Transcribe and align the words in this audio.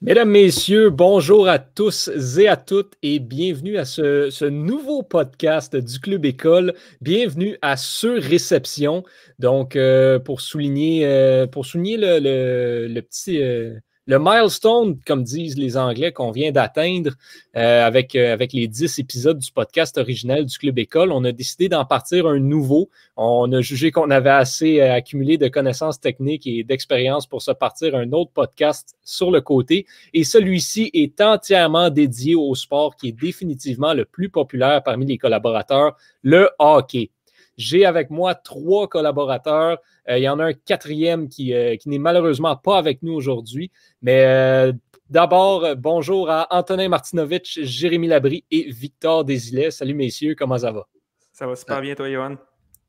Mesdames, 0.00 0.30
Messieurs, 0.30 0.90
bonjour 0.90 1.48
à 1.48 1.58
tous 1.58 2.08
et 2.38 2.46
à 2.46 2.56
toutes 2.56 2.92
et 3.02 3.18
bienvenue 3.18 3.78
à 3.78 3.84
ce, 3.84 4.44
nouveau 4.44 5.02
podcast 5.02 5.74
du 5.74 5.98
Club 5.98 6.24
École. 6.24 6.74
Bienvenue 7.00 7.58
à 7.62 7.76
Sur-Réception. 7.76 9.02
Donc, 9.40 9.74
euh, 9.74 10.20
pour 10.20 10.40
souligner, 10.40 11.04
euh, 11.04 11.48
pour 11.48 11.66
souligner 11.66 11.96
le, 11.98 13.00
petit, 13.00 13.42
euh, 13.42 13.74
le 14.08 14.18
milestone, 14.18 14.98
comme 15.06 15.22
disent 15.22 15.58
les 15.58 15.76
Anglais, 15.76 16.12
qu'on 16.12 16.30
vient 16.30 16.50
d'atteindre 16.50 17.10
euh, 17.56 17.86
avec, 17.86 18.16
euh, 18.16 18.32
avec 18.32 18.54
les 18.54 18.66
10 18.66 18.98
épisodes 19.00 19.38
du 19.38 19.52
podcast 19.52 19.98
original 19.98 20.46
du 20.46 20.56
Club 20.56 20.78
École, 20.78 21.12
on 21.12 21.24
a 21.24 21.32
décidé 21.32 21.68
d'en 21.68 21.84
partir 21.84 22.26
un 22.26 22.38
nouveau. 22.38 22.88
On 23.18 23.52
a 23.52 23.60
jugé 23.60 23.90
qu'on 23.90 24.10
avait 24.10 24.30
assez 24.30 24.80
euh, 24.80 24.94
accumulé 24.94 25.36
de 25.36 25.48
connaissances 25.48 26.00
techniques 26.00 26.46
et 26.46 26.64
d'expérience 26.64 27.26
pour 27.26 27.42
se 27.42 27.50
partir 27.50 27.94
un 27.94 28.10
autre 28.12 28.30
podcast 28.32 28.96
sur 29.04 29.30
le 29.30 29.42
côté. 29.42 29.84
Et 30.14 30.24
celui-ci 30.24 30.90
est 30.94 31.20
entièrement 31.20 31.90
dédié 31.90 32.34
au 32.34 32.54
sport 32.54 32.96
qui 32.96 33.08
est 33.08 33.12
définitivement 33.12 33.92
le 33.92 34.06
plus 34.06 34.30
populaire 34.30 34.82
parmi 34.82 35.04
les 35.04 35.18
collaborateurs, 35.18 35.98
le 36.22 36.48
hockey. 36.58 37.10
J'ai 37.58 37.84
avec 37.84 38.08
moi 38.08 38.36
trois 38.36 38.88
collaborateurs. 38.88 39.78
Euh, 40.08 40.16
il 40.16 40.22
y 40.22 40.28
en 40.28 40.38
a 40.38 40.44
un 40.44 40.52
quatrième 40.52 41.28
qui, 41.28 41.52
euh, 41.52 41.76
qui 41.76 41.88
n'est 41.88 41.98
malheureusement 41.98 42.56
pas 42.56 42.78
avec 42.78 43.02
nous 43.02 43.12
aujourd'hui. 43.12 43.72
Mais 44.00 44.24
euh, 44.24 44.72
d'abord, 45.10 45.66
bonjour 45.76 46.30
à 46.30 46.46
Antonin 46.56 46.88
Martinovitch, 46.88 47.58
Jérémy 47.62 48.06
Labry 48.06 48.44
et 48.52 48.70
Victor 48.70 49.24
Desilets. 49.24 49.72
Salut 49.72 49.94
messieurs, 49.94 50.36
comment 50.38 50.58
ça 50.58 50.70
va? 50.70 50.86
Ça 51.32 51.48
va 51.48 51.56
super 51.56 51.80
bien, 51.80 51.96
toi, 51.96 52.08
Johan? 52.08 52.36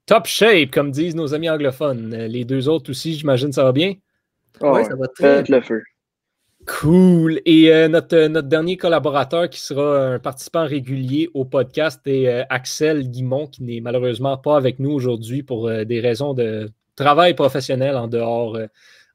Top 0.05 0.27
shape, 0.27 0.69
comme 0.71 0.91
disent 0.91 1.15
nos 1.15 1.33
amis 1.33 1.49
anglophones. 1.49 2.15
Les 2.15 2.45
deux 2.45 2.69
autres 2.69 2.91
aussi, 2.91 3.15
j'imagine, 3.15 3.51
ça 3.51 3.63
va 3.63 3.71
bien? 3.71 3.95
oui, 4.61 4.85
ça 4.85 4.95
va 4.95 5.07
très 5.07 5.43
bien. 5.43 5.57
le 5.57 5.63
feu. 5.63 5.83
Cool. 6.65 7.41
Et 7.45 7.71
euh, 7.73 7.87
notre, 7.87 8.27
notre, 8.27 8.47
dernier 8.47 8.75
collaborateur 8.75 9.49
qui 9.49 9.59
sera 9.61 10.13
un 10.13 10.19
participant 10.19 10.65
régulier 10.65 11.29
au 11.33 11.45
podcast 11.45 12.01
est 12.05 12.27
euh, 12.27 12.43
Axel 12.49 13.09
Guimont, 13.09 13.47
qui 13.47 13.63
n'est 13.63 13.79
malheureusement 13.79 14.37
pas 14.37 14.57
avec 14.57 14.79
nous 14.79 14.91
aujourd'hui 14.91 15.41
pour 15.41 15.67
euh, 15.67 15.85
des 15.85 16.01
raisons 16.01 16.33
de 16.33 16.69
travail 16.95 17.33
professionnel 17.33 17.95
en 17.95 18.09
dehors, 18.09 18.57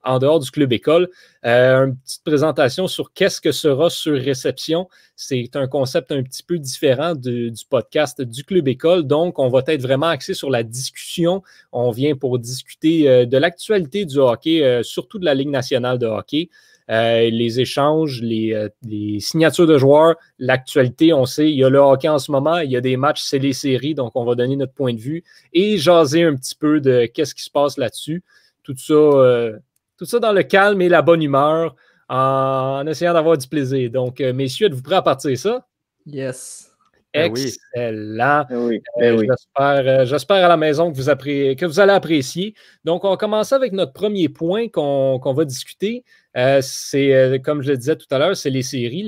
en 0.05 0.19
dehors 0.19 0.41
du 0.41 0.51
club 0.51 0.73
école. 0.73 1.11
une 1.43 1.97
petite 1.99 2.25
présentation 2.25 2.87
sur 2.89 3.13
qu'est-ce 3.13 3.43
que 3.43 3.53
sera 3.53 3.91
sur 3.91 4.15
réception. 4.15 4.89
C'est 5.17 5.55
un 5.55 5.67
concept 5.67 6.11
un 6.11 6.23
petit 6.23 6.43
peu 6.43 6.59
différent 6.59 7.15
du 7.15 7.53
podcast 7.69 8.23
du 8.23 8.43
club 8.43 8.69
école. 8.69 9.03
Donc, 9.03 9.39
on 9.39 9.51
va 9.51 9.61
être 9.67 9.83
vraiment 9.83 10.07
axé 10.07 10.33
sur 10.33 10.49
la 10.49 10.63
discussion. 10.63 11.43
On 11.73 11.91
vient 11.91 12.17
pour 12.17 12.39
discuter 12.39 13.27
de 13.27 13.37
l'actualité 13.37 14.07
du 14.07 14.17
hockey, 14.17 14.81
surtout 14.83 15.19
de 15.19 15.27
la 15.27 15.35
Ligue 15.35 15.51
nationale 15.51 15.99
de 15.99 16.07
hockey. 16.07 16.49
Euh, 16.91 17.31
les 17.31 17.61
échanges, 17.61 18.21
euh, 18.23 18.69
les, 18.83 19.21
signatures 19.21 19.67
de 19.67 19.79
joueurs, 19.79 20.17
l'actualité, 20.39 21.15
on 21.15 21.25
sait, 21.25 21.51
il 21.51 21.57
y 21.57 21.65
a 21.65 21.71
le 21.71 21.79
hockey 21.79 22.09
en 22.09 22.19
ce 22.19 22.31
moment, 22.31 22.59
il 22.59 22.71
y 22.71 22.77
a 22.77 22.83
des 22.83 22.99
matchs, 22.99 23.23
c'est 23.23 23.39
les 23.39 23.55
séries, 23.55 23.95
donc 23.95 24.13
on 24.17 24.25
va 24.25 24.35
donner 24.35 24.57
notre 24.57 24.75
point 24.75 24.93
de 24.93 25.01
vue 25.01 25.25
et 25.55 25.79
jaser 25.79 26.25
un 26.25 26.35
petit 26.37 26.55
peu 26.55 26.81
de 26.81 27.07
qu'est-ce 27.07 27.35
qui 27.35 27.43
se 27.43 27.51
passe 27.51 27.79
là-dessus. 27.79 28.23
Tout 28.63 28.77
ça, 28.77 28.93
euh, 28.93 29.59
tout 29.99 30.05
ça 30.05 30.19
dans 30.19 30.33
le 30.33 30.43
calme 30.43 30.83
et 30.83 30.91
la 30.91 31.01
bonne 31.01 31.23
humeur, 31.23 31.75
en, 32.11 32.87
essayant 32.87 33.15
d'avoir 33.15 33.39
du 33.39 33.49
plaisir. 33.49 33.91
Donc, 33.91 34.21
messieurs, 34.21 34.67
êtes-vous 34.67 34.83
prêts 34.83 34.97
à 34.97 35.03
partir 35.03 35.31
de 35.31 35.37
ça? 35.37 35.67
Yes. 36.05 36.71
Ben 37.15 37.31
Excellent. 37.31 38.45
Ben 38.51 38.81
ben 38.99 40.05
j'espère, 40.05 40.45
à 40.45 40.49
la 40.49 40.57
maison 40.57 40.93
que 40.93 40.97
vous, 40.97 41.05
que 41.05 41.65
vous 41.65 41.81
allez 41.81 41.93
apprécier. 41.93 42.55
Donc, 42.85 43.05
on 43.05 43.11
va 43.11 43.17
commencer 43.17 43.55
avec 43.55 43.73
notre 43.73 43.93
premier 43.93 44.29
point 44.29 44.69
qu'on, 44.69 45.21
va 45.23 45.45
discuter. 45.45 46.05
Euh, 46.37 46.61
c'est, 46.63 47.15
euh, 47.15 47.39
comme 47.39 47.63
je 47.63 47.71
le 47.71 47.77
disais 47.77 47.97
tout 47.97 48.07
à 48.11 48.19
l'heure, 48.19 48.37
c'est 48.37 48.51
les 48.51 48.63
séries. 48.63 49.07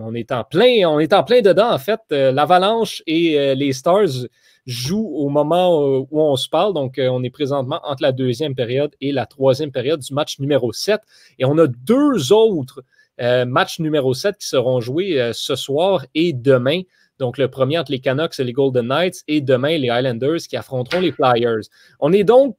on, 0.00 0.14
est 0.14 0.30
en 0.30 0.44
plein, 0.44 0.86
on 0.86 1.00
est 1.00 1.12
en 1.12 1.24
plein 1.24 1.40
dedans, 1.40 1.72
en 1.72 1.78
fait. 1.78 2.00
Euh, 2.12 2.30
L'Avalanche 2.30 3.02
et 3.06 3.54
les 3.54 3.72
Stars 3.72 4.28
jouent 4.64 5.12
au 5.16 5.28
moment 5.28 5.84
où 6.10 6.20
on 6.20 6.36
se 6.36 6.48
parle. 6.48 6.72
Donc, 6.72 6.94
on 6.98 7.22
est 7.24 7.30
présentement 7.30 7.80
entre 7.82 8.02
la 8.02 8.12
deuxième 8.12 8.54
période 8.54 8.94
et 9.00 9.10
la 9.10 9.26
troisième 9.26 9.72
période 9.72 10.00
du 10.00 10.14
match 10.14 10.38
numéro 10.38 10.72
7. 10.72 11.00
Et 11.38 11.44
on 11.44 11.58
a 11.58 11.66
deux 11.66 12.32
autres 12.32 12.84
matchs 13.18 13.80
numéro 13.80 14.14
7 14.14 14.36
qui 14.38 14.46
seront 14.46 14.80
joués 14.80 15.32
ce 15.34 15.56
soir 15.56 16.06
et 16.14 16.32
demain. 16.32 16.82
Donc, 17.18 17.38
le 17.38 17.48
premier 17.48 17.78
entre 17.78 17.90
les 17.90 18.00
Canucks 18.00 18.38
et 18.38 18.44
les 18.44 18.52
Golden 18.52 18.86
Knights 18.86 19.24
et 19.26 19.40
demain 19.40 19.76
les 19.78 19.88
Islanders 19.88 20.40
qui 20.48 20.56
affronteront 20.56 21.00
les 21.00 21.12
Flyers. 21.12 21.62
On 21.98 22.12
est 22.12 22.24
donc 22.24 22.56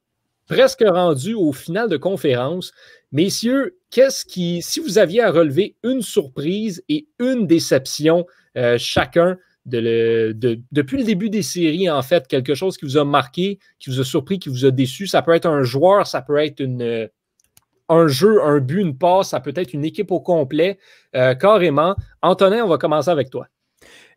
presque 0.47 0.83
rendu 0.85 1.33
au 1.33 1.53
final 1.53 1.89
de 1.89 1.97
conférence. 1.97 2.73
Messieurs, 3.13 3.77
qu'est-ce 3.91 4.25
qui, 4.25 4.63
si 4.63 4.79
vous 4.79 4.97
aviez 4.97 5.21
à 5.21 5.31
relever 5.31 5.75
une 5.83 6.01
surprise 6.01 6.83
et 6.89 7.07
une 7.19 7.45
déception 7.45 8.25
euh, 8.57 8.77
chacun 8.79 9.37
de 9.65 10.35
depuis 10.71 10.97
le 10.97 11.03
début 11.03 11.29
des 11.29 11.43
séries, 11.43 11.89
en 11.89 12.01
fait, 12.01 12.27
quelque 12.27 12.55
chose 12.55 12.75
qui 12.75 12.85
vous 12.85 12.97
a 12.97 13.05
marqué, 13.05 13.59
qui 13.79 13.91
vous 13.91 14.01
a 14.01 14.03
surpris, 14.03 14.39
qui 14.39 14.49
vous 14.49 14.65
a 14.65 14.71
déçu, 14.71 15.07
ça 15.07 15.21
peut 15.21 15.33
être 15.33 15.45
un 15.45 15.61
joueur, 15.61 16.07
ça 16.07 16.21
peut 16.21 16.37
être 16.37 16.59
une, 16.59 17.07
un 17.87 18.07
jeu, 18.07 18.41
un 18.41 18.59
but, 18.59 18.81
une 18.81 18.97
passe, 18.97 19.29
ça 19.29 19.39
peut 19.39 19.53
être 19.55 19.73
une 19.73 19.85
équipe 19.85 20.11
au 20.11 20.19
complet, 20.19 20.79
euh, 21.15 21.35
carrément. 21.35 21.95
Antonin, 22.21 22.65
on 22.65 22.67
va 22.67 22.77
commencer 22.77 23.09
avec 23.09 23.29
toi. 23.29 23.47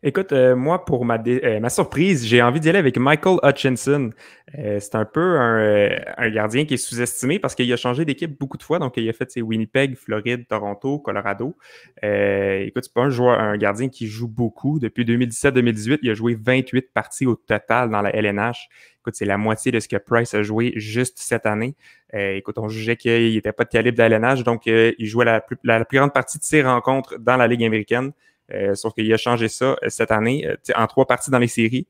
Écoute, 0.03 0.31
euh, 0.31 0.55
moi, 0.55 0.85
pour 0.85 1.05
ma, 1.05 1.17
euh, 1.27 1.59
ma 1.59 1.69
surprise, 1.69 2.25
j'ai 2.25 2.41
envie 2.41 2.59
d'y 2.59 2.69
aller 2.69 2.77
avec 2.77 2.97
Michael 2.97 3.37
Hutchinson. 3.43 4.11
Euh, 4.57 4.79
c'est 4.79 4.95
un 4.95 5.05
peu 5.05 5.39
un, 5.39 6.29
gardien 6.29 6.65
qui 6.65 6.75
est 6.75 6.77
sous-estimé 6.77 7.39
parce 7.39 7.55
qu'il 7.55 7.71
a 7.73 7.77
changé 7.77 8.05
d'équipe 8.05 8.37
beaucoup 8.37 8.57
de 8.57 8.63
fois. 8.63 8.77
Donc, 8.77 8.97
il 8.97 9.09
a 9.09 9.13
fait 9.13 9.31
ses 9.31 9.41
Winnipeg, 9.41 9.95
Floride, 9.95 10.47
Toronto, 10.47 10.99
Colorado. 10.99 11.57
écoute, 12.03 12.83
c'est 12.83 12.93
pas 12.93 13.01
un 13.01 13.09
joueur, 13.09 13.39
un 13.39 13.57
gardien 13.57 13.89
qui 13.89 14.07
joue 14.07 14.27
beaucoup. 14.27 14.79
Depuis 14.79 15.03
2017-2018, 15.03 15.99
il 16.03 16.11
a 16.11 16.13
joué 16.13 16.37
28 16.39 16.93
parties 16.93 17.25
au 17.25 17.35
total 17.35 17.89
dans 17.89 18.01
la 18.01 18.15
LNH. 18.15 18.69
Écoute, 18.99 19.15
c'est 19.15 19.25
la 19.25 19.37
moitié 19.37 19.71
de 19.71 19.79
ce 19.79 19.87
que 19.87 19.97
Price 19.97 20.33
a 20.33 20.43
joué 20.43 20.73
juste 20.75 21.17
cette 21.17 21.45
année. 21.45 21.75
écoute, 22.13 22.57
on 22.59 22.67
jugeait 22.67 22.97
qu'il 22.97 23.33
n'était 23.33 23.53
pas 23.53 23.63
de 23.63 23.69
calibre 23.69 23.97
de 23.97 24.03
la 24.03 24.17
LNH, 24.17 24.43
donc 24.43 24.67
il 24.67 25.05
jouait 25.05 25.25
la 25.25 25.41
plus 25.85 25.97
grande 25.97 26.13
partie 26.13 26.37
de 26.37 26.43
ses 26.43 26.61
rencontres 26.61 27.17
dans 27.17 27.37
la 27.37 27.47
Ligue 27.47 27.63
américaine. 27.63 28.11
Euh, 28.53 28.75
sauf 28.75 28.93
qu'il 28.93 29.11
a 29.13 29.17
changé 29.17 29.47
ça 29.47 29.77
euh, 29.83 29.89
cette 29.89 30.11
année. 30.11 30.47
Euh, 30.47 30.55
en 30.75 30.87
trois 30.87 31.05
parties 31.05 31.31
dans 31.31 31.39
les 31.39 31.47
séries, 31.47 31.87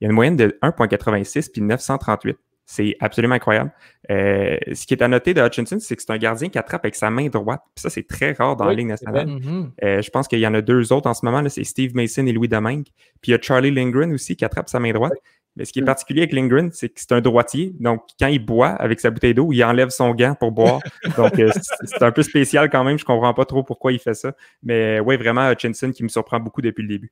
il 0.00 0.04
y 0.04 0.06
a 0.06 0.10
une 0.10 0.14
moyenne 0.14 0.36
de 0.36 0.58
1,86 0.62 1.50
puis 1.52 1.62
938. 1.62 2.38
C'est 2.66 2.96
absolument 3.00 3.34
incroyable. 3.34 3.72
ce 4.08 4.86
qui 4.86 4.94
est 4.94 5.02
à 5.02 5.08
noter 5.08 5.34
de 5.34 5.40
Hutchinson, 5.40 5.78
c'est 5.80 5.96
que 5.96 6.02
c'est 6.02 6.12
un 6.12 6.18
gardien 6.18 6.48
qui 6.48 6.56
attrape 6.56 6.84
avec 6.84 6.94
sa 6.94 7.10
main 7.10 7.26
droite. 7.26 7.62
Puis 7.74 7.82
ça, 7.82 7.90
c'est 7.90 8.06
très 8.06 8.30
rare 8.30 8.54
dans 8.54 8.64
la 8.64 8.74
Ligue 8.74 8.86
nationale. 8.86 9.26
Mm-hmm. 9.26 10.02
je 10.02 10.10
pense 10.10 10.28
qu'il 10.28 10.38
y 10.38 10.46
en 10.46 10.54
a 10.54 10.60
deux 10.60 10.92
autres 10.92 11.10
en 11.10 11.14
ce 11.14 11.26
moment. 11.26 11.42
C'est 11.48 11.64
Steve 11.64 11.96
Mason 11.96 12.24
et 12.26 12.32
Louis 12.32 12.46
Domingue. 12.46 12.86
Puis 13.20 13.30
il 13.30 13.30
y 13.32 13.34
a 13.34 13.40
Charlie 13.42 13.72
Lindgren 13.72 14.12
aussi 14.12 14.36
qui 14.36 14.44
attrape 14.44 14.68
sa 14.68 14.78
main 14.78 14.92
droite. 14.92 15.14
Mais 15.56 15.64
ce 15.64 15.72
qui 15.72 15.80
est 15.80 15.82
mm. 15.82 15.86
particulier 15.86 16.20
avec 16.22 16.32
Lindgren, 16.32 16.70
c'est 16.72 16.88
que 16.88 17.00
c'est 17.00 17.12
un 17.12 17.20
droitier. 17.20 17.74
Donc, 17.80 18.02
quand 18.18 18.28
il 18.28 18.38
boit 18.38 18.68
avec 18.68 19.00
sa 19.00 19.10
bouteille 19.10 19.34
d'eau, 19.34 19.52
il 19.52 19.62
enlève 19.64 19.90
son 19.90 20.14
gant 20.14 20.34
pour 20.38 20.52
boire. 20.52 20.80
Donc, 21.16 21.38
euh, 21.38 21.50
c'est 21.84 22.02
un 22.02 22.12
peu 22.12 22.22
spécial 22.22 22.70
quand 22.70 22.84
même. 22.84 22.98
Je 22.98 23.04
ne 23.04 23.06
comprends 23.06 23.34
pas 23.34 23.44
trop 23.44 23.62
pourquoi 23.62 23.92
il 23.92 23.98
fait 23.98 24.14
ça. 24.14 24.32
Mais 24.62 25.00
oui, 25.00 25.16
vraiment, 25.16 25.50
Hutchinson 25.50 25.90
qui 25.90 26.02
me 26.02 26.08
surprend 26.08 26.40
beaucoup 26.40 26.62
depuis 26.62 26.82
le 26.82 26.88
début. 26.88 27.10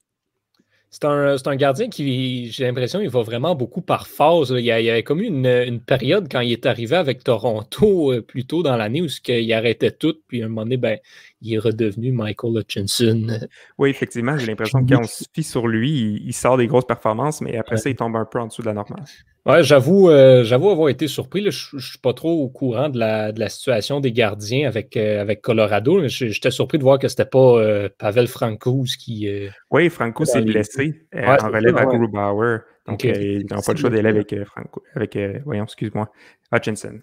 C'est 0.91 1.05
un, 1.05 1.37
un, 1.45 1.57
gardien 1.57 1.91
qui, 1.91 2.51
j'ai 2.51 2.65
l'impression, 2.65 3.03
il 3.03 3.11
va 3.11 3.21
vraiment 3.21 3.55
beaucoup 3.55 3.83
par 3.83 4.07
phase. 4.07 4.55
Il 4.57 4.65
y, 4.65 4.71
avait 4.71 5.03
comme 5.03 5.21
une, 5.21 5.45
une, 5.45 5.81
période 5.81 6.29
quand 6.31 6.41
il 6.41 6.53
est 6.53 6.65
arrivé 6.65 6.97
avec 6.97 7.23
Toronto 7.23 8.13
euh, 8.13 8.23
plus 8.23 8.47
tôt 8.47 8.63
dans 8.63 8.75
l'année 8.75 9.03
où 9.03 9.07
il 9.29 9.53
arrêtait 9.53 9.91
tout, 9.91 10.15
puis 10.29 10.41
à 10.41 10.47
un 10.47 10.49
moment 10.49 10.63
donné, 10.63 10.79
ben, 10.79 10.99
il 11.41 11.55
est 11.55 11.59
redevenu 11.59 12.13
Michael 12.13 12.59
Hutchinson. 12.59 13.41
Oui, 13.79 13.91
effectivement, 13.91 14.37
j'ai 14.37 14.47
l'impression 14.47 14.85
que 14.85 14.95
quand 14.95 15.01
on 15.01 15.07
se 15.07 15.25
fie 15.33 15.43
sur 15.43 15.69
lui, 15.69 16.23
il, 16.25 16.33
sort 16.33 16.57
des 16.57 16.67
grosses 16.67 16.87
performances, 16.87 17.41
mais 17.41 17.57
après 17.57 17.77
ça, 17.77 17.91
il 17.91 17.97
tombe 17.97 18.17
un 18.17 18.25
peu 18.25 18.41
en 18.41 18.47
dessous 18.47 18.63
de 18.63 18.67
la 18.67 18.75
normale. 18.75 19.05
Ouais, 19.47 19.63
j'avoue, 19.63 20.11
euh, 20.11 20.45
j'avoue 20.45 20.71
avoir 20.71 20.89
été 20.91 21.09
surpris. 21.09 21.41
je 21.51 21.77
ne 21.77 21.81
suis 21.81 21.99
pas 21.99 22.13
trop 22.13 22.43
au 22.43 22.49
courant 22.49 22.91
de 22.91 22.99
la, 22.99 23.33
de 23.33 23.41
la 23.41 23.49
situation 23.49 24.01
des 24.01 24.13
gardiens 24.13 24.69
avec, 24.69 24.97
euh, 24.97 25.23
avec 25.23 25.41
Colorado. 25.41 26.07
J'étais 26.07 26.51
surpris 26.51 26.77
de 26.77 26.83
voir 26.83 26.99
que 26.99 27.09
c'était 27.09 27.25
pas 27.25 27.59
euh, 27.59 27.89
Pavel 27.99 28.27
Francouz 28.27 28.97
qui. 28.97 29.29
oui, 29.71 29.89
Franco 29.89 30.25
s'est 30.25 30.43
blessé 30.43 31.07
en 31.15 31.49
relève 31.49 31.77
à 31.77 31.87
Grubauer. 31.87 32.59
Donc, 32.87 33.05
ils 33.05 33.47
n'ont 33.51 33.63
pas 33.63 33.73
le 33.73 33.79
choix 33.79 33.91
d'aller 33.91 34.09
avec, 34.09 34.35
Franco, 34.45 34.83
avec 34.95 35.17
voyons, 35.45 35.65
excuse-moi, 35.65 36.11
Hutchinson. 36.53 37.01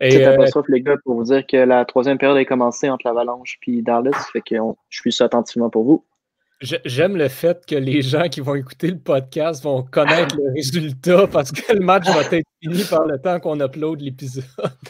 C'est 0.00 0.22
pas 0.22 0.62
les 0.68 0.82
gars, 0.82 0.96
pour 1.04 1.14
vous 1.14 1.24
dire 1.24 1.46
que 1.46 1.56
la 1.56 1.84
troisième 1.84 2.18
période 2.18 2.36
a 2.36 2.44
commencé 2.44 2.88
entre 2.90 3.06
l'Avalanche 3.06 3.58
et 3.66 3.82
Dallas. 3.82 4.28
Fait 4.32 4.40
que 4.40 4.56
je 4.88 5.00
suis 5.00 5.12
ça 5.12 5.24
attentivement 5.24 5.70
pour 5.70 5.84
vous. 5.84 6.04
J'aime 6.60 7.18
le 7.18 7.28
fait 7.28 7.66
que 7.66 7.74
les 7.74 8.00
gens 8.00 8.28
qui 8.30 8.40
vont 8.40 8.54
écouter 8.54 8.88
le 8.88 8.98
podcast 8.98 9.62
vont 9.62 9.82
connaître 9.82 10.36
le 10.36 10.54
résultat 10.54 11.26
parce 11.32 11.52
que 11.52 11.74
le 11.74 11.80
match 11.80 12.06
va 12.06 12.22
être 12.22 12.46
fini 12.62 12.82
par 12.88 13.04
le 13.04 13.18
temps 13.18 13.38
qu'on 13.40 13.60
upload 13.60 14.00
l'épisode. 14.00 14.44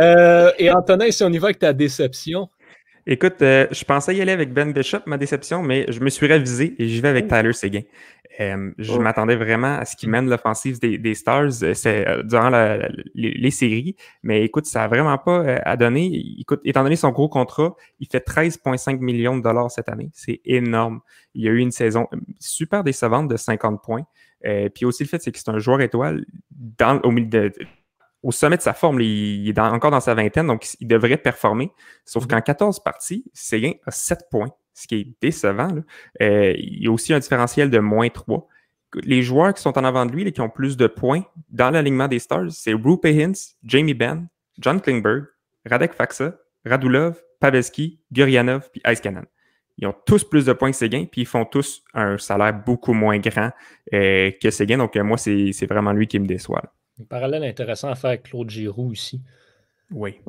Euh, 0.00 0.50
et 0.58 0.70
Antonin, 0.70 1.10
si 1.10 1.22
on 1.24 1.28
y 1.28 1.36
va 1.36 1.48
avec 1.48 1.58
ta 1.58 1.74
déception. 1.74 2.48
Écoute, 3.06 3.42
euh, 3.42 3.66
je 3.70 3.84
pensais 3.84 4.16
y 4.16 4.22
aller 4.22 4.32
avec 4.32 4.54
Ben 4.54 4.72
Bishop, 4.72 5.00
ma 5.04 5.18
déception, 5.18 5.62
mais 5.62 5.84
je 5.92 6.00
me 6.00 6.08
suis 6.08 6.26
révisé 6.26 6.74
et 6.78 6.88
j'y 6.88 7.02
vais 7.02 7.08
avec 7.08 7.28
Tyler 7.28 7.52
Seguin. 7.52 7.82
Je 8.38 8.98
m'attendais 8.98 9.36
vraiment 9.36 9.76
à 9.78 9.84
ce 9.84 9.96
qu'il 9.96 10.08
mène 10.08 10.28
l'offensive 10.28 10.78
des, 10.80 11.14
Stars 11.14 11.50
durant 12.24 12.50
les, 13.14 13.50
séries, 13.50 13.96
mais 14.22 14.44
écoute, 14.44 14.66
ça 14.66 14.80
n'a 14.80 14.88
vraiment 14.88 15.18
pas 15.18 15.56
à 15.64 15.76
donner. 15.76 16.10
Écoute, 16.38 16.60
étant 16.64 16.82
donné 16.82 16.96
son 16.96 17.10
gros 17.10 17.28
contrat, 17.28 17.74
il 18.00 18.08
fait 18.08 18.26
13,5 18.26 18.98
millions 18.98 19.36
de 19.36 19.42
dollars 19.42 19.70
cette 19.70 19.88
année. 19.88 20.10
C'est 20.12 20.40
énorme. 20.44 21.00
Il 21.34 21.44
y 21.44 21.48
a 21.48 21.52
eu 21.52 21.58
une 21.58 21.70
saison 21.70 22.08
super 22.38 22.84
décevante 22.84 23.28
de 23.28 23.36
50 23.36 23.82
points. 23.82 24.04
puis 24.74 24.84
aussi 24.84 25.02
le 25.04 25.08
fait, 25.08 25.22
c'est 25.22 25.32
que 25.32 25.38
c'est 25.38 25.50
un 25.50 25.58
joueur 25.58 25.80
étoile 25.80 26.24
dans, 26.50 27.00
au 27.02 27.10
milieu 27.10 27.28
de, 27.28 27.52
au 28.22 28.32
sommet 28.32 28.56
de 28.56 28.62
sa 28.62 28.72
forme. 28.72 29.00
Il, 29.00 29.48
est 29.48 29.58
encore 29.58 29.90
dans 29.90 30.00
sa 30.00 30.14
vingtaine, 30.14 30.46
donc 30.46 30.66
il 30.80 30.86
devrait 30.86 31.16
performer. 31.16 31.72
Sauf 32.04 32.24
mhm. 32.24 32.30
qu'en 32.30 32.40
14 32.40 32.80
parties, 32.80 33.24
Séguin 33.32 33.72
a 33.86 33.90
7 33.90 34.26
points, 34.30 34.50
ce 34.74 34.86
qui 34.86 34.94
est 34.96 35.08
décevant. 35.20 35.70
Euh, 36.20 36.54
il 36.56 36.84
y 36.84 36.86
a 36.86 36.90
aussi 36.90 37.12
un 37.12 37.18
différentiel 37.18 37.70
de 37.70 37.78
moins 37.78 38.08
3. 38.08 38.46
Les 39.04 39.22
joueurs 39.22 39.54
qui 39.54 39.62
sont 39.62 39.76
en 39.78 39.84
avant 39.84 40.06
de 40.06 40.12
lui, 40.12 40.26
et 40.26 40.32
qui 40.32 40.40
ont 40.40 40.50
plus 40.50 40.76
de 40.76 40.86
points 40.86 41.24
dans 41.50 41.70
l'alignement 41.70 42.08
des 42.08 42.18
Stars, 42.18 42.50
c'est 42.50 42.74
Rupe 42.74 43.06
Hintz, 43.06 43.56
Jamie 43.64 43.94
Benn, 43.94 44.28
John 44.58 44.80
Klingberg, 44.80 45.24
Radek 45.64 45.94
Faksa, 45.94 46.34
Radulov, 46.64 47.20
Pavelski, 47.40 48.00
Gurianov 48.12 48.70
puis 48.70 48.80
Ice 48.86 49.00
Ils 49.78 49.86
ont 49.86 49.94
tous 50.06 50.24
plus 50.24 50.46
de 50.46 50.52
points 50.52 50.70
que 50.70 50.76
Séguin, 50.76 51.06
puis 51.10 51.22
ils 51.22 51.26
font 51.26 51.44
tous 51.44 51.82
un 51.94 52.18
salaire 52.18 52.52
beaucoup 52.54 52.92
moins 52.92 53.18
grand 53.18 53.50
euh, 53.92 54.30
que 54.40 54.50
Séguin. 54.50 54.78
Donc, 54.78 54.96
euh, 54.96 55.02
moi, 55.02 55.18
c'est 55.18 55.66
vraiment 55.66 55.92
lui 55.92 56.06
qui 56.06 56.18
me 56.18 56.26
déçoit. 56.26 56.62
Un 57.00 57.04
parallèle 57.04 57.44
intéressant 57.44 57.88
à 57.88 57.94
faire 57.94 58.10
avec 58.10 58.24
Claude 58.24 58.50
Giroux 58.50 58.92
ici. 58.92 59.20
Oui. 59.90 60.20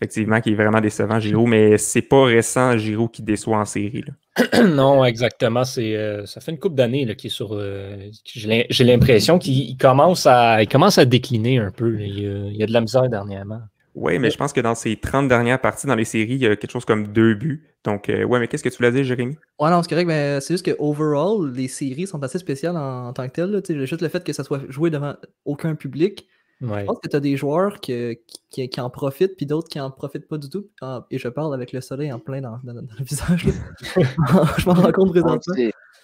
Effectivement, 0.00 0.40
qui 0.40 0.52
est 0.52 0.54
vraiment 0.54 0.80
décevant, 0.80 1.20
Giroud, 1.20 1.46
mais 1.46 1.76
c'est 1.76 2.00
pas 2.00 2.24
récent, 2.24 2.74
Giroud, 2.78 3.10
qui 3.10 3.22
déçoit 3.22 3.58
en 3.58 3.66
série. 3.66 4.02
non, 4.64 5.04
exactement. 5.04 5.64
C'est, 5.64 5.94
euh, 5.94 6.24
ça 6.24 6.40
fait 6.40 6.52
une 6.52 6.58
couple 6.58 6.76
d'années 6.76 7.04
qu'il 7.16 7.26
est 7.26 7.34
sur. 7.34 7.50
Euh, 7.52 8.08
j'ai 8.24 8.84
l'impression 8.84 9.38
qu'il 9.38 9.76
commence, 9.76 10.26
à, 10.26 10.64
commence 10.64 10.96
à 10.96 11.04
décliner 11.04 11.58
un 11.58 11.70
peu. 11.70 12.00
Il, 12.00 12.56
y 12.56 12.62
a 12.62 12.66
de 12.66 12.72
la 12.72 12.80
misère 12.80 13.10
dernièrement. 13.10 13.60
Oui, 13.94 14.18
mais 14.18 14.30
je 14.30 14.38
pense 14.38 14.54
que 14.54 14.60
dans 14.62 14.74
ces 14.74 14.96
30 14.96 15.28
dernières 15.28 15.60
parties 15.60 15.86
dans 15.86 15.96
les 15.96 16.06
séries, 16.06 16.34
il 16.34 16.42
y 16.42 16.46
a 16.46 16.56
quelque 16.56 16.70
chose 16.70 16.86
comme 16.86 17.08
deux 17.08 17.34
buts. 17.34 17.68
Donc, 17.84 18.08
euh, 18.08 18.24
ouais, 18.24 18.38
mais 18.38 18.48
qu'est-ce 18.48 18.62
que 18.62 18.70
tu 18.70 18.76
voulais 18.78 18.92
dire, 18.92 19.04
Jérémy? 19.04 19.36
Ouais, 19.58 19.68
non, 19.68 19.82
c'est 19.82 19.90
correct, 19.90 20.06
mais 20.06 20.40
c'est 20.40 20.54
juste 20.54 20.64
que 20.64 20.76
overall, 20.78 21.52
les 21.52 21.68
séries 21.68 22.06
sont 22.06 22.22
assez 22.22 22.38
spéciales 22.38 22.78
en, 22.78 23.12
tant 23.12 23.28
que 23.28 23.32
telles. 23.32 23.86
Juste 23.86 24.00
le 24.00 24.08
fait 24.08 24.24
que 24.24 24.32
ça 24.32 24.44
soit 24.44 24.62
joué 24.70 24.88
devant 24.88 25.14
aucun 25.44 25.74
public. 25.74 26.26
Je 26.60 26.84
pense 26.84 26.98
que 27.02 27.08
tu 27.08 27.16
as 27.16 27.20
des 27.20 27.36
joueurs 27.36 27.80
qui, 27.80 28.18
qui, 28.50 28.80
en 28.80 28.90
profitent, 28.90 29.36
puis 29.36 29.46
d'autres 29.46 29.68
qui 29.68 29.80
en 29.80 29.90
profitent 29.90 30.28
pas 30.28 30.38
du 30.38 30.50
tout. 30.50 30.68
Ah, 30.82 31.06
et 31.10 31.18
je 31.18 31.28
parle 31.28 31.54
avec 31.54 31.72
le 31.72 31.80
soleil 31.80 32.12
en 32.12 32.18
plein 32.18 32.42
dans, 32.42 32.60
le 32.64 32.82
visage. 33.04 33.46
je 34.58 34.66
m'en 34.66 34.74
rends 34.74 34.92
compte 34.92 35.10
présentement. 35.10 35.54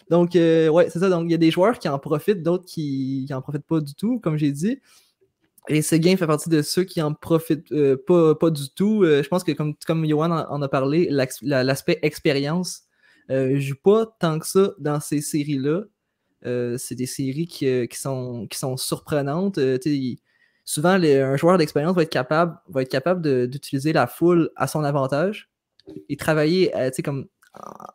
Donc, 0.09 0.37
euh, 0.37 0.69
ouais, 0.69 0.89
c'est 0.89 1.01
ça. 1.01 1.11
Donc, 1.11 1.25
il 1.27 1.33
y 1.33 1.35
a 1.35 1.39
des 1.39 1.51
joueurs 1.51 1.79
qui 1.79 1.89
en 1.89 1.99
profitent, 1.99 2.43
d'autres 2.43 2.65
qui, 2.65 3.25
qui 3.27 3.35
en 3.35 3.43
profitent 3.43 3.67
pas 3.67 3.81
du 3.81 3.95
tout, 3.95 4.19
comme 4.21 4.37
j'ai 4.37 4.53
dit. 4.53 4.81
Et 5.69 5.83
Seguin 5.83 6.17
fait 6.17 6.27
partie 6.27 6.49
de 6.49 6.63
ceux 6.63 6.85
qui 6.85 7.03
en 7.03 7.13
profitent 7.13 7.73
euh, 7.73 7.97
pas, 8.07 8.51
du 8.51 8.71
tout. 8.71 9.03
Euh, 9.03 9.23
je 9.23 9.29
pense 9.29 9.43
que 9.43 9.53
comme, 9.53 9.75
comme 9.87 10.07
Johan 10.07 10.31
en, 10.31 10.63
a 10.63 10.69
parlé, 10.69 11.09
l'aspect 11.11 11.99
expérience 12.03 12.83
euh, 13.31 13.59
joue 13.59 13.75
pas 13.83 14.07
tant 14.21 14.39
que 14.39 14.47
ça 14.47 14.73
dans 14.79 15.01
ces 15.01 15.21
séries-là. 15.21 15.83
Euh, 16.45 16.77
c'est 16.79 16.95
des 16.95 17.07
séries 17.07 17.49
qui, 17.49 17.89
sont, 17.93 18.47
qui 18.49 18.59
sont 18.59 18.77
surprenantes. 18.77 19.59
Souvent, 20.67 20.91
un 20.91 21.37
joueur 21.37 21.57
d'expérience 21.57 21.97
va 21.97 22.03
être 22.03 22.11
capable, 22.11 22.59
être 22.77 22.91
capable 22.91 23.49
d'utiliser 23.49 23.95
la 23.95 24.07
foule 24.07 24.51
à 24.57 24.67
son 24.67 24.85
avantage 24.85 25.49
et 26.11 26.17
travailler 26.17 26.73
comme, 27.03 27.27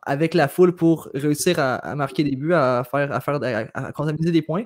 avec 0.02 0.34
la 0.34 0.48
foule 0.48 0.74
pour 0.74 1.08
réussir 1.14 1.60
à, 1.60 1.94
marquer 1.94 2.24
des 2.24 2.34
buts, 2.34 2.54
à 2.54 2.82
faire, 2.90 3.12
à 3.12 3.20
faire 3.20 3.38
à 3.74 3.92
comptabiliser 3.92 4.32
des 4.32 4.42
points. 4.42 4.64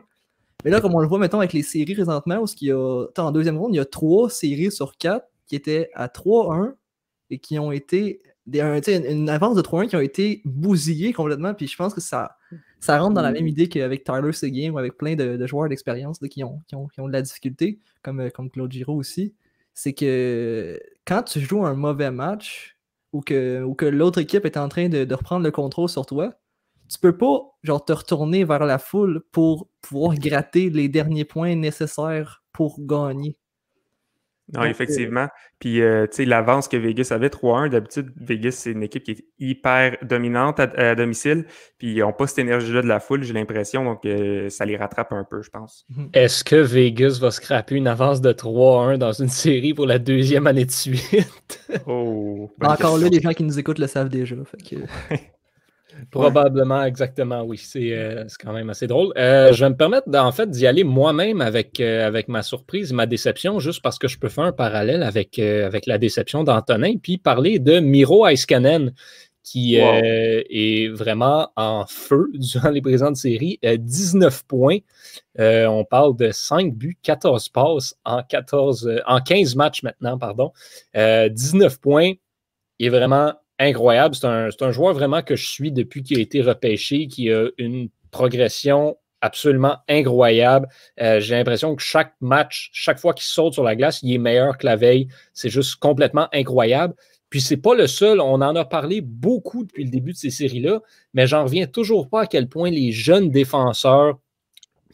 Mais 0.65 0.71
là, 0.71 0.81
comme 0.81 0.95
on 0.95 1.01
le 1.01 1.09
voit, 1.09 1.19
mettons, 1.19 1.41
avec 1.41 1.53
les 1.53 1.63
séries 1.63 1.95
présentement, 1.95 2.39
où 2.39 2.47
il 2.61 2.69
y 2.69 2.73
a, 2.73 3.07
en 3.19 3.33
deuxième 3.33 3.59
ronde, 3.59 3.75
il 3.75 3.79
y 3.79 3.81
a 3.81 3.85
trois 3.85 4.31
séries 4.31 4.73
sur 4.73 4.97
quatre 4.97 5.27
qui 5.47 5.57
étaient 5.57 5.91
à 5.95 6.07
3-1 6.07 6.75
et 7.31 7.39
qui 7.39 7.59
ont 7.59 7.73
été 7.73 8.23
des, 8.47 8.61
une 9.11 9.29
avance 9.29 9.57
de 9.57 9.63
3-1 9.63 9.89
qui 9.89 9.97
ont 9.97 10.01
été 10.01 10.43
bousillées 10.45 11.13
complètement. 11.13 11.55
Puis 11.55 11.67
je 11.67 11.77
pense 11.77 11.95
que 11.95 12.01
ça, 12.01 12.37
ça 12.81 12.99
rentre 12.99 13.15
dans 13.15 13.23
la 13.23 13.33
même 13.33 13.47
idée 13.47 13.69
qu'avec 13.69 14.05
Tyler 14.05 14.33
Seguin 14.33 14.71
ou 14.71 14.79
avec 14.79 14.97
plein 14.97 15.15
de, 15.15 15.47
joueurs 15.47 15.69
d'expérience 15.69 16.19
qui 16.31 16.45
ont, 16.45 16.61
qui, 16.69 16.75
ont, 16.75 17.07
de 17.07 17.13
la 17.13 17.23
difficulté, 17.23 17.81
comme, 18.03 18.31
comme 18.31 18.51
Claude 18.51 18.73
Giraud 18.73 18.97
aussi. 18.97 19.35
C'est 19.75 19.93
que 19.93 20.81
quand 21.05 21.23
tu 21.25 21.41
joues 21.41 21.65
un 21.67 21.75
mauvais 21.75 22.11
match 22.11 22.79
ou 23.13 23.21
que, 23.21 23.63
ou 23.63 23.75
que 23.75 23.87
l'autre 23.87 24.21
équipe 24.21 24.45
est 24.45 24.57
en 24.57 24.69
train 24.69 24.89
de 24.89 25.15
reprendre 25.15 25.45
le 25.45 25.51
contrôle 25.51 25.89
sur 25.89 26.07
toi, 26.07 26.35
tu 26.89 26.99
peux 26.99 27.17
pas 27.17 27.41
genre 27.63 27.85
te 27.85 27.93
retourner 27.93 28.45
vers 28.45 28.65
la 28.65 28.79
foule 28.79 29.23
pour 29.33 29.69
pouvoir 29.83 30.15
gratter 30.15 30.71
les 30.71 30.89
derniers 30.89 31.25
points 31.25 31.55
nécessaires 31.57 32.45
pour 32.53 32.81
gagner. 32.81 33.37
Non, 34.53 34.63
euh, 34.63 34.67
effectivement. 34.67 35.29
Puis, 35.59 35.83
euh, 35.83 36.07
tu 36.07 36.17
sais, 36.17 36.25
l'avance 36.25 36.69
que 36.69 36.77
Vegas 36.77 37.09
avait 37.11 37.31
3-1, 37.31 37.69
d'habitude, 37.69 38.13
Vegas, 38.17 38.53
c'est 38.53 38.71
une 38.71 38.83
équipe 38.83 39.03
qui 39.03 39.13
est 39.13 39.25
hyper 39.39 39.97
dominante 40.03 40.61
à, 40.61 40.95
domicile. 40.95 41.47
Puis, 41.79 41.95
ils 41.95 41.99
n'ont 42.01 42.13
pas 42.13 42.27
cette 42.27 42.39
énergie-là 42.39 42.83
de 42.83 42.87
la 42.87 43.01
foule, 43.01 43.25
j'ai 43.25 43.33
l'impression. 43.33 43.85
Donc, 43.85 44.05
euh, 44.05 44.49
ça 44.49 44.65
les 44.65 44.77
rattrape 44.77 45.13
un 45.13 45.25
peu, 45.25 45.43
je 45.43 45.51
pense. 45.51 45.85
Mhm. 45.89 46.11
Est-ce 46.13 46.45
que 46.45 46.57
Vegas 46.57 47.19
va 47.21 47.31
scraper 47.31 47.75
une 47.75 47.89
avance 47.89 48.21
de 48.21 48.33
3-1 48.33 48.99
dans 48.99 49.13
une 49.13 49.29
série 49.29 49.75
pour 49.75 49.87
la 49.87 49.99
deuxième 49.99 50.47
année 50.47 50.65
de 50.65 50.71
suite? 50.71 51.67
oh! 51.87 52.51
Encore 52.61 52.99
là, 52.99 53.09
les 53.09 53.21
gens 53.21 53.33
qui 53.33 53.43
nous 53.43 53.59
écoutent 53.59 53.81
le 53.81 53.89
savent 53.89 54.11
déjà. 54.11 54.37
Fait 54.45 54.77
que... 54.77 55.17
Probablement, 56.11 56.85
exactement, 56.85 57.43
oui. 57.43 57.61
Euh, 57.77 58.25
c'est 58.29 58.39
quand 58.43 58.53
même 58.53 58.71
assez 58.71 58.87
drôle. 58.87 59.13
Euh, 59.17 59.53
je 59.53 59.65
vais 59.65 59.71
me 59.71 59.77
permettre 59.77 60.09
en 60.15 60.33
fait 60.33 60.51
d'y 60.51 60.67
aller 60.67 60.85
moi-même 60.85 61.41
avec, 61.41 61.81
euh, 61.81 62.07
avec 62.07 62.29
ma 62.29 62.43
surprise, 62.43 62.93
ma 62.93 63.07
déception, 63.07 63.59
juste 63.59 63.83
parce 63.83 63.99
que 63.99 64.09
je 64.09 64.19
peux 64.19 64.29
faire 64.29 64.45
un 64.45 64.53
parallèle 64.53 65.03
avec, 65.03 65.39
avec 65.39 65.87
la 65.87 65.99
déception 65.99 66.45
d'Antonin, 66.45 66.97
puis 67.03 67.19
parler 67.19 67.59
de 67.59 67.79
Miro 67.79 68.27
Aiskanen, 68.27 68.93
qui 69.43 69.77
est 69.77 70.89
vraiment 70.89 71.51
en 71.55 71.87
feu 71.87 72.31
durant 72.35 72.71
les 72.71 72.83
présentes 72.83 73.17
séries. 73.17 73.59
19 73.63 74.45
points. 74.45 74.79
on 75.39 75.85
parle 75.89 76.17
de 76.17 76.31
5 76.33 76.75
buts, 76.75 76.99
14 77.03 77.49
passes 77.51 77.95
en, 78.05 78.23
14, 78.23 79.03
en 79.07 79.21
15 79.21 79.55
matchs 79.55 79.83
maintenant, 79.83 80.19
pardon. 80.19 80.53
19 80.95 81.81
points. 81.81 82.13
Il 82.79 82.87
est 82.87 82.91
vraiment 82.91 83.33
incroyable. 83.59 84.15
C'est 84.15 84.27
un, 84.27 84.71
joueur 84.71 84.95
vraiment 84.95 85.23
que 85.23 85.37
je 85.37 85.49
suis 85.49 85.73
depuis 85.73 86.03
qu'il 86.03 86.19
a 86.19 86.21
été 86.21 86.43
repêché, 86.43 87.07
qui 87.09 87.31
a 87.31 87.49
une 87.59 87.89
progression 88.11 88.97
absolument 89.21 89.79
incroyable. 89.89 90.69
Euh, 91.01 91.21
j'ai 91.21 91.35
l'impression 91.35 91.75
que 91.75 91.83
chaque 91.83 92.15
match, 92.21 92.71
chaque 92.73 92.99
fois 92.99 93.15
qu'il 93.15 93.25
saute 93.25 93.55
sur 93.55 93.65
la 93.65 93.75
glace, 93.75 94.01
il 94.03 94.13
est 94.13 94.19
meilleur 94.19 94.59
que 94.59 94.67
la 94.67 94.77
veille. 94.77 95.09
C'est 95.33 95.49
juste 95.49 95.77
complètement 95.77 96.29
incroyable. 96.33 96.95
Puis 97.31 97.41
c'est 97.41 97.57
pas 97.57 97.75
le 97.75 97.87
seul, 97.87 98.21
on 98.21 98.41
en 98.41 98.55
a 98.55 98.65
parlé 98.65 99.01
beaucoup 99.01 99.65
depuis 99.65 99.85
le 99.85 99.91
début 99.91 100.13
de 100.13 100.17
ces 100.17 100.31
séries-là, 100.31 100.81
mais 101.13 101.27
j'en 101.27 101.45
reviens 101.45 101.67
toujours 101.67 102.09
pas 102.09 102.23
à 102.23 102.27
quel 102.27 102.49
point 102.49 102.71
les 102.71 102.93
jeunes 102.93 103.31
défenseurs 103.31 104.19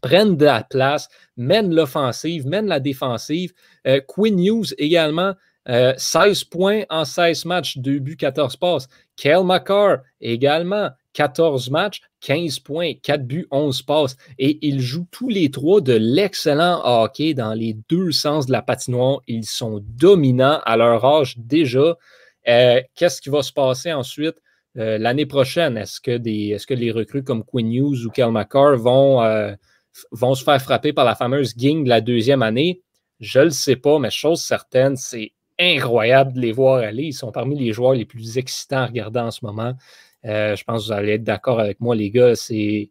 prennent 0.00 0.36
de 0.36 0.46
la 0.46 0.64
place, 0.64 1.08
mènent 1.36 1.74
l'offensive, 1.74 2.46
mènent 2.46 2.66
la 2.66 2.80
défensive. 2.80 3.52
Euh, 3.86 4.00
Quinn 4.06 4.36
News 4.36 4.64
également, 4.78 5.34
16 5.66 5.68
euh, 5.68 6.48
points 6.50 6.82
en 6.90 7.04
16 7.04 7.44
matchs, 7.44 7.78
2 7.78 7.98
buts, 8.00 8.16
14 8.16 8.56
passes. 8.56 8.88
Kel 9.16 9.44
McCarr 9.44 9.98
également, 10.20 10.90
14 11.12 11.70
matchs, 11.70 12.00
15 12.20 12.58
points, 12.60 12.94
4 12.94 13.26
buts, 13.26 13.46
11 13.50 13.82
passes. 13.82 14.16
Et 14.38 14.58
ils 14.66 14.80
jouent 14.80 15.06
tous 15.10 15.28
les 15.28 15.50
trois 15.50 15.80
de 15.80 15.92
l'excellent 15.92 16.80
hockey 16.84 17.34
dans 17.34 17.54
les 17.54 17.76
deux 17.88 18.10
sens 18.10 18.46
de 18.46 18.52
la 18.52 18.62
patinoire. 18.62 19.20
Ils 19.28 19.46
sont 19.46 19.80
dominants 19.82 20.60
à 20.64 20.76
leur 20.76 21.04
âge 21.04 21.38
déjà. 21.38 21.96
Euh, 22.48 22.80
qu'est-ce 22.96 23.20
qui 23.20 23.28
va 23.28 23.42
se 23.42 23.52
passer 23.52 23.92
ensuite 23.92 24.36
euh, 24.76 24.98
l'année 24.98 25.26
prochaine? 25.26 25.76
Est-ce 25.76 26.00
que, 26.00 26.74
les 26.74 26.90
recrues 26.90 27.22
comme 27.22 27.44
Quinn 27.44 27.72
Hughes 27.72 28.04
ou 28.04 28.10
Kel 28.10 28.32
McCarr 28.32 28.76
vont, 28.76 29.20
vont 30.10 30.34
se 30.34 30.42
faire 30.42 30.60
frapper 30.60 30.92
par 30.92 31.04
la 31.04 31.14
fameuse 31.14 31.54
gang 31.54 31.84
de 31.84 31.88
la 31.88 32.00
deuxième 32.00 32.42
année? 32.42 32.82
Je 33.20 33.38
ne 33.38 33.44
le 33.44 33.50
sais 33.50 33.76
pas, 33.76 34.00
mais 34.00 34.10
chose 34.10 34.42
certaine, 34.42 34.96
c'est 34.96 35.32
incroyable 35.58 36.32
de 36.32 36.40
les 36.40 36.52
voir 36.52 36.76
aller. 36.76 37.04
Ils 37.04 37.12
sont 37.12 37.32
parmi 37.32 37.58
les 37.58 37.72
joueurs 37.72 37.94
les 37.94 38.04
plus 38.04 38.38
excitants 38.38 38.78
à 38.78 38.86
regarder 38.86 39.20
en 39.20 39.30
ce 39.30 39.44
moment. 39.44 39.74
Euh, 40.24 40.54
je 40.56 40.64
pense 40.64 40.82
que 40.82 40.86
vous 40.86 40.92
allez 40.92 41.12
être 41.12 41.24
d'accord 41.24 41.60
avec 41.60 41.80
moi, 41.80 41.94
les 41.94 42.10
gars. 42.10 42.34
C'est, 42.34 42.90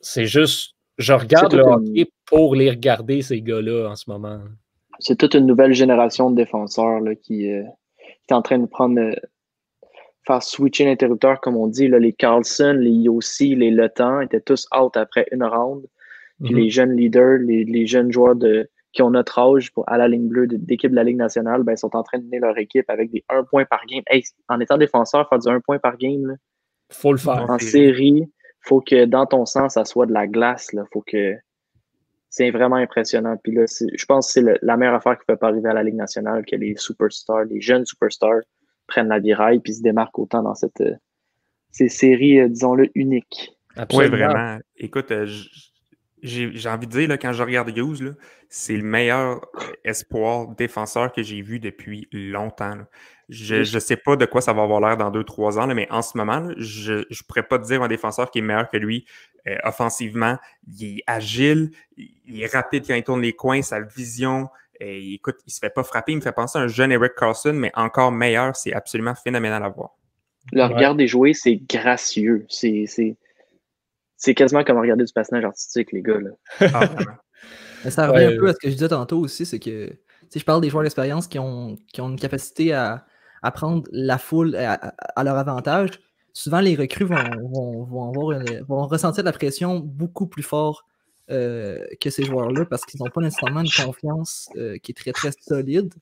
c'est 0.00 0.26
juste, 0.26 0.74
je 0.98 1.12
regarde 1.12 1.52
le 1.52 1.62
hockey 1.62 2.06
pour 2.26 2.54
les 2.54 2.70
regarder, 2.70 3.22
ces 3.22 3.42
gars-là, 3.42 3.88
en 3.88 3.96
ce 3.96 4.08
moment. 4.08 4.40
C'est 4.98 5.18
toute 5.18 5.34
une 5.34 5.46
nouvelle 5.46 5.74
génération 5.74 6.30
de 6.30 6.36
défenseurs 6.36 7.00
là, 7.00 7.14
qui, 7.14 7.50
euh, 7.50 7.64
est 8.28 8.32
en 8.32 8.42
train 8.42 8.58
de 8.58 8.66
prendre, 8.66 9.00
euh, 9.00 9.14
faire 10.26 10.42
switcher 10.42 10.84
l'interrupteur, 10.84 11.40
comme 11.40 11.56
on 11.56 11.66
dit. 11.66 11.88
Là, 11.88 11.98
les 11.98 12.12
Carlson, 12.12 12.76
les 12.78 12.90
Yossi, 12.90 13.56
les 13.56 13.70
Le 13.70 13.90
étaient 14.22 14.40
tous 14.40 14.68
out 14.76 14.96
après 14.96 15.26
une 15.32 15.42
round. 15.42 15.84
Puis 16.42 16.52
mm-hmm. 16.52 16.56
les 16.56 16.70
jeunes 16.70 16.96
leaders, 16.96 17.38
les, 17.38 17.64
les 17.64 17.86
jeunes 17.86 18.12
joueurs 18.12 18.36
de, 18.36 18.68
qui 18.92 19.02
ont 19.02 19.10
notre 19.10 19.38
âge 19.38 19.72
pour, 19.72 19.88
à 19.88 19.96
la 19.96 20.08
ligne 20.08 20.28
bleue 20.28 20.46
d'équipe 20.46 20.90
de 20.90 20.96
la 20.96 21.04
Ligue 21.04 21.16
nationale, 21.16 21.62
ben, 21.62 21.76
sont 21.76 21.96
en 21.96 22.02
train 22.02 22.18
de 22.18 22.24
mener 22.24 22.40
leur 22.40 22.58
équipe 22.58 22.88
avec 22.88 23.10
des 23.10 23.24
1 23.28 23.44
point 23.44 23.64
par 23.64 23.84
game. 23.86 24.02
en 24.48 24.60
étant 24.60 24.76
défenseur, 24.76 25.28
faire 25.28 25.38
du 25.38 25.48
1 25.48 25.60
point 25.60 25.78
par 25.78 25.96
game, 25.96 26.36
faut 26.90 27.12
le 27.12 27.18
faire. 27.18 27.50
En 27.50 27.58
série, 27.58 28.30
faut 28.60 28.80
que 28.80 29.06
dans 29.06 29.26
ton 29.26 29.46
sens, 29.46 29.74
ça 29.74 29.84
soit 29.84 30.06
de 30.06 30.12
la 30.12 30.26
glace. 30.26 30.72
Là. 30.72 30.84
Faut 30.92 31.02
que 31.06 31.36
c'est 32.28 32.50
vraiment 32.50 32.76
impressionnant. 32.76 33.36
Puis 33.42 33.52
là, 33.52 33.64
je 33.66 34.04
pense 34.04 34.26
que 34.26 34.32
c'est 34.40 34.58
la 34.62 34.76
meilleure 34.76 34.94
affaire 34.94 35.18
qui 35.18 35.24
peut 35.26 35.36
pas 35.36 35.48
arriver 35.48 35.68
à 35.68 35.74
la 35.74 35.82
Ligue 35.82 35.96
nationale, 35.96 36.44
que 36.44 36.56
les 36.56 36.76
superstars, 36.76 37.44
les 37.44 37.60
jeunes 37.60 37.84
superstars 37.86 38.42
prennent 38.86 39.08
la 39.08 39.18
viraille 39.18 39.60
puis 39.60 39.74
se 39.74 39.82
démarquent 39.82 40.18
autant 40.18 40.42
dans 40.42 40.54
cette, 40.54 40.80
euh, 40.80 40.94
ces 41.70 41.88
séries, 41.88 42.40
euh, 42.40 42.48
disons-le, 42.48 42.90
uniques. 42.94 43.56
Oui, 43.94 44.08
vraiment. 44.08 44.58
Écoute, 44.76 45.10
euh, 45.10 45.26
j'ai 46.22 46.68
envie 46.68 46.86
de 46.86 46.92
dire, 46.92 47.08
là, 47.08 47.18
quand 47.18 47.32
je 47.32 47.42
regarde 47.42 47.76
Hughes, 47.76 48.14
c'est 48.48 48.76
le 48.76 48.82
meilleur 48.82 49.40
espoir 49.84 50.48
défenseur 50.48 51.12
que 51.12 51.22
j'ai 51.22 51.42
vu 51.42 51.58
depuis 51.58 52.08
longtemps. 52.12 52.76
Je 53.28 53.56
ne 53.56 53.80
sais 53.80 53.96
pas 53.96 54.16
de 54.16 54.26
quoi 54.26 54.40
ça 54.40 54.52
va 54.52 54.62
avoir 54.62 54.80
l'air 54.80 54.96
dans 54.96 55.10
deux, 55.10 55.24
trois 55.24 55.58
ans, 55.58 55.66
mais 55.66 55.90
en 55.90 56.02
ce 56.02 56.16
moment, 56.16 56.50
je 56.58 56.92
ne 56.92 57.26
pourrais 57.26 57.42
pas 57.42 57.58
te 57.58 57.66
dire 57.66 57.82
un 57.82 57.88
défenseur 57.88 58.30
qui 58.30 58.38
est 58.38 58.42
meilleur 58.42 58.68
que 58.68 58.76
lui 58.76 59.06
euh, 59.48 59.56
offensivement. 59.64 60.36
Il 60.78 60.98
est 60.98 61.04
agile, 61.06 61.70
il 61.96 62.42
est 62.42 62.52
rapide 62.52 62.84
quand 62.86 62.94
il 62.94 63.02
tourne 63.02 63.22
les 63.22 63.32
coins, 63.32 63.62
sa 63.62 63.80
vision. 63.80 64.48
Et, 64.78 64.84
euh, 64.84 65.14
écoute, 65.14 65.36
il 65.46 65.48
ne 65.48 65.52
se 65.52 65.58
fait 65.58 65.70
pas 65.70 65.82
frapper. 65.82 66.12
Il 66.12 66.16
me 66.16 66.20
fait 66.20 66.32
penser 66.32 66.58
à 66.58 66.62
un 66.62 66.68
jeune 66.68 66.92
Eric 66.92 67.14
Carlson, 67.16 67.52
mais 67.52 67.72
encore 67.74 68.12
meilleur. 68.12 68.54
C'est 68.54 68.72
absolument 68.72 69.14
phénoménal 69.14 69.64
à 69.64 69.68
voir. 69.68 69.96
Le 70.52 70.64
regard 70.64 70.94
des 70.94 71.06
jouets, 71.08 71.34
c'est 71.34 71.56
gracieux. 71.56 72.46
C'est 72.48 72.86
quasiment 74.34 74.64
comme 74.64 74.78
regarder 74.78 75.04
du 75.04 75.12
patinage 75.12 75.44
artistique, 75.44 75.92
les 75.92 76.02
gars. 76.02 76.18
Ah, 76.60 76.88
ça 77.90 78.08
revient 78.08 78.34
un 78.34 78.38
peu 78.38 78.48
à 78.48 78.52
ce 78.52 78.58
que 78.58 78.68
je 78.68 78.74
disais 78.74 78.88
tantôt 78.88 79.18
aussi, 79.18 79.44
c'est 79.44 79.58
que 79.58 79.90
si 80.30 80.38
je 80.38 80.44
parle 80.44 80.60
des 80.60 80.70
joueurs 80.70 80.84
d'expérience 80.84 81.26
qui 81.26 81.38
ont, 81.38 81.76
qui 81.92 82.00
ont 82.00 82.08
une 82.08 82.18
capacité 82.18 82.72
à, 82.72 83.04
à 83.42 83.50
prendre 83.50 83.82
la 83.90 84.18
foule 84.18 84.56
à, 84.56 85.24
leur 85.24 85.36
avantage, 85.36 85.90
souvent 86.32 86.60
les 86.60 86.74
recrues 86.76 87.04
vont, 87.04 87.84
vont, 87.84 88.86
ressentir 88.86 89.24
la 89.24 89.32
pression 89.32 89.80
beaucoup 89.80 90.26
plus 90.26 90.42
fort 90.42 90.86
euh, 91.30 91.84
que 92.00 92.08
ces 92.08 92.24
joueurs-là 92.24 92.64
parce 92.66 92.84
qu'ils 92.84 93.00
n'ont 93.02 93.10
pas 93.10 93.20
nécessairement 93.20 93.60
une 93.60 93.84
confiance 93.84 94.48
euh, 94.56 94.78
qui 94.78 94.92
est 94.92 94.94
très 94.94 95.12
très 95.12 95.30
solide. 95.40 95.92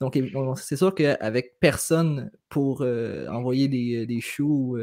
Donc 0.00 0.18
c'est 0.56 0.76
sûr 0.76 0.94
qu'avec 0.94 1.58
personne 1.60 2.30
pour 2.48 2.82
euh, 2.82 3.26
envoyer 3.28 3.68
des, 3.68 4.06
des 4.06 4.20
choux 4.20 4.78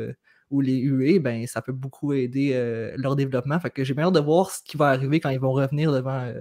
ou 0.51 0.61
les 0.61 0.77
UE, 0.77 1.19
ben, 1.19 1.47
ça 1.47 1.61
peut 1.61 1.73
beaucoup 1.73 2.13
aider 2.13 2.53
leur 2.97 3.15
développement. 3.15 3.59
Fait 3.59 3.69
que 3.69 3.83
j'ai 3.83 3.93
bien 3.93 4.05
hâte 4.05 4.13
de 4.13 4.19
voir 4.19 4.51
ce 4.51 4.61
qui 4.63 4.77
va 4.77 4.87
arriver 4.89 5.19
quand 5.19 5.29
ils 5.29 5.39
vont 5.39 5.51
revenir 5.51 5.91
devant, 5.91 6.31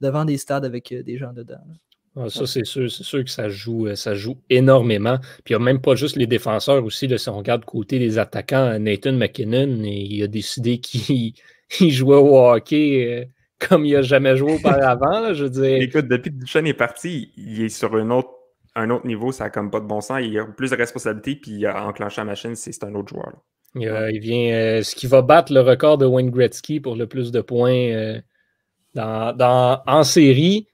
devant 0.00 0.24
des 0.24 0.38
stades 0.38 0.64
avec 0.64 0.92
des 0.92 1.18
gens 1.18 1.32
dedans. 1.32 1.60
Ah, 2.20 2.28
ça, 2.30 2.46
c'est 2.46 2.64
sûr, 2.64 2.90
c'est 2.90 3.04
sûr 3.04 3.22
que 3.22 3.30
ça 3.30 3.48
joue, 3.48 3.86
euh, 3.86 3.94
ça 3.94 4.14
joue 4.14 4.38
énormément. 4.50 5.18
Puis 5.44 5.54
il 5.54 5.58
n'y 5.58 5.62
a 5.62 5.64
même 5.64 5.80
pas 5.80 5.94
juste 5.94 6.16
les 6.16 6.26
défenseurs 6.26 6.84
aussi. 6.84 7.08
si 7.16 7.28
on 7.28 7.38
regarde 7.38 7.64
côté 7.64 8.00
des 8.00 8.18
attaquants, 8.18 8.78
Nathan 8.78 9.12
McKinnon, 9.12 9.82
il 9.84 10.22
a 10.22 10.26
décidé 10.26 10.78
qu'il 10.80 11.32
jouait 11.92 12.16
au 12.16 12.36
hockey 12.36 13.06
euh, 13.06 13.24
comme 13.58 13.84
il 13.84 13.92
n'a 13.92 14.02
jamais 14.02 14.36
joué 14.36 14.54
auparavant. 14.54 15.32
je 15.32 15.44
veux 15.44 15.50
dire. 15.50 15.80
Écoute, 15.80 16.08
depuis 16.08 16.30
que 16.30 16.38
Duchamp 16.38 16.64
est 16.64 16.74
parti, 16.74 17.32
il 17.36 17.62
est 17.62 17.68
sur 17.68 17.94
un 17.94 18.10
autre, 18.10 18.30
un 18.78 18.90
autre 18.90 19.06
niveau, 19.06 19.32
ça 19.32 19.44
n'a 19.44 19.50
comme 19.50 19.70
pas 19.70 19.80
de 19.80 19.86
bon 19.86 20.00
sens. 20.00 20.20
Il 20.22 20.38
a 20.38 20.44
plus 20.44 20.70
de 20.70 20.76
responsabilités, 20.76 21.36
puis 21.36 21.52
il 21.52 21.66
a 21.66 21.86
enclenché 21.86 22.20
la 22.20 22.26
machine, 22.26 22.54
c'est 22.54 22.84
un 22.84 22.94
autre 22.94 23.08
joueur. 23.08 23.32
Il, 23.74 24.20
vient. 24.20 24.54
Euh, 24.54 24.82
ce 24.82 24.94
qui 24.94 25.06
va 25.06 25.22
battre 25.22 25.52
le 25.52 25.60
record 25.60 25.98
de 25.98 26.06
Wayne 26.06 26.30
Gretzky 26.30 26.80
pour 26.80 26.96
le 26.96 27.06
plus 27.06 27.30
de 27.30 27.40
points 27.40 28.20
dans, 28.94 29.82
en 29.86 30.02
série. 30.04 30.68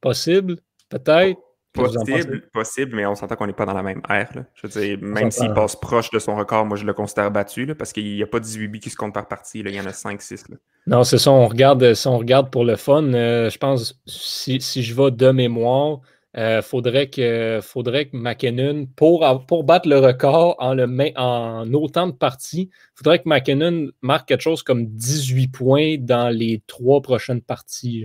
Possible, 0.00 0.56
peut-être. 0.88 1.40
Possible, 1.74 2.48
possible, 2.52 2.96
mais 2.96 3.06
on 3.06 3.14
s'entend 3.14 3.36
qu'on 3.36 3.46
n'est 3.46 3.52
pas 3.52 3.66
dans 3.66 3.74
la 3.74 3.82
même 3.82 4.00
ère. 4.08 4.32
Je 4.54 4.66
veux 4.66 4.80
dire, 4.80 4.98
même 5.00 5.30
s'il 5.30 5.52
passe 5.52 5.76
proche 5.76 6.10
de 6.10 6.18
son 6.18 6.34
record, 6.34 6.64
moi 6.64 6.76
je 6.76 6.84
le 6.84 6.92
considère 6.92 7.30
battu 7.30 7.72
parce 7.74 7.92
qu'il 7.92 8.16
n'y 8.16 8.22
a 8.22 8.26
pas 8.26 8.40
18 8.40 8.68
buts 8.68 8.80
qui 8.80 8.90
se 8.90 8.96
comptent 8.96 9.14
par 9.14 9.28
partie. 9.28 9.60
Il 9.60 9.70
y 9.70 9.80
en 9.80 9.86
a 9.86 9.90
5-6. 9.90 10.46
Non, 10.86 11.04
c'est 11.04 11.18
ça. 11.18 11.30
On 11.30 11.46
regarde, 11.46 11.94
si 11.94 12.08
on 12.08 12.18
regarde 12.18 12.50
pour 12.50 12.64
le 12.64 12.76
fun, 12.76 13.04
euh, 13.12 13.50
je 13.50 13.58
pense, 13.58 14.00
si, 14.06 14.60
si, 14.60 14.82
je 14.82 14.94
vais 14.94 15.10
de 15.10 15.30
mémoire, 15.30 16.00
euh, 16.38 16.62
faudrait, 16.62 17.10
que, 17.10 17.58
faudrait 17.60 18.06
que 18.06 18.16
McKinnon, 18.16 18.86
pour, 18.94 19.44
pour 19.48 19.64
battre 19.64 19.88
le 19.88 19.98
record 19.98 20.54
en, 20.60 20.72
le, 20.72 20.86
en 21.16 21.72
autant 21.72 22.06
de 22.06 22.12
parties, 22.12 22.70
faudrait 22.94 23.18
que 23.18 23.28
McKinnon 23.28 23.88
marque 24.02 24.28
quelque 24.28 24.42
chose 24.42 24.62
comme 24.62 24.86
18 24.86 25.48
points 25.48 25.96
dans 25.98 26.28
les 26.28 26.62
trois 26.68 27.02
prochaines 27.02 27.42
parties. 27.42 28.04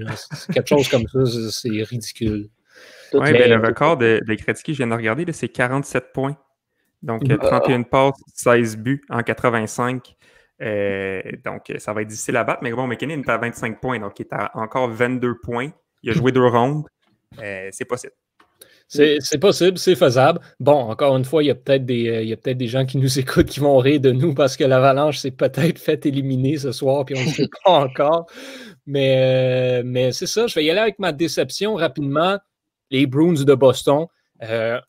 quelque 0.52 0.68
chose 0.68 0.90
comme 0.90 1.08
ça, 1.08 1.20
c'est 1.52 1.84
ridicule. 1.84 2.50
Oui, 3.14 3.32
ben, 3.34 3.48
le 3.48 3.68
record 3.68 3.98
de, 3.98 4.20
de 4.28 4.34
Gretzky, 4.34 4.74
je 4.74 4.78
viens 4.78 4.88
de 4.88 4.96
regarder, 4.96 5.32
c'est 5.32 5.50
47 5.50 6.06
points. 6.12 6.36
Donc, 7.04 7.28
31 7.28 7.82
euh, 7.82 7.84
passes, 7.84 8.16
16 8.34 8.78
buts 8.78 9.04
en 9.10 9.22
85. 9.22 10.16
Euh, 10.60 11.22
donc, 11.46 11.72
ça 11.78 11.94
va 11.94 12.02
être 12.02 12.08
difficile 12.08 12.38
à 12.38 12.44
battre. 12.44 12.64
Mais 12.64 12.72
bon, 12.72 12.88
McKinnon 12.88 13.22
est 13.22 13.30
à 13.30 13.38
25 13.38 13.80
points, 13.80 14.00
donc 14.00 14.20
il 14.20 14.24
est 14.24 14.34
à 14.34 14.50
encore 14.56 14.90
22 14.90 15.38
points. 15.44 15.70
Il 16.02 16.10
a 16.10 16.14
joué 16.14 16.32
deux 16.32 16.48
rondes. 16.48 16.88
c'est 17.38 17.86
possible. 17.86 18.14
C'est 18.94 19.38
possible, 19.40 19.78
c'est 19.78 19.96
faisable. 19.96 20.40
Bon, 20.60 20.74
encore 20.74 21.18
une 21.18 21.26
fois, 21.26 21.44
il 21.44 21.48
y 21.48 21.52
a 21.52 21.56
peut-être 21.56 21.86
des, 21.86 22.38
peut 22.42 22.54
des 22.54 22.68
gens 22.68 22.86
qui 22.86 22.98
nous 22.98 23.20
écoutent 23.20 23.48
qui 23.48 23.60
vont 23.60 23.78
rire 23.78 24.00
de 24.00 24.12
nous 24.12 24.34
parce 24.34 24.56
que 24.56 24.64
l'Avalanche 24.64 25.18
s'est 25.18 25.32
peut-être 25.32 25.80
fait 25.80 26.06
éliminer 26.06 26.58
ce 26.58 26.72
soir, 26.72 27.06
puis 27.06 27.16
on 27.18 27.24
ne 27.24 27.30
sait 27.30 27.50
pas 27.64 27.72
encore. 27.86 28.28
Mais, 28.86 29.80
euh, 29.80 29.84
mais 29.86 30.12
c'est 30.12 30.28
ça, 30.28 30.48
je 30.48 30.56
vais 30.56 30.66
y 30.66 30.70
aller 30.70 30.80
avec 30.80 31.00
ma 31.00 31.12
déception 31.12 31.76
rapidement. 31.76 32.38
Les 32.92 33.08
Bruins 33.08 33.44
de 33.44 33.56
Boston. 33.56 34.06
Euh, 34.44 34.80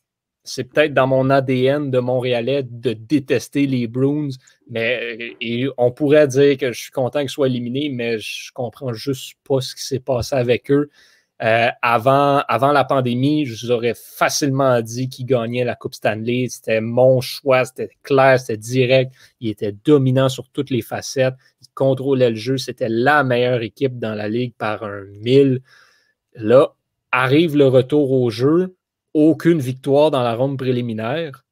c'est 0.44 0.64
peut-être 0.64 0.92
dans 0.92 1.06
mon 1.06 1.30
ADN 1.30 1.90
de 1.90 1.98
Montréalais 1.98 2.62
de 2.62 2.92
détester 2.92 3.66
les 3.66 3.86
Bruins, 3.86 4.28
mais 4.68 5.36
et 5.40 5.68
on 5.78 5.90
pourrait 5.90 6.28
dire 6.28 6.58
que 6.58 6.70
je 6.70 6.78
suis 6.78 6.90
content 6.90 7.20
qu'ils 7.20 7.30
soient 7.30 7.46
éliminés, 7.46 7.88
mais 7.88 8.18
je 8.18 8.52
comprends 8.52 8.92
juste 8.92 9.36
pas 9.48 9.62
ce 9.62 9.74
qui 9.74 9.82
s'est 9.82 10.00
passé 10.00 10.36
avec 10.36 10.70
eux. 10.70 10.90
Euh, 11.42 11.68
avant, 11.82 12.42
avant 12.46 12.70
la 12.70 12.84
pandémie, 12.84 13.44
je 13.44 13.66
vous 13.66 13.72
aurais 13.72 13.94
facilement 13.94 14.80
dit 14.80 15.08
qu'il 15.08 15.26
gagnait 15.26 15.64
la 15.64 15.74
Coupe 15.74 15.94
Stanley. 15.94 16.46
C'était 16.48 16.80
mon 16.80 17.20
choix, 17.20 17.64
c'était 17.64 17.90
clair, 18.02 18.38
c'était 18.38 18.56
direct. 18.56 19.12
Il 19.40 19.50
était 19.50 19.72
dominant 19.84 20.28
sur 20.28 20.48
toutes 20.48 20.70
les 20.70 20.82
facettes. 20.82 21.34
Il 21.60 21.68
contrôlait 21.74 22.30
le 22.30 22.36
jeu. 22.36 22.56
C'était 22.56 22.88
la 22.88 23.24
meilleure 23.24 23.62
équipe 23.62 23.98
dans 23.98 24.14
la 24.14 24.28
ligue 24.28 24.54
par 24.56 24.84
un 24.84 25.02
mille. 25.04 25.60
Là, 26.34 26.68
arrive 27.10 27.56
le 27.56 27.66
retour 27.66 28.12
au 28.12 28.30
jeu. 28.30 28.76
Aucune 29.12 29.58
victoire 29.58 30.10
dans 30.10 30.22
la 30.22 30.34
ronde 30.34 30.58
préliminaire. 30.58 31.44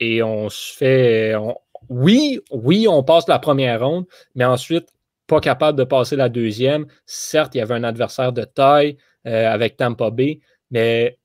Et 0.00 0.22
on 0.22 0.48
se 0.48 0.74
fait. 0.74 1.34
oui, 1.88 2.40
oui, 2.50 2.88
on 2.88 3.02
passe 3.02 3.28
la 3.28 3.38
première 3.38 3.86
ronde, 3.86 4.06
mais 4.34 4.44
ensuite, 4.44 4.88
pas 5.26 5.40
capable 5.40 5.78
de 5.78 5.84
passer 5.84 6.16
la 6.16 6.28
deuxième. 6.28 6.86
Certes, 7.06 7.54
il 7.54 7.58
y 7.58 7.60
avait 7.60 7.74
un 7.74 7.84
adversaire 7.84 8.32
de 8.32 8.44
taille 8.44 8.96
euh, 9.26 9.50
avec 9.50 9.76
Tampa 9.76 10.10
Bay, 10.10 10.40
mais 10.70 11.18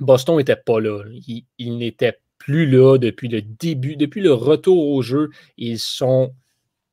Boston 0.00 0.36
n'était 0.36 0.56
pas 0.56 0.80
là. 0.80 1.02
Il, 1.58 1.78
n'était 1.78 2.18
plus 2.38 2.66
là 2.66 2.98
depuis 2.98 3.28
le 3.28 3.42
début, 3.42 3.96
depuis 3.96 4.20
le 4.20 4.32
retour 4.32 4.88
au 4.88 5.02
jeu. 5.02 5.30
Ils 5.56 5.78
sont, 5.78 6.34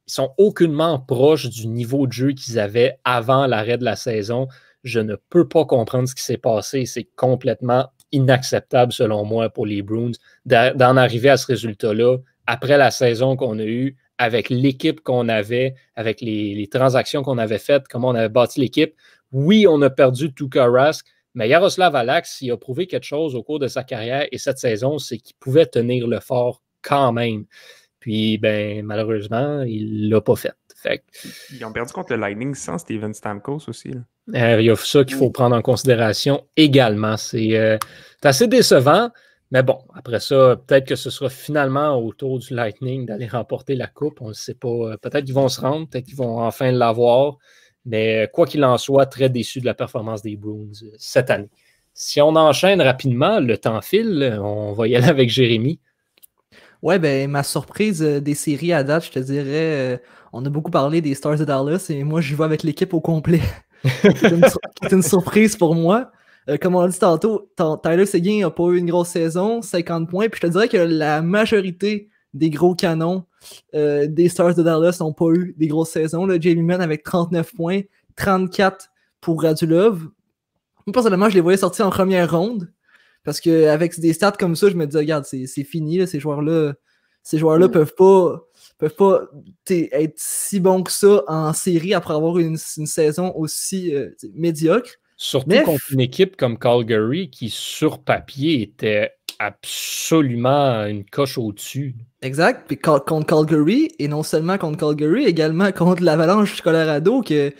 ils 0.07 0.13
sont 0.13 0.33
aucunement 0.37 0.99
proches 0.99 1.49
du 1.49 1.67
niveau 1.67 2.07
de 2.07 2.13
jeu 2.13 2.31
qu'ils 2.31 2.59
avaient 2.59 2.97
avant 3.03 3.47
l'arrêt 3.47 3.77
de 3.77 3.85
la 3.85 3.95
saison. 3.95 4.47
Je 4.83 4.99
ne 4.99 5.15
peux 5.29 5.47
pas 5.47 5.65
comprendre 5.65 6.07
ce 6.07 6.15
qui 6.15 6.23
s'est 6.23 6.37
passé. 6.37 6.85
C'est 6.85 7.09
complètement 7.15 7.89
inacceptable, 8.11 8.93
selon 8.93 9.25
moi, 9.25 9.49
pour 9.49 9.65
les 9.65 9.81
Bruins 9.81 10.11
d'en 10.45 10.97
arriver 10.97 11.29
à 11.29 11.37
ce 11.37 11.47
résultat-là 11.47 12.17
après 12.47 12.77
la 12.77 12.89
saison 12.89 13.35
qu'on 13.35 13.59
a 13.59 13.63
eue, 13.63 13.95
avec 14.19 14.49
l'équipe 14.49 14.99
qu'on 14.99 15.29
avait, 15.29 15.75
avec 15.95 16.19
les, 16.21 16.67
transactions 16.69 17.23
qu'on 17.23 17.37
avait 17.37 17.57
faites, 17.57 17.87
comment 17.87 18.09
on 18.09 18.15
avait 18.15 18.29
bâti 18.29 18.59
l'équipe. 18.59 18.93
Oui, 19.31 19.65
on 19.67 19.81
a 19.81 19.89
perdu 19.89 20.33
Tuka 20.33 20.67
Rask, 20.67 21.07
mais 21.33 21.47
Yaroslav 21.47 21.95
Alax, 21.95 22.41
il 22.41 22.51
a 22.51 22.57
prouvé 22.57 22.85
quelque 22.85 23.05
chose 23.05 23.33
au 23.33 23.43
cours 23.43 23.59
de 23.59 23.67
sa 23.67 23.83
carrière 23.83 24.27
et 24.31 24.37
cette 24.37 24.59
saison, 24.59 24.99
c'est 24.99 25.17
qu'il 25.19 25.37
pouvait 25.37 25.65
tenir 25.65 26.05
le 26.07 26.19
fort 26.19 26.61
quand 26.81 27.13
même. 27.13 27.45
Puis, 28.01 28.37
ben, 28.37 28.85
malheureusement, 28.85 29.61
il 29.61 30.07
ne 30.07 30.15
l'a 30.15 30.21
pas 30.21 30.35
fait. 30.35 30.53
fait. 30.75 31.03
Ils 31.53 31.63
ont 31.63 31.71
perdu 31.71 31.93
contre 31.93 32.13
le 32.13 32.19
Lightning 32.19 32.53
sans 32.55 32.77
Steven 32.77 33.13
Stamkos 33.13 33.69
aussi. 33.69 33.91
Euh, 34.35 34.57
il 34.59 34.65
y 34.65 34.69
a 34.69 34.75
ça 34.75 35.03
qu'il 35.05 35.15
faut 35.15 35.29
prendre 35.29 35.55
en 35.55 35.61
considération 35.61 36.45
également. 36.57 37.15
C'est 37.15 37.57
euh, 37.57 37.77
assez 38.23 38.47
décevant. 38.47 39.11
Mais 39.51 39.63
bon, 39.63 39.79
après 39.95 40.19
ça, 40.19 40.61
peut-être 40.67 40.87
que 40.87 40.95
ce 40.95 41.09
sera 41.09 41.29
finalement 41.29 41.95
au 41.95 42.13
tour 42.13 42.39
du 42.39 42.53
Lightning 42.53 43.05
d'aller 43.05 43.27
remporter 43.27 43.75
la 43.75 43.87
Coupe. 43.87 44.21
On 44.21 44.29
ne 44.29 44.33
sait 44.33 44.53
pas. 44.53 44.67
Euh, 44.67 44.97
peut-être 44.97 45.25
qu'ils 45.25 45.33
vont 45.33 45.49
se 45.49 45.61
rendre, 45.61 45.87
peut-être 45.87 46.05
qu'ils 46.05 46.15
vont 46.15 46.41
enfin 46.41 46.71
l'avoir. 46.71 47.37
Mais 47.85 48.29
quoi 48.33 48.45
qu'il 48.45 48.63
en 48.63 48.77
soit, 48.77 49.05
très 49.07 49.29
déçu 49.29 49.61
de 49.61 49.65
la 49.65 49.73
performance 49.73 50.21
des 50.21 50.35
Bruins 50.35 50.69
euh, 50.83 50.91
cette 50.97 51.29
année. 51.31 51.49
Si 51.93 52.21
on 52.21 52.35
enchaîne 52.35 52.81
rapidement, 52.81 53.39
le 53.39 53.57
temps 53.57 53.81
file. 53.81 54.37
On 54.41 54.73
va 54.73 54.87
y 54.87 54.95
aller 54.95 55.07
avec 55.07 55.29
Jérémy. 55.29 55.79
Ouais, 56.81 56.99
ben 56.99 57.29
ma 57.29 57.43
surprise 57.43 58.03
euh, 58.03 58.21
des 58.21 58.35
séries 58.35 58.71
à 58.71 58.83
date, 58.83 59.05
je 59.05 59.11
te 59.11 59.19
dirais, 59.19 60.01
on 60.31 60.45
a 60.45 60.49
beaucoup 60.49 60.71
parlé 60.71 61.01
des 61.01 61.13
Stars 61.13 61.37
de 61.37 61.43
Dallas 61.43 61.87
et 61.89 62.03
moi 62.05 62.21
je 62.21 62.35
vais 62.35 62.43
avec 62.43 62.63
l'équipe 62.63 62.93
au 62.93 63.01
complet. 63.01 63.41
C'est 63.83 64.91
une, 64.91 65.01
surprise 65.01 65.55
pour 65.55 65.75
moi. 65.75 66.11
Euh, 66.47 66.57
comme 66.57 66.75
on 66.75 66.81
l'a 66.81 66.87
dit 66.87 66.99
tantôt, 66.99 67.51
Tyler 67.83 68.05
Seguin 68.05 68.41
n'a 68.41 68.49
pas 68.49 68.63
eu 68.69 68.77
une 68.77 68.89
grosse 68.89 69.09
saison, 69.09 69.61
50 69.61 70.09
points. 70.09 70.29
Puis 70.29 70.39
je 70.41 70.47
te 70.47 70.51
dirais 70.51 70.67
que 70.67 70.77
la 70.77 71.21
majorité 71.21 72.09
des 72.33 72.49
gros 72.49 72.75
canons 72.75 73.25
des 73.73 74.29
Stars 74.29 74.53
de 74.53 74.61
Dallas 74.61 74.97
n'ont 74.99 75.13
pas 75.13 75.29
eu 75.33 75.55
des 75.57 75.67
grosses 75.67 75.91
saisons. 75.91 76.25
Là. 76.25 76.39
Jamie 76.39 76.61
Mann 76.61 76.81
avec 76.81 77.03
39 77.03 77.55
points, 77.55 77.81
34 78.15 78.89
pour 79.21 79.41
Radulov. 79.41 80.01
Moi, 80.85 80.93
personnellement, 80.93 81.29
je 81.29 81.35
les 81.35 81.41
voyais 81.41 81.57
sortir 81.57 81.87
en 81.87 81.89
première 81.89 82.29
ronde. 82.31 82.71
Parce 83.23 83.41
qu'avec 83.41 83.99
des 83.99 84.13
stats 84.13 84.31
comme 84.31 84.55
ça, 84.55 84.69
je 84.69 84.75
me 84.75 84.85
disais, 84.85 84.99
regarde, 84.99 85.25
c'est 85.25 85.63
fini, 85.63 86.05
ces 86.07 86.19
joueurs-là. 86.19 86.73
Ces 87.21 87.37
joueurs-là 87.37 87.67
mm. 87.67 87.71
peuvent 87.71 87.95
pas 87.95 88.41
peuvent 88.77 88.95
pas 88.95 89.21
être 89.69 90.13
si 90.15 90.59
bons 90.59 90.83
que 90.83 90.91
ça 90.91 91.23
en 91.27 91.51
série 91.51 91.93
après 91.93 92.13
avoir 92.13 92.39
une, 92.39 92.57
une 92.77 92.87
saison 92.87 93.33
aussi 93.35 93.93
euh, 93.93 94.09
médiocre. 94.33 94.91
Surtout 95.21 95.61
contre 95.65 95.91
une 95.91 95.99
équipe 95.99 96.37
comme 96.37 96.57
Calgary 96.57 97.29
qui, 97.29 97.49
sur 97.49 97.99
papier, 97.99 98.61
était 98.61 99.11
absolument 99.37 100.85
une 100.85 101.03
coche 101.03 101.37
au-dessus. 101.37 101.93
Exact. 102.21 102.63
Puis 102.67 102.77
contre 102.77 103.25
Calgary, 103.25 103.91
et 103.99 104.07
non 104.07 104.23
seulement 104.23 104.57
contre 104.57 104.77
Calgary, 104.77 105.25
également 105.25 105.73
contre 105.73 106.03
l'Avalanche 106.03 106.61
Colorado, 106.61 107.21
que 107.21 107.51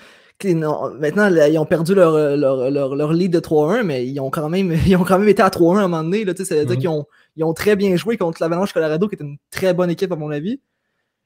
maintenant, 1.00 1.28
ils 1.28 1.60
ont 1.60 1.66
perdu 1.66 1.96
leur, 1.96 2.38
leur, 2.38 3.12
lead 3.12 3.34
de 3.34 3.42
3-1, 3.42 3.84
mais 3.84 4.08
ils 4.08 4.22
ont, 4.22 4.30
quand 4.30 4.48
même, 4.48 4.74
ils 4.88 4.96
ont 4.96 5.04
quand 5.04 5.20
même 5.20 5.28
été 5.28 5.42
à 5.42 5.50
3-1 5.50 5.80
à 5.80 5.80
un 5.80 5.88
moment 5.90 6.04
donné. 6.04 6.24
Là, 6.24 6.34
ça 6.38 6.56
veut 6.56 6.64
dire 6.64 6.76
mhm. 6.76 6.80
qu'ils 6.80 6.90
ont, 6.90 7.06
ils 7.36 7.44
ont 7.44 7.54
très 7.54 7.76
bien 7.76 7.94
joué 7.98 8.16
contre 8.16 8.42
l'Avalanche 8.42 8.72
Colorado, 8.72 9.10
qui 9.10 9.16
est 9.16 9.22
une 9.22 9.36
très 9.52 9.74
bonne 9.74 9.90
équipe, 9.90 10.14
à 10.14 10.16
mon 10.16 10.32
avis. 10.32 10.62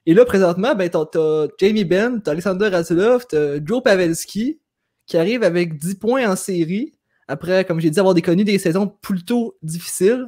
Et 0.07 0.15
là, 0.15 0.25
présentement, 0.25 0.73
ben, 0.73 0.89
t'as, 0.89 1.47
Jamie 1.59 1.85
Benn, 1.85 2.23
t'as 2.23 2.31
Alexander 2.31 2.69
Razulov, 2.69 3.27
t'as 3.29 3.63
Joe 3.63 3.83
Pavelski, 3.83 4.59
qui 5.13 5.17
arrive 5.19 5.43
avec 5.43 5.77
10 5.77 5.93
points 5.99 6.27
en 6.27 6.35
série, 6.35 6.91
après, 7.27 7.65
comme 7.65 7.79
j'ai 7.79 7.91
dit, 7.91 7.99
avoir 7.99 8.15
connu 8.15 8.43
des 8.43 8.57
saisons 8.57 8.87
plutôt 8.87 9.55
difficiles. 9.61 10.27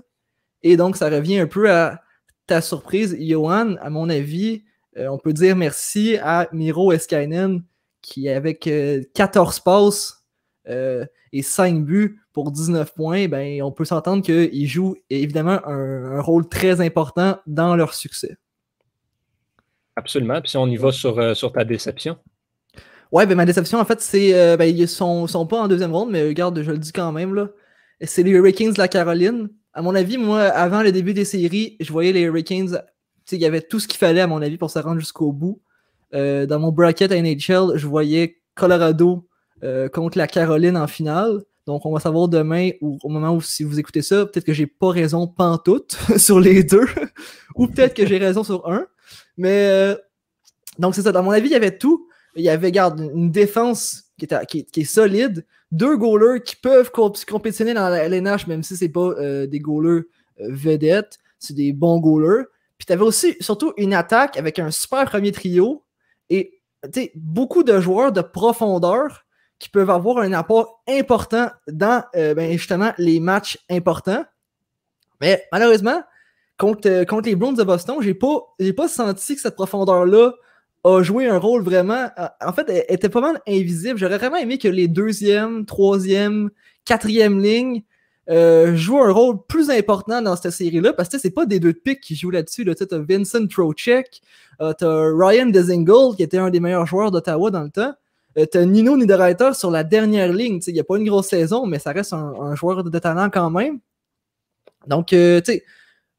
Et 0.62 0.77
donc, 0.77 0.96
ça 0.96 1.10
revient 1.10 1.39
un 1.39 1.48
peu 1.48 1.72
à 1.72 2.04
ta 2.46 2.62
surprise, 2.62 3.18
Johan. 3.20 3.77
À 3.82 3.89
mon 3.89 4.12
avis, 4.12 4.63
euh, 5.00 5.08
on 5.08 5.18
peut 5.18 5.34
dire 5.34 5.56
merci 5.56 6.18
à 6.22 6.48
Miro 6.51 6.92
Eskainen, 6.92 7.63
qui, 8.04 8.30
avec 8.30 8.70
14 9.15 9.58
euh, 9.58 9.62
passes 9.65 10.24
euh, 10.70 11.04
et 11.34 11.42
5 11.42 11.84
buts 11.84 12.22
pour 12.32 12.51
19 12.51 12.94
points, 12.94 13.27
ben, 13.27 13.63
on 13.63 13.72
peut 13.72 13.86
s'entendre 13.86 14.22
qu'il 14.22 14.68
joue 14.68 14.96
évidemment 15.10 15.65
un, 15.65 16.22
rôle 16.22 16.48
très 16.48 16.80
important 16.80 17.39
dans 17.48 17.75
leur 17.75 17.96
succès. 17.96 18.38
Absolument. 19.96 20.39
Puis 20.42 20.51
si 20.51 20.58
on 20.58 20.68
y 20.68 20.77
va 20.77 20.92
sur, 20.92 21.36
sur 21.36 21.51
ta 21.51 21.63
déception. 21.63 22.20
Ouais, 23.12 23.25
ben 23.25 23.35
ma 23.35 23.45
déception, 23.45 23.79
en 23.79 23.85
fait, 23.85 24.01
c'est. 24.01 24.57
ben, 24.57 24.65
ils 24.65 24.88
sont, 24.88 25.27
sont 25.27 25.45
pas 25.45 25.62
en 25.62 25.67
deuxième 25.67 25.93
ronde, 25.93 26.09
mais 26.12 26.24
regarde, 26.24 26.62
je 26.62 26.71
le 26.71 26.77
dis 26.77 26.91
quand 26.91 27.12
même. 27.12 27.33
là. 27.33 27.50
C'est 28.01 28.24
les 28.24 28.31
Hurricanes 28.31 28.74
de 28.74 28.77
la 28.77 28.88
Caroline. 28.88 29.50
À 29.74 29.81
mon 29.81 29.95
avis, 29.95 30.17
moi, 30.17 30.41
avant 30.41 30.81
le 30.81 30.91
début 30.91 31.13
des 31.13 31.25
séries, 31.25 31.77
je 31.79 31.91
voyais 31.91 32.12
les 32.12 32.21
Hurricanes. 32.21 32.81
Il 33.31 33.39
y 33.39 33.45
avait 33.45 33.62
tout 33.62 33.79
ce 33.79 33.88
qu'il 33.88 33.97
fallait, 33.97 34.21
à 34.21 34.27
mon 34.27 34.41
avis, 34.41 34.57
pour 34.57 34.71
se 34.71 34.79
rendre 34.79 35.00
jusqu'au 35.00 35.31
bout. 35.31 35.62
Euh, 36.13 36.45
dans 36.45 36.59
mon 36.59 36.71
bracket 36.71 37.12
NHL, 37.12 37.75
je 37.75 37.88
voyais 37.88 38.38
Colorado 38.53 39.27
euh, 39.63 39.89
contre 39.89 40.17
la 40.17 40.27
Caroline 40.27 40.77
en 40.77 40.88
finale. 40.88 41.41
Donc, 41.65 41.85
on 41.85 41.93
va 41.93 42.00
savoir 42.00 42.27
demain, 42.27 42.71
ou 42.81 43.00
au 43.03 43.09
moment 43.09 43.35
où 43.35 43.41
si 43.41 43.63
vous 43.63 43.79
écoutez 43.79 44.01
ça, 44.01 44.25
peut-être 44.25 44.45
que 44.45 44.53
j'ai 44.53 44.67
pas 44.67 44.89
raison 44.89 45.27
pantoute 45.27 45.97
sur 46.17 46.39
les 46.39 46.63
deux, 46.63 46.85
ou 47.55 47.67
peut-être 47.67 47.95
que 47.95 48.05
j'ai 48.05 48.17
raison 48.17 48.43
sur 48.43 48.69
un. 48.69 48.85
Mais 49.38 49.67
euh, 49.67 49.95
donc 50.79 50.95
c'est 50.95 51.01
ça. 51.01 51.12
Dans 51.12 51.24
mon 51.24 51.31
avis, 51.31 51.47
il 51.47 51.53
y 51.53 51.55
avait 51.55 51.77
tout. 51.77 52.07
Il 52.36 52.44
y 52.44 52.50
avait, 52.50 52.72
une 52.77 53.32
défense 53.32 54.04
qui 54.18 54.25
est, 54.25 54.84
solide, 54.84 55.46
deux 55.72 55.98
goalers 55.98 56.44
qui 56.44 56.56
peuvent 56.56 56.92
compétitionner 56.92 57.74
dans 57.74 57.89
la 57.89 58.04
LNH, 58.04 58.48
même 58.48 58.63
si 58.63 58.75
c'est 58.75 58.89
pas 58.89 59.13
des 59.48 59.60
goalers 59.60 60.04
vedettes, 60.38 61.18
c'est 61.39 61.54
des 61.54 61.74
bons 61.74 62.00
goalers. 62.00 62.46
Puis 62.77 62.86
tu 62.86 62.94
avais 62.94 63.04
aussi 63.04 63.36
surtout 63.39 63.74
une 63.77 63.94
attaque 63.94 64.38
avec 64.38 64.60
un 64.60 64.72
super 64.72 65.06
premier 65.06 65.32
trio 65.32 65.84
et 66.30 66.62
beaucoup 67.15 67.63
de 67.63 67.80
joueurs 67.80 68.12
de 68.12 68.22
profondeur 68.22 69.25
qui 69.60 69.70
peuvent 69.70 69.89
avoir 69.89 70.18
un 70.20 70.34
apport 70.34 70.84
important 70.88 71.50
dans 71.68 72.04
euh, 72.15 72.34
ben, 72.34 72.51
justement 72.51 72.92
les 72.98 73.20
matchs 73.20 73.58
importants. 73.70 74.25
Mais 75.22 75.46
malheureusement, 75.51 76.04
contre, 76.58 76.89
euh, 76.89 77.06
contre 77.06 77.30
les 77.30 77.36
Browns 77.36 77.56
de 77.56 77.63
Boston, 77.63 77.98
j'ai 78.01 78.13
pas, 78.13 78.39
pas 78.75 78.88
senti 78.88 79.36
que 79.36 79.42
cette 79.42 79.55
profondeur-là 79.55 80.33
a 80.85 81.03
joué 81.03 81.27
un 81.27 81.37
rôle 81.37 81.63
vraiment. 81.63 82.09
Euh, 82.17 82.27
en 82.41 82.53
fait, 82.53 82.69
elle 82.69 82.85
était 82.89 83.09
pas 83.09 83.21
mal 83.21 83.41
invisible. 83.48 84.00
J'aurais 84.00 84.17
vraiment 84.17 84.37
aimé 84.37 84.57
que 84.57 84.67
les 84.67 84.87
deuxième, 84.87 85.65
troisième, 85.65 86.50
quatrième 86.85 87.41
lignes 87.41 87.83
euh, 88.27 88.75
joue 88.75 88.98
un 89.03 89.11
rôle 89.11 89.45
plus 89.48 89.69
important 89.69 90.19
dans 90.21 90.35
cette 90.35 90.51
série-là 90.51 90.93
parce 90.93 91.09
que 91.09 91.19
c'est 91.19 91.29
pas 91.29 91.45
des 91.45 91.59
deux 91.59 91.74
de 91.74 91.77
pique 91.77 92.01
qui 92.01 92.15
jouent 92.15 92.31
là-dessus. 92.31 92.65
Tu 92.65 92.95
as 92.95 92.98
Vincent 92.98 93.45
Trocek, 93.48 94.21
euh, 94.61 94.74
tu 94.74 94.85
Ryan 94.85 95.48
Dezingle 95.48 96.15
qui 96.15 96.24
était 96.24 96.39
un 96.39 96.50
des 96.50 96.59
meilleurs 96.59 96.87
joueurs 96.87 97.11
d'Ottawa 97.11 97.51
dans 97.51 97.61
le 97.61 97.69
temps. 97.69 97.93
Euh, 98.37 98.45
tu 98.51 98.65
Nino 98.65 98.98
Niederreiter 98.98 99.53
sur 99.53 99.69
la 99.69 99.83
dernière 99.83 100.33
ligne. 100.33 100.59
Il 100.65 100.74
n'y 100.74 100.79
a 100.79 100.83
pas 100.83 100.98
une 100.98 101.07
grosse 101.07 101.27
saison, 101.27 101.67
mais 101.67 101.77
ça 101.77 101.91
reste 101.91 102.13
un, 102.13 102.55
joueur 102.55 102.83
de 102.83 103.00
talent 103.00 103.29
quand 103.29 103.51
même. 103.51 103.79
Donc, 104.87 105.07
tu 105.07 105.15
sais, 105.15 105.63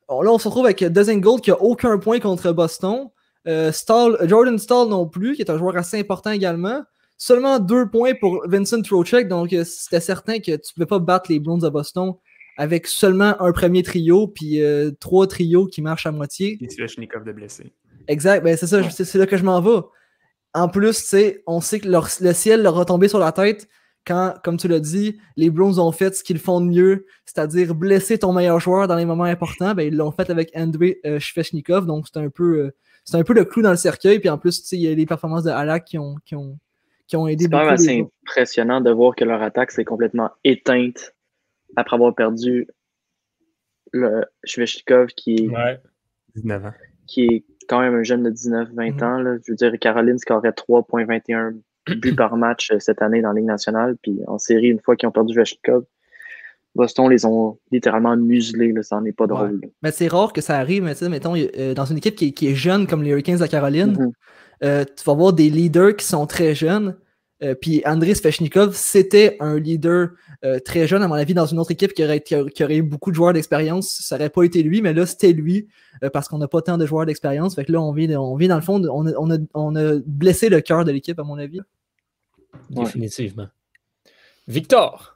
là, 0.09 0.33
on 0.33 0.39
se 0.39 0.49
retrouve 0.49 0.67
avec 0.67 0.85
Dezingle 0.85 1.41
qui 1.41 1.51
a 1.51 1.61
aucun 1.61 1.99
point 1.99 2.21
contre 2.21 2.53
Boston. 2.53 3.09
Jordan 3.47 4.59
Stall 4.59 4.89
non 4.89 5.07
plus, 5.07 5.35
qui 5.35 5.43
est 5.43 5.51
un 5.51 5.59
joueur 5.59 5.77
assez 5.77 5.99
important 5.99 6.31
également. 6.31 6.83
Seulement 7.19 7.59
deux 7.59 7.89
points 7.89 8.15
pour 8.15 8.43
Vincent 8.47 8.83
Trocek, 8.83 9.29
donc 9.29 9.53
euh, 9.53 9.65
c'était 9.65 10.01
certain 10.01 10.39
que 10.39 10.45
tu 10.45 10.51
ne 10.53 10.75
pouvais 10.75 10.87
pas 10.87 10.99
battre 10.99 11.31
les 11.31 11.39
Browns 11.39 11.61
de 11.61 11.69
Boston 11.69 12.15
avec 12.59 12.87
seulement 12.87 13.41
un 13.41 13.53
premier 13.53 13.83
trio, 13.83 14.29
puis 14.29 14.63
euh, 14.63 14.91
trois 15.01 15.27
trios 15.27 15.67
qui 15.67 15.81
marchent 15.81 16.07
à 16.07 16.13
moitié. 16.13 16.59
Et 16.61 16.69
Svechnikov 16.69 17.25
de 17.25 17.33
blessé. 17.33 17.73
Exact, 18.09 18.43
ben 18.45 18.57
c'est 18.57 18.67
ça, 18.67 18.89
c'est 18.91 19.19
là 19.19 19.27
que 19.27 19.37
je 19.37 19.45
m'en 19.45 19.61
vais. 19.61 19.81
En 20.55 20.69
plus, 20.69 21.15
on 21.47 21.61
sait 21.61 21.81
que 21.81 21.89
le 21.89 22.33
ciel 22.33 22.63
leur 22.63 22.79
a 22.79 22.85
tombé 22.85 23.09
sur 23.09 23.19
la 23.19 23.33
tête 23.33 23.69
quand, 24.07 24.35
comme 24.45 24.57
tu 24.57 24.69
l'as 24.69 24.81
dit, 24.81 25.19
les 25.37 25.51
Browns 25.51 25.79
ont 25.79 25.93
fait 25.93 26.15
ce 26.15 26.23
qu'ils 26.23 26.39
font 26.39 26.61
de 26.61 26.67
mieux, 26.67 27.07
c'est-à-dire 27.25 27.75
blesser 27.75 28.19
ton 28.19 28.33
meilleur 28.33 28.61
joueur 28.61 28.87
dans 28.87 28.95
les 28.95 29.05
moments 29.05 29.25
importants. 29.25 29.75
Ben, 29.75 29.87
ils 29.87 29.97
l'ont 29.97 30.13
fait 30.13 30.31
avec 30.31 30.51
André 30.55 31.01
euh, 31.05 31.19
donc 31.83 32.07
c'est 32.07 32.21
un, 32.21 32.31
peu, 32.31 32.71
un 33.15 33.23
peu 33.23 33.35
le 33.35 33.45
clou 33.45 33.63
dans 33.63 33.71
le 33.71 33.77
cercueil. 33.77 34.19
Puis 34.19 34.29
en 34.29 34.39
plus, 34.39 34.71
il 34.73 34.81
y 34.81 34.89
a 34.89 34.95
les 34.95 35.07
performances 35.07 35.45
de 35.45 35.51
Halak 35.51 35.85
qui 35.85 35.99
ont, 35.99 36.17
qui 36.25 36.35
ont, 36.35 36.59
qui 37.07 37.17
ont 37.17 37.29
aidé 37.29 37.45
C'est 37.45 37.51
quand 37.51 37.59
même 37.59 37.69
assez 37.69 38.07
impressionnant 38.25 38.81
de 38.81 38.91
voir 38.91 39.15
que 39.15 39.25
leur 39.25 39.43
attaque 39.43 39.71
s'est 39.71 39.85
complètement 39.85 40.31
éteinte 40.45 41.15
après 41.77 41.95
avoir 41.95 42.15
perdu 42.15 42.67
le 43.93 44.25
Shveshnikov 44.45 45.09
qui 45.09 45.35
est, 45.35 45.81
19 46.35 46.65
ans. 46.67 46.73
qui 47.07 47.25
est 47.25 47.45
quand 47.69 47.81
même 47.81 47.95
un 47.95 48.03
jeune 48.03 48.23
de 48.23 48.31
19-20 48.31 48.75
mm-hmm. 48.75 49.05
ans. 49.05 49.19
Là. 49.19 49.37
Je 49.45 49.53
veux 49.53 49.57
dire, 49.57 49.73
Caroline 49.81 50.19
scorerait 50.19 50.51
3,21 50.51 51.61
buts 51.87 52.15
par 52.17 52.37
match 52.37 52.71
euh, 52.73 52.79
cette 52.79 53.03
année 53.03 53.23
dans 53.23 53.33
la 53.33 53.41
Ligue 53.41 53.49
nationale. 53.49 53.97
Puis 54.03 54.21
en 54.27 54.39
série, 54.39 54.69
une 54.69 54.81
fois 54.81 54.97
qu'ils 54.97 55.09
ont 55.09 55.13
perdu 55.13 55.35
Shveshnikov, 55.35 55.85
Boston 56.77 57.09
les 57.09 57.25
ont 57.25 57.59
littéralement 57.73 58.17
muselés, 58.17 58.73
là, 58.73 58.83
ça 58.83 58.97
n'en 58.97 59.05
est 59.05 59.13
pas 59.13 59.27
drôle. 59.27 59.61
Mais 59.83 59.91
c'est 59.91 60.09
rare 60.09 60.33
que 60.33 60.41
ça 60.41 60.59
arrive, 60.59 60.85
mais 60.85 60.95
mettons, 61.09 61.35
euh, 61.37 61.75
dans 61.75 61.87
une 61.87 61.97
équipe 61.97 62.15
qui, 62.15 62.47
est 62.47 62.55
jeune 62.55 62.87
comme 62.87 63.03
les 63.03 63.11
Hurricanes 63.11 63.39
de 63.39 63.47
Caroline, 63.47 63.93
mm-hmm. 63.93 64.13
Euh, 64.65 64.85
tu 64.85 65.05
vas 65.05 65.15
voir 65.15 65.33
des 65.33 65.51
leaders 65.51 65.97
qui 65.97 66.07
sont 66.07 66.27
très 66.27 66.55
jeunes. 66.55 66.97
Euh, 67.43 67.55
puis 67.55 67.83
André 67.85 68.15
Svechnikov, 68.15 68.75
c'était 68.75 69.37
un 69.41 69.59
leader 69.59 70.11
euh, 70.45 70.59
très 70.59 70.87
jeune, 70.87 71.03
à 71.03 71.09
mon 71.09 71.15
avis, 71.15 71.35
dans 71.35 71.45
une 71.45 71.59
autre 71.59 71.71
équipe 71.71 71.93
qui 71.93 72.03
aurait, 72.03 72.21
qui 72.21 72.35
aurait 72.35 72.77
eu 72.77 72.83
beaucoup 72.83 73.11
de 73.11 73.17
joueurs 73.17 73.35
d'expérience. 73.35 73.99
Ça 74.01 74.17
n'aurait 74.17 74.31
pas 74.31 74.45
été 74.45 74.63
lui, 74.63 74.81
mais 74.81 74.95
là, 74.95 75.05
c'était 75.05 75.33
lui, 75.33 75.69
parce 76.13 76.29
qu'on 76.29 76.39
n'a 76.39 76.49
pas 76.49 76.63
tant 76.63 76.79
de 76.79 76.87
joueurs 76.87 77.05
d'expérience. 77.05 77.55
Fait 77.55 77.65
que 77.65 77.73
là, 77.73 77.81
on 77.81 77.93
vient, 77.93 78.19
on 78.19 78.37
vient 78.37 78.49
dans 78.49 78.57
le 78.57 78.63
fond, 78.63 78.83
on 78.83 79.07
a, 79.07 79.13
on 79.19 79.31
a, 79.31 79.37
on 79.53 79.77
a 79.77 79.99
blessé 80.07 80.49
le 80.49 80.61
cœur 80.63 80.85
de 80.85 80.93
l'équipe, 80.93 81.19
à 81.19 81.25
mon 81.25 81.39
avis. 81.39 81.61
Définitivement. 82.71 83.49
Victor! 84.49 85.16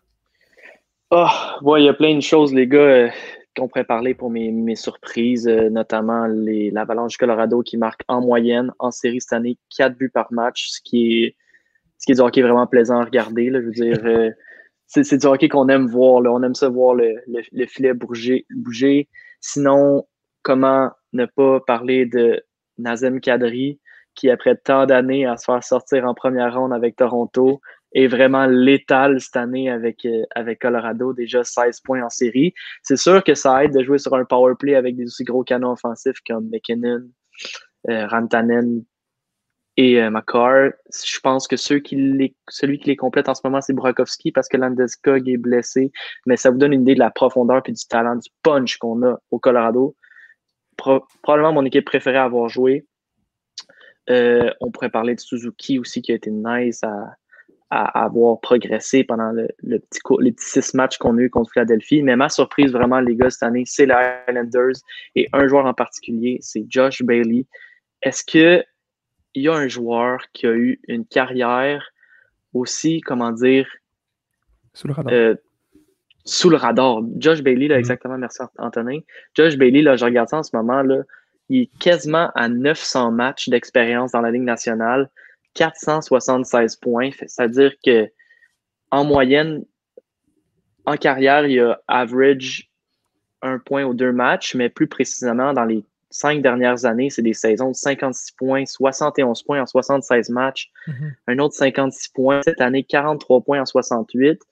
Oh, 1.13 1.77
il 1.77 1.85
y 1.85 1.89
a 1.89 1.95
plein 1.95 2.15
de 2.15 2.21
choses, 2.21 2.55
les 2.55 2.69
gars 2.69 3.11
qu'on 3.57 3.67
pourrait 3.67 3.85
parler 3.85 4.15
pour 4.15 4.31
mes, 4.31 4.77
surprises, 4.77 5.49
euh, 5.49 5.69
notamment 5.69 6.27
l'Avalanche 6.29 7.17
Colorado 7.17 7.63
qui 7.63 7.77
marque 7.77 8.03
en 8.07 8.21
moyenne 8.21 8.73
en 8.79 8.93
série 8.93 9.21
cette 9.21 9.33
année 9.33 9.59
4 9.77 9.97
buts 9.97 10.11
par 10.11 10.33
match, 10.33 10.69
ce 10.71 10.81
qui 10.83 11.25
est, 11.25 11.37
ce 11.99 12.07
qui 12.07 12.13
est 12.13 12.15
du 12.15 12.21
hockey 12.21 12.43
vraiment 12.43 12.69
plaisant 12.69 13.01
à 13.01 13.05
regarder. 13.05 13.51
Là, 13.51 13.61
je 13.61 13.67
veux 13.67 13.73
dire, 13.73 13.99
euh, 14.05 14.31
c'est 14.87 15.17
du 15.17 15.27
hockey 15.27 15.49
qu'on 15.49 15.69
aime 15.69 15.87
voir. 15.87 16.21
Là. 16.21 16.31
On 16.31 16.43
aime 16.45 16.55
ça 16.55 16.69
voir 16.69 16.95
le, 16.95 17.15
le, 17.27 17.67
filet 17.67 17.93
bouger, 17.93 18.47
bouger. 18.51 19.09
Sinon, 19.41 20.07
comment 20.43 20.91
ne 21.13 21.27
pas 21.27 21.59
parler 21.67 22.07
de 22.07 22.41
Nazem 22.79 23.21
Kadri, 23.21 23.81
qui 24.15 24.31
après 24.31 24.55
tant 24.57 24.87
d'années 24.87 25.27
à 25.27 25.37
se 25.37 25.45
faire 25.47 25.65
sortir 25.65 26.05
en 26.05 26.15
première 26.15 26.55
ronde 26.55 26.73
avec 26.73 26.95
Toronto, 26.95 27.61
est 27.93 28.07
vraiment 28.07 28.47
létal 28.47 29.21
cette 29.21 29.37
année 29.37 29.71
avec, 29.71 30.05
euh, 30.05 30.25
avec 30.35 30.61
Colorado, 30.61 31.13
déjà 31.13 31.45
16 31.45 31.81
points 31.81 32.03
en 32.03 32.11
série. 32.11 32.55
C'est 32.83 32.97
sûr 32.97 33.25
que 33.25 33.35
ça 33.35 33.65
aide 33.65 33.73
de 33.73 33.83
jouer 33.83 33.99
sur 33.99 34.15
un 34.15 34.25
power 34.25 34.55
play 34.59 34.75
avec 34.75 34.97
des 34.97 35.05
aussi 35.05 35.25
gros 35.25 35.45
canons 35.45 35.73
offensifs 35.73 36.21
comme 36.27 36.49
McKinnon, 36.51 37.09
euh, 37.89 38.07
Rantanen 38.07 38.85
et 39.77 40.03
euh, 40.03 40.11
Je 40.11 41.21
pense 41.21 41.49
que 41.49 41.57
celui 41.57 41.83
qui 41.83 41.97
les 41.97 42.97
complète 42.97 43.29
en 43.29 43.35
ce 43.35 43.41
moment, 43.45 43.61
c'est 43.61 43.73
Burakovsky 43.73 44.33
parce 44.33 44.49
que 44.49 44.57
Landeskog 44.57 45.29
est 45.29 45.39
blessé. 45.39 45.91
Mais 46.27 46.37
ça 46.37 46.51
vous 46.51 46.59
donne 46.59 46.75
une 46.75 46.83
idée 46.83 46.95
de 46.95 46.99
la 46.99 47.11
profondeur 47.11 47.63
et 47.67 47.73
du 47.73 47.87
talent, 47.87 48.17
du 48.17 48.29
punch 48.43 48.77
qu'on 48.79 49.03
a 49.05 49.19
au 49.31 49.39
Colorado. 49.39 49.97
probablement 50.77 51.53
mon 51.53 51.65
équipe 51.65 51.87
préférée 51.87 52.19
à 52.19 52.25
avoir 52.25 52.49
joué. 52.49 52.87
Euh, 54.11 54.51
on 54.61 54.71
pourrait 54.71 54.91
parler 54.91 55.15
de 55.15 55.21
Suzuki 55.21 55.79
aussi 55.79 56.03
qui 56.03 56.13
a 56.13 56.17
été 56.17 56.31
nice 56.31 56.83
à, 56.83 57.15
avoir 57.71 58.41
progressé 58.41 59.05
pendant 59.05 59.31
le, 59.31 59.79
petit, 59.79 60.01
les 60.21 60.33
petits 60.33 60.61
six 60.61 60.75
matchs 60.75 60.99
qu'on 60.99 61.17
a 61.19 61.21
eu 61.21 61.31
contre 61.31 61.53
Philadelphie. 61.53 62.03
Mais 62.03 62.17
ma 62.17 62.29
surprise 62.29 62.73
vraiment, 62.73 63.01
les 63.01 63.15
gars, 63.15 63.31
cette 63.31 63.45
année, 63.45 63.63
c'est 63.65 63.87
les 63.87 63.95
Islanders 64.29 64.77
et 65.15 65.29
un 65.33 65.47
joueur 65.47 65.67
en 65.67 65.75
particulier, 65.75 66.39
c'est 66.41 66.67
Josh 66.69 67.03
Bailey. 67.03 67.47
Est-ce 68.03 68.25
qu'il 68.25 68.65
y 69.35 69.49
a 69.49 69.55
un 69.55 69.69
joueur 69.69 70.21
qui 70.33 70.47
a 70.47 70.53
eu 70.53 70.81
une 70.89 71.07
carrière 71.07 71.93
aussi, 72.55 73.01
comment 73.01 73.31
dire, 73.31 73.69
sous 74.73 74.89
le 74.89 74.95
radar? 74.95 75.13
Euh, 75.13 75.37
sous 76.25 76.51
le 76.51 76.57
radar? 76.57 77.03
Josh 77.19 77.43
Bailey, 77.43 77.69
là, 77.69 77.77
mm-hmm. 77.77 77.79
exactement, 77.79 78.19
merci 78.19 78.43
Antonin. 78.59 78.99
Josh 79.35 79.57
Bailey, 79.57 79.83
là, 79.83 79.95
je 79.95 80.05
regarde 80.05 80.29
ça 80.29 80.39
en 80.39 80.43
ce 80.43 80.57
moment, 80.57 80.83
là, 80.83 81.03
il 81.49 81.63
est 81.63 81.79
quasiment 81.79 82.31
à 82.35 82.49
900 82.49 83.13
matchs 83.13 83.49
d'expérience 83.49 84.13
dans 84.13 84.21
la 84.21 84.31
Ligue 84.31 84.43
nationale, 84.43 85.09
476 85.55 86.77
points. 86.77 87.11
C'est-à-dire 87.27 87.73
que 87.85 88.09
en 88.91 89.05
moyenne, 89.05 89.65
en 90.87 90.97
carrière, 90.97 91.47
il 91.47 91.53
y 91.53 91.61
a 91.61 91.81
average 91.89 92.71
un 93.43 93.59
point 93.59 93.85
ou 93.85 93.95
deux 93.95 94.13
matchs, 94.13 94.55
mais 94.55 94.69
plus 94.69 94.87
précisément, 94.87 95.53
dans 95.53 95.65
les 95.65 95.85
cinq 96.11 96.43
dernières 96.43 96.85
années, 96.85 97.09
c'est 97.09 97.23
des 97.23 97.35
saisons 97.35 97.69
de 97.71 97.77
56 97.77 98.33
points, 98.33 98.67
71 98.67 99.43
points 99.45 99.63
en 99.63 99.67
76 99.67 100.31
matchs, 100.31 100.71
mm-hmm. 100.87 101.13
un 101.29 101.39
autre 101.39 101.55
56 101.55 102.09
points. 102.09 102.41
Cette 102.43 102.61
année, 102.61 102.85
43 102.85 103.41
points 103.43 103.61
en 103.61 103.67
68. 103.67 104.43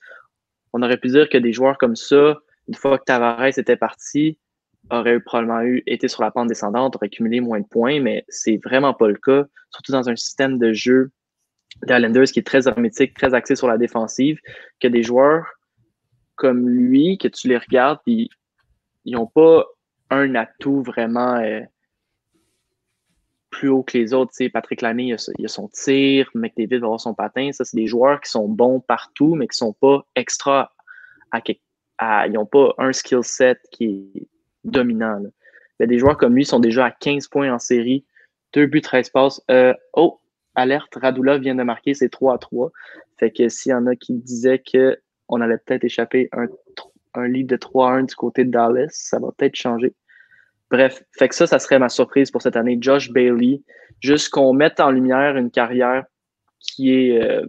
On 0.72 0.82
aurait 0.82 0.98
pu 0.98 1.08
dire 1.08 1.28
que 1.28 1.38
des 1.38 1.52
joueurs 1.52 1.78
comme 1.78 1.96
ça, 1.96 2.38
une 2.68 2.74
fois 2.74 2.98
que 2.98 3.04
Tavares 3.04 3.58
était 3.58 3.76
parti, 3.76 4.38
aurait 4.90 5.20
probablement 5.20 5.62
eu, 5.62 5.82
été 5.86 6.08
sur 6.08 6.22
la 6.22 6.30
pente 6.30 6.48
descendante, 6.48 6.96
aurait 6.96 7.08
cumulé 7.08 7.40
moins 7.40 7.60
de 7.60 7.66
points, 7.66 8.00
mais 8.00 8.24
c'est 8.28 8.58
vraiment 8.64 8.94
pas 8.94 9.08
le 9.08 9.16
cas, 9.16 9.44
surtout 9.70 9.92
dans 9.92 10.08
un 10.08 10.16
système 10.16 10.58
de 10.58 10.72
jeu 10.72 11.10
d'Islanders 11.86 12.26
qui 12.26 12.38
est 12.38 12.46
très 12.46 12.66
hermétique, 12.66 13.14
très 13.14 13.34
axé 13.34 13.56
sur 13.56 13.68
la 13.68 13.78
défensive, 13.78 14.38
que 14.80 14.88
des 14.88 15.02
joueurs 15.02 15.46
comme 16.36 16.68
lui, 16.68 17.18
que 17.18 17.28
tu 17.28 17.48
les 17.48 17.58
regardes, 17.58 17.98
ils 18.06 18.28
n'ont 19.06 19.26
pas 19.26 19.66
un 20.10 20.34
atout 20.34 20.82
vraiment 20.82 21.36
euh, 21.36 21.60
plus 23.50 23.68
haut 23.68 23.82
que 23.82 23.98
les 23.98 24.14
autres. 24.14 24.32
Patrick 24.52 24.80
Lamy, 24.82 25.14
il 25.38 25.44
a, 25.44 25.48
son 25.48 25.68
tir, 25.68 26.30
McDavid 26.34 26.78
va 26.78 26.86
avoir 26.86 27.00
son 27.00 27.14
patin. 27.14 27.50
Ça, 27.52 27.64
c'est 27.64 27.76
des 27.76 27.88
joueurs 27.88 28.20
qui 28.20 28.30
sont 28.30 28.48
bons 28.48 28.80
partout, 28.80 29.34
mais 29.34 29.48
qui 29.48 29.56
sont 29.56 29.72
pas 29.72 30.06
extra 30.14 30.72
ils 32.00 32.32
n'ont 32.32 32.46
pas 32.46 32.74
un 32.78 32.92
skill 32.92 33.24
set 33.24 33.58
qui 33.72 34.10
est 34.14 34.28
dominant. 34.64 35.22
des 35.80 35.98
joueurs 35.98 36.16
comme 36.16 36.34
lui 36.34 36.44
sont 36.44 36.60
déjà 36.60 36.86
à 36.86 36.90
15 36.90 37.28
points 37.28 37.52
en 37.52 37.58
série, 37.58 38.04
2 38.54 38.66
buts, 38.66 38.80
13 38.80 39.10
passes. 39.10 39.42
Euh, 39.50 39.74
oh, 39.94 40.20
alerte, 40.54 40.94
Radula 40.94 41.38
vient 41.38 41.54
de 41.54 41.62
marquer, 41.62 41.94
c'est 41.94 42.08
3 42.08 42.34
à 42.34 42.38
3. 42.38 42.70
Fait 43.18 43.30
que 43.30 43.48
s'il 43.48 43.70
y 43.70 43.74
en 43.74 43.86
a 43.86 43.96
qui 43.96 44.14
disaient 44.14 44.62
qu'on 44.62 45.40
allait 45.40 45.58
peut-être 45.58 45.84
échapper 45.84 46.28
un, 46.32 46.46
un 47.14 47.28
de 47.28 47.56
3 47.56 47.90
à 47.90 47.92
1 47.94 48.02
du 48.04 48.14
côté 48.14 48.44
de 48.44 48.50
Dallas, 48.50 48.88
ça 48.90 49.18
va 49.18 49.28
peut-être 49.36 49.56
changer. 49.56 49.94
Bref, 50.70 51.02
fait 51.12 51.28
que 51.28 51.34
ça, 51.34 51.46
ça 51.46 51.58
serait 51.58 51.78
ma 51.78 51.88
surprise 51.88 52.30
pour 52.30 52.42
cette 52.42 52.56
année. 52.56 52.76
Josh 52.80 53.10
Bailey, 53.10 53.62
juste 54.00 54.28
qu'on 54.28 54.52
mette 54.52 54.80
en 54.80 54.90
lumière 54.90 55.36
une 55.36 55.50
carrière 55.50 56.04
qui 56.60 56.92
est 56.92 57.22
euh, 57.22 57.46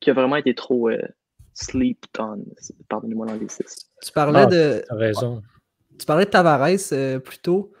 qui 0.00 0.10
a 0.10 0.12
vraiment 0.12 0.36
été 0.36 0.54
trop 0.54 0.88
euh, 0.88 1.00
sleep 1.56 2.06
on. 2.18 2.44
Pardonnez-moi 2.88 3.26
l'anglicisme. 3.26 3.88
Tu 4.02 4.12
parlais 4.12 4.40
ah, 4.40 4.46
de. 4.46 4.84
raison. 4.90 5.42
Tu 5.98 6.06
parlais 6.06 6.26
de 6.26 6.30
Tavares 6.30 6.68
euh, 6.92 7.18
plus 7.18 7.38
tôt. 7.38 7.72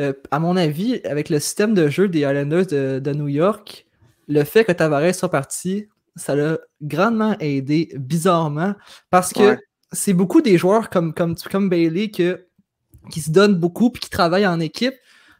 Euh, 0.00 0.12
à 0.30 0.38
mon 0.38 0.56
avis, 0.56 1.00
avec 1.04 1.30
le 1.30 1.38
système 1.38 1.74
de 1.74 1.88
jeu 1.88 2.08
des 2.08 2.20
Islanders 2.20 2.66
de, 2.66 3.12
New 3.12 3.28
York, 3.28 3.86
le 4.26 4.42
fait 4.44 4.64
que 4.64 4.72
Tavares 4.72 5.14
soit 5.14 5.30
parti, 5.30 5.88
ça 6.16 6.34
l'a 6.34 6.58
grandement 6.82 7.36
aidé, 7.38 7.90
bizarrement, 7.96 8.74
parce 9.10 9.32
que 9.32 9.56
c'est 9.92 10.14
beaucoup 10.14 10.40
des 10.40 10.58
joueurs 10.58 10.90
comme, 10.90 11.14
comme, 11.14 11.36
comme 11.50 11.68
Bailey 11.68 12.10
que, 12.10 12.46
qui 13.10 13.20
se 13.20 13.30
donnent 13.30 13.54
beaucoup 13.54 13.92
et 13.94 13.98
qui 13.98 14.10
travaillent 14.10 14.46
en 14.46 14.60
équipe. 14.60 14.94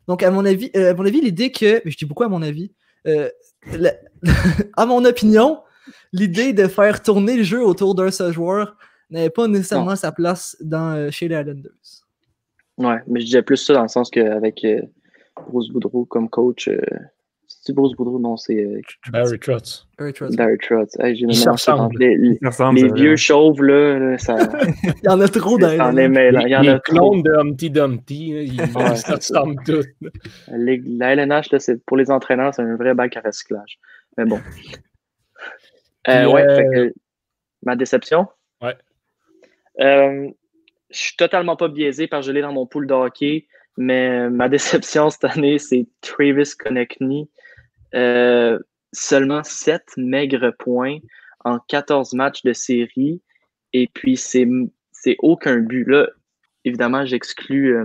Donc, 0.07 0.23
à 0.23 0.31
mon 0.31 0.45
avis, 0.45 0.71
euh, 0.77 0.91
à 0.93 0.95
mon 0.95 1.07
avis, 1.07 1.21
l'idée 1.21 1.51
que. 1.51 1.83
Je 1.85 1.97
dis 1.97 2.05
beaucoup 2.05 2.25
à 2.25 2.29
mon 2.29 2.43
avis. 2.43 2.73
à 4.77 4.87
mon 4.87 5.05
opinion, 5.05 5.63
l'idée 6.13 6.53
de 6.53 6.67
faire 6.67 7.03
tourner 7.03 7.37
le 7.37 7.43
jeu 7.43 7.65
autour 7.65 7.95
d'un 7.95 8.11
seul 8.11 8.33
joueur 8.33 8.77
n'avait 9.11 9.31
pas 9.31 9.47
nécessairement 9.47 9.97
sa 9.97 10.13
place 10.13 10.57
dans, 10.61 10.95
euh, 10.95 11.11
chez 11.11 11.29
les 11.29 11.37
Islanders. 11.37 11.73
Ouais, 12.79 12.99
mais 13.07 13.21
je 13.21 13.27
disais 13.27 13.43
plus 13.43 13.59
ça 13.59 13.75
dans 13.75 13.83
le 13.83 13.89
sens 13.89 14.11
qu'avec 14.11 14.65
euh, 14.65 14.81
Bruce 15.49 15.69
Boudreau 15.69 16.05
comme 16.07 16.29
coach. 16.29 16.69
Euh, 16.69 16.81
c'est 17.47 17.75
Bruce 17.75 17.95
Boudreau, 17.95 18.19
non, 18.19 18.37
c'est. 18.37 18.81
Barry 19.13 19.39
Trotz. 19.39 19.87
Barry 19.97 20.13
Trotz. 20.13 20.35
Barry 20.35 20.57
Trotz. 20.59 20.97
Hey, 20.99 21.15
les, 21.15 22.17
les, 22.17 22.39
les 22.75 22.93
vieux 22.93 23.15
chauves, 23.15 23.63
là, 23.63 24.19
ça. 24.19 24.37
il 24.83 25.05
y 25.05 25.09
en 25.09 25.21
a 25.21 25.29
trop 25.29 25.59
dans 25.59 25.69
les. 25.69 25.77
Il 25.77 26.49
y 26.49 26.57
en 26.57 26.67
a 26.67 26.81
clones 26.81 27.23
de 27.23 27.33
Humpty 27.33 27.71
Dumpty. 27.71 28.31
Ils 28.47 28.61
se 28.61 29.13
ressemblent 29.13 29.63
tous. 29.65 29.87
La 30.49 31.15
LNH, 31.15 31.53
là, 31.53 31.59
pour 31.87 31.97
les 31.97 32.11
entraîneurs, 32.11 32.53
c'est 32.55 32.63
un 32.63 32.77
vrai 32.77 32.95
bac 32.95 33.17
à 33.17 33.21
recyclage. 33.21 33.79
Mais 34.17 34.25
bon. 34.25 34.41
Euh, 36.09 36.27
ouais, 36.27 36.45
euh, 36.45 36.91
ma 37.63 37.77
déception? 37.77 38.27
Ouais. 38.61 38.77
Euh, 39.81 40.31
je 40.91 40.99
suis 40.99 41.17
totalement 41.17 41.57
pas 41.57 41.69
biaisé 41.69 42.07
par 42.07 42.23
je 42.23 42.33
l'ai 42.33 42.43
dans 42.43 42.53
mon 42.53 42.67
pool 42.67 42.87
de 42.87 42.95
hockey, 42.95 43.47
mais 43.77 44.29
ma 44.29 44.49
déception 44.51 45.11
cette 45.11 45.25
année, 45.25 45.59
c'est 45.59 45.87
Travis 46.01 46.53
Konechny. 46.59 47.31
seulement 48.93 49.43
7 49.45 49.83
maigres 49.97 50.53
points 50.59 50.99
en 51.45 51.59
14 51.59 52.15
matchs 52.15 52.43
de 52.43 52.53
série. 52.53 53.23
Et 53.73 53.89
puis, 53.89 54.17
c'est 54.17 54.47
aucun 55.21 55.59
but. 55.59 55.85
Là, 55.85 56.09
évidemment, 56.65 57.05
j'exclus 57.07 57.77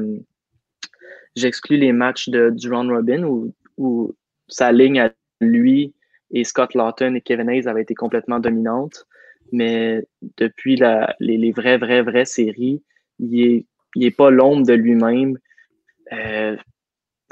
j'exclus 1.36 1.78
les 1.78 1.94
matchs 1.94 2.30
de, 2.30 2.50
du 2.50 2.70
round 2.70 2.90
robin 2.92 3.24
où, 3.24 3.54
où 3.78 4.16
sa 4.48 4.72
ligne 4.72 5.00
à 5.00 5.14
lui 5.40 5.94
et 6.32 6.44
Scott 6.44 6.74
Lawton 6.74 7.16
et 7.16 7.22
Kevin 7.22 7.50
Hayes 7.50 7.68
avaient 7.68 7.82
été 7.82 7.96
complètement 7.96 8.40
dominantes. 8.40 9.06
Mais 9.52 10.06
depuis 10.38 10.76
les, 10.76 11.52
vraies, 11.52 11.78
vraies, 11.78 12.02
vraies 12.02 12.26
séries, 12.26 12.84
il 13.20 13.66
n'est 13.96 14.06
est 14.06 14.12
pas 14.12 14.30
l'ombre 14.30 14.66
de 14.66 14.74
lui-même. 14.74 15.38
Euh, 16.12 16.58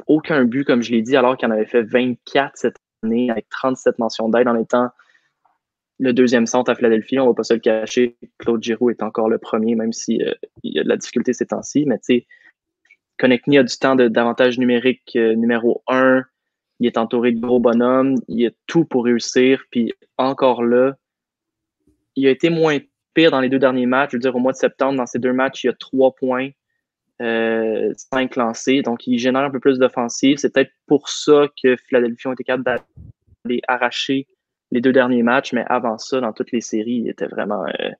aucun 0.07 0.45
but, 0.45 0.63
comme 0.63 0.81
je 0.81 0.91
l'ai 0.91 1.01
dit, 1.01 1.17
alors 1.17 1.37
qu'il 1.37 1.47
en 1.47 1.51
avait 1.51 1.65
fait 1.65 1.83
24 1.83 2.51
cette 2.55 2.77
année 3.03 3.29
avec 3.29 3.49
37 3.49 3.99
mentions 3.99 4.29
d'aide 4.29 4.47
en 4.47 4.55
étant 4.55 4.89
le 5.99 6.13
deuxième 6.13 6.47
centre 6.47 6.71
à 6.71 6.75
Philadelphie. 6.75 7.19
On 7.19 7.27
va 7.27 7.33
pas 7.33 7.43
se 7.43 7.53
le 7.53 7.59
cacher. 7.59 8.17
Claude 8.37 8.63
Giroux 8.63 8.89
est 8.89 9.03
encore 9.03 9.29
le 9.29 9.37
premier, 9.37 9.75
même 9.75 9.93
s'il 9.93 10.23
euh, 10.23 10.33
y 10.63 10.79
a 10.79 10.83
de 10.83 10.89
la 10.89 10.97
difficulté 10.97 11.33
ces 11.33 11.47
temps-ci. 11.47 11.85
Mais 11.85 11.97
tu 11.97 12.03
sais, 12.03 12.27
Connectny 13.17 13.57
a 13.57 13.63
du 13.63 13.75
temps 13.77 13.95
d'avantage 13.95 14.57
numérique 14.57 15.13
euh, 15.15 15.35
numéro 15.35 15.83
1 15.87 16.23
il 16.79 16.87
est 16.87 16.97
entouré 16.97 17.31
de 17.31 17.39
gros 17.39 17.59
bonhommes, 17.59 18.15
il 18.27 18.47
a 18.47 18.51
tout 18.67 18.85
pour 18.85 19.05
réussir, 19.05 19.63
puis 19.71 19.93
encore 20.17 20.63
là, 20.63 20.95
il 22.15 22.27
a 22.27 22.29
été 22.29 22.49
moins 22.49 22.79
pire 23.13 23.31
dans 23.31 23.39
les 23.39 23.49
deux 23.49 23.59
derniers 23.59 23.85
matchs. 23.85 24.11
Je 24.11 24.17
veux 24.17 24.21
dire, 24.21 24.35
au 24.35 24.39
mois 24.39 24.51
de 24.51 24.57
septembre, 24.57 24.97
dans 24.97 25.05
ces 25.05 25.19
deux 25.19 25.33
matchs, 25.33 25.63
il 25.63 25.69
a 25.69 25.73
trois 25.73 26.13
points, 26.13 26.49
euh, 27.21 27.93
cinq 28.13 28.35
lancés, 28.35 28.81
donc 28.81 29.07
il 29.07 29.17
génère 29.17 29.43
un 29.43 29.51
peu 29.51 29.59
plus 29.59 29.79
d'offensive. 29.79 30.37
C'est 30.37 30.53
peut-être 30.53 30.71
pour 30.85 31.09
ça 31.09 31.47
que 31.61 31.75
Philadelphie 31.77 32.27
a 32.27 32.33
été 32.33 32.43
capable 32.43 32.63
d'aller 32.63 33.61
arracher 33.67 34.27
les 34.71 34.81
deux 34.81 34.91
derniers 34.91 35.23
matchs, 35.23 35.53
mais 35.53 35.63
avant 35.67 35.97
ça, 35.97 36.19
dans 36.19 36.33
toutes 36.33 36.51
les 36.51 36.61
séries, 36.61 37.03
il 37.05 37.09
était 37.09 37.27
vraiment 37.27 37.65
euh, 37.65 37.91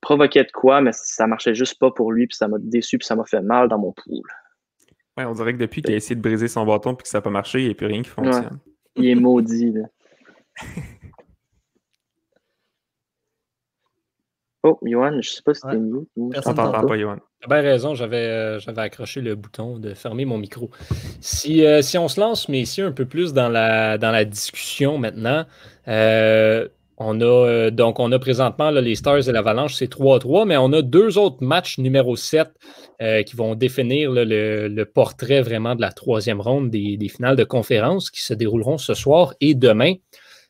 provoqué 0.00 0.44
de 0.44 0.52
quoi, 0.52 0.80
mais 0.80 0.90
ça 0.92 1.26
marchait 1.26 1.54
juste 1.54 1.78
pas 1.78 1.90
pour 1.90 2.12
lui, 2.12 2.26
puis 2.26 2.36
ça 2.36 2.48
m'a 2.48 2.58
déçu, 2.60 2.98
puis 2.98 3.06
ça 3.06 3.16
m'a 3.16 3.24
fait 3.24 3.40
mal 3.40 3.68
dans 3.68 3.78
mon 3.78 3.92
pool. 3.92 4.28
Ouais, 5.16 5.24
on 5.24 5.32
dirait 5.32 5.54
que 5.54 5.58
depuis 5.58 5.82
qu'il 5.82 5.94
a 5.94 5.96
essayé 5.96 6.14
de 6.14 6.20
briser 6.20 6.48
son 6.48 6.66
bâton 6.66 6.92
et 6.92 6.96
que 6.96 7.08
ça 7.08 7.18
n'a 7.18 7.22
pas 7.22 7.30
marché, 7.30 7.60
il 7.60 7.66
n'y 7.66 7.70
a 7.70 7.74
plus 7.74 7.86
rien 7.86 8.02
qui 8.02 8.10
fonctionne. 8.10 8.58
Il 8.96 9.06
est 9.06 9.14
maudit, 9.14 9.72
là. 9.72 9.88
oh, 14.62 14.78
Johan, 14.82 15.12
je 15.12 15.16
ne 15.16 15.22
sais 15.22 15.42
pas 15.42 15.54
si 15.54 15.62
c'était 15.62 15.76
nous. 15.78 16.06
Je 16.16 16.40
t'entends 16.40 16.86
pas, 16.86 16.98
Johan. 16.98 17.16
Tu 17.40 17.46
as 17.46 17.48
bien 17.48 17.62
raison, 17.62 17.94
euh, 18.00 18.58
j'avais 18.58 18.80
accroché 18.80 19.20
le 19.20 19.34
bouton 19.34 19.78
de 19.78 19.94
fermer 19.94 20.24
mon 20.24 20.38
micro. 20.38 20.70
Si, 21.20 21.64
euh, 21.64 21.82
si 21.82 21.98
on 21.98 22.08
se 22.08 22.20
lance, 22.20 22.48
messieurs, 22.48 22.86
un 22.86 22.92
peu 22.92 23.06
plus 23.06 23.32
dans 23.32 23.48
la, 23.48 23.98
dans 23.98 24.10
la 24.10 24.24
discussion 24.24 24.98
maintenant, 24.98 25.44
euh, 25.88 26.68
on 26.98 27.20
a 27.20 27.24
euh, 27.24 27.70
donc 27.70 28.00
on 28.00 28.10
a 28.12 28.18
présentement 28.18 28.70
les 28.70 28.94
Stars 28.94 29.28
et 29.28 29.32
l'Avalanche, 29.32 29.74
c'est 29.74 29.90
3-3, 29.90 30.46
mais 30.46 30.56
on 30.56 30.72
a 30.72 30.82
deux 30.82 31.18
autres 31.18 31.42
matchs 31.42 31.78
numéro 31.78 32.16
7 32.16 32.48
euh, 33.02 33.22
qui 33.22 33.36
vont 33.36 33.54
définir 33.54 34.10
le, 34.12 34.84
portrait 34.84 35.42
vraiment 35.42 35.74
de 35.74 35.80
la 35.80 35.92
troisième 35.92 36.40
ronde 36.40 36.70
des, 36.70 37.08
finales 37.08 37.36
de 37.36 37.44
conférence 37.44 38.10
qui 38.10 38.22
se 38.22 38.34
dérouleront 38.34 38.78
ce 38.78 38.94
soir 38.94 39.34
et 39.40 39.54
demain. 39.54 39.94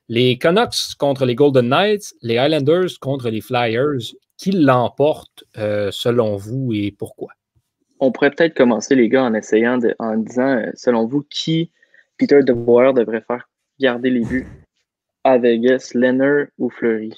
Les 0.08 0.38
Canucks 0.38 0.94
contre 0.98 1.24
les 1.24 1.34
Golden 1.34 1.68
Knights, 1.68 2.14
les 2.22 2.34
Islanders 2.34 2.98
contre 3.00 3.28
les 3.30 3.40
Flyers. 3.40 4.14
Qui 4.38 4.52
l'emporte 4.52 5.44
euh, 5.56 5.88
selon 5.90 6.36
vous 6.36 6.70
et 6.74 6.94
pourquoi? 6.96 7.30
on 8.00 8.12
pourrait 8.12 8.30
peut-être 8.30 8.54
commencer, 8.54 8.94
les 8.94 9.08
gars, 9.08 9.24
en 9.24 9.32
essayant, 9.32 9.78
de, 9.78 9.94
en 9.98 10.18
disant, 10.18 10.62
selon 10.74 11.06
vous, 11.06 11.24
qui 11.30 11.70
Peter 12.18 12.42
DeBoer 12.42 12.92
devrait 12.92 13.24
faire 13.26 13.48
garder 13.80 14.10
les 14.10 14.20
buts? 14.20 14.46
À 15.26 15.38
Vegas, 15.38 15.90
Leonard 15.94 16.46
ou 16.58 16.70
Fleury? 16.70 17.12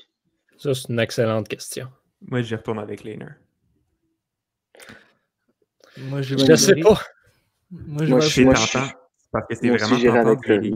Ça, 0.57 0.75
c'est 0.75 0.89
une 0.89 0.99
excellente 0.99 1.47
question. 1.47 1.89
Moi, 2.23 2.41
j'y 2.41 2.55
retourne 2.55 2.79
avec 2.79 3.05
Leonard. 3.05 3.35
Moi, 5.99 6.23
je 6.23 6.35
ne 6.35 6.57
sais 6.57 6.77
pas. 6.77 7.01
Moi, 7.71 8.07
je, 8.07 8.11
moi, 8.11 8.21
je 8.21 8.29
suis 8.29 8.45
tentant. 8.45 8.89
Parce 9.31 9.47
que 9.47 9.55
c'est 9.55 9.69
vraiment 9.69 9.97
tentant 9.97 10.31
avec 10.31 10.43
Fleury. 10.43 10.75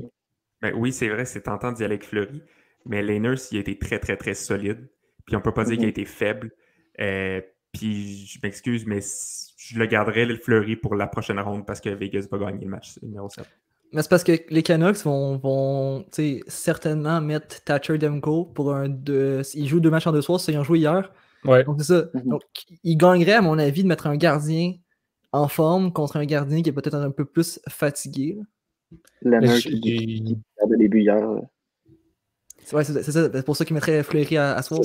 Ben, 0.60 0.74
oui, 0.76 0.92
c'est 0.92 1.08
vrai, 1.08 1.24
c'est 1.24 1.40
tentant 1.42 1.72
d'y 1.72 1.82
aller 1.84 1.94
avec 1.94 2.04
Fleury. 2.04 2.42
Mais 2.84 3.02
Leonard, 3.02 3.38
il 3.50 3.56
a 3.56 3.60
été 3.60 3.78
très, 3.78 3.98
très, 3.98 4.16
très 4.16 4.34
solide. 4.34 4.88
Puis 5.24 5.34
on 5.34 5.40
peut 5.40 5.54
pas 5.54 5.64
dire 5.64 5.76
qu'il 5.76 5.84
a 5.84 5.86
mhm. 5.86 5.90
été 5.90 6.04
faible. 6.04 6.50
Euh, 7.00 7.40
puis 7.72 8.26
je 8.26 8.38
m'excuse, 8.42 8.86
mais 8.86 9.00
je 9.56 9.78
le 9.78 9.86
garderai 9.86 10.26
le 10.26 10.36
Fleury 10.36 10.76
pour 10.76 10.94
la 10.94 11.06
prochaine 11.06 11.40
ronde 11.40 11.64
parce 11.66 11.80
que 11.80 11.88
Vegas 11.88 12.26
va 12.30 12.38
gagner 12.38 12.64
le 12.64 12.70
match 12.70 13.00
numéro 13.02 13.28
7. 13.30 13.46
Mais 13.92 14.02
c'est 14.02 14.08
parce 14.08 14.24
que 14.24 14.32
les 14.48 14.62
Canucks 14.62 15.04
vont, 15.04 15.36
vont 15.36 16.04
certainement 16.48 17.20
mettre 17.20 17.62
Thatcher 17.62 17.98
Demko 17.98 18.46
pour 18.46 18.74
un. 18.74 18.88
De... 18.88 19.42
Ils 19.54 19.68
jouent 19.68 19.80
deux 19.80 19.90
matchs 19.90 20.06
en 20.06 20.12
deux 20.12 20.22
soirs, 20.22 20.40
ils 20.48 20.58
ont 20.58 20.64
joué 20.64 20.78
hier. 20.78 21.12
Ouais. 21.44 21.64
Donc 21.64 21.76
c'est 21.78 21.92
ça. 21.92 22.04
Mhm. 22.14 22.28
Donc 22.30 22.42
ils 22.82 22.96
gagneraient, 22.96 23.34
à 23.34 23.42
mon 23.42 23.58
avis, 23.58 23.82
de 23.82 23.88
mettre 23.88 24.06
un 24.06 24.16
gardien 24.16 24.74
en 25.32 25.48
forme 25.48 25.92
contre 25.92 26.16
un 26.16 26.24
gardien 26.24 26.62
qui 26.62 26.70
est 26.70 26.72
peut-être 26.72 26.94
un 26.94 27.10
peu 27.10 27.24
plus 27.24 27.60
fatigué. 27.68 28.38
Leonard 29.22 29.58
qui 29.58 30.36
a 30.60 30.66
le 30.66 30.76
début 30.78 31.00
hier. 31.00 31.18
Ouais, 32.72 32.84
c'est 32.84 33.02
ça. 33.02 33.28
C'est 33.32 33.44
pour 33.44 33.56
ça 33.56 33.64
qu'il 33.64 33.74
mettrait 33.74 34.02
Fleury 34.02 34.36
à, 34.36 34.54
à 34.54 34.62
soi. 34.62 34.78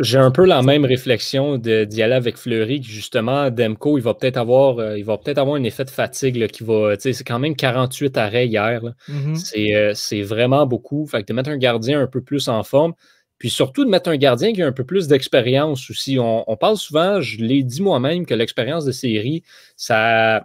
J'ai 0.00 0.18
un 0.18 0.30
peu 0.30 0.44
la 0.44 0.62
même 0.62 0.84
réflexion 0.84 1.58
d'y 1.58 2.02
aller 2.02 2.14
avec 2.14 2.36
Fleury. 2.36 2.82
Justement, 2.82 3.50
Demko, 3.50 3.98
il 3.98 4.04
va 4.04 4.14
peut-être 4.14 4.36
avoir, 4.36 4.78
euh, 4.78 4.98
il 4.98 5.04
va 5.04 5.18
peut-être 5.18 5.38
avoir 5.38 5.56
un 5.56 5.64
effet 5.64 5.84
de 5.84 5.90
fatigue 5.90 6.46
qui 6.48 6.64
va. 6.64 6.94
C'est 6.98 7.24
quand 7.24 7.38
même 7.38 7.56
48 7.56 8.16
arrêts 8.16 8.46
hier. 8.46 8.82
Mm-hmm. 9.08 9.74
Euh, 9.74 9.92
c'est 9.94 10.22
vraiment 10.22 10.66
beaucoup. 10.66 11.06
Fait 11.06 11.22
que 11.22 11.26
de 11.26 11.32
mettre 11.32 11.50
un 11.50 11.58
gardien 11.58 12.00
un 12.00 12.06
peu 12.06 12.20
plus 12.20 12.48
en 12.48 12.62
forme. 12.62 12.94
Puis 13.38 13.48
surtout 13.48 13.86
de 13.86 13.90
mettre 13.90 14.10
un 14.10 14.18
gardien 14.18 14.52
qui 14.52 14.62
a 14.62 14.66
un 14.66 14.72
peu 14.72 14.84
plus 14.84 15.08
d'expérience 15.08 15.88
aussi. 15.90 16.18
On, 16.18 16.44
on, 16.50 16.56
parle 16.58 16.76
souvent, 16.76 17.22
je 17.22 17.38
l'ai 17.38 17.62
dit 17.62 17.80
moi-même, 17.80 18.26
que 18.26 18.34
l'expérience 18.34 18.84
de 18.84 18.92
série, 18.92 19.42
ça 19.76 20.44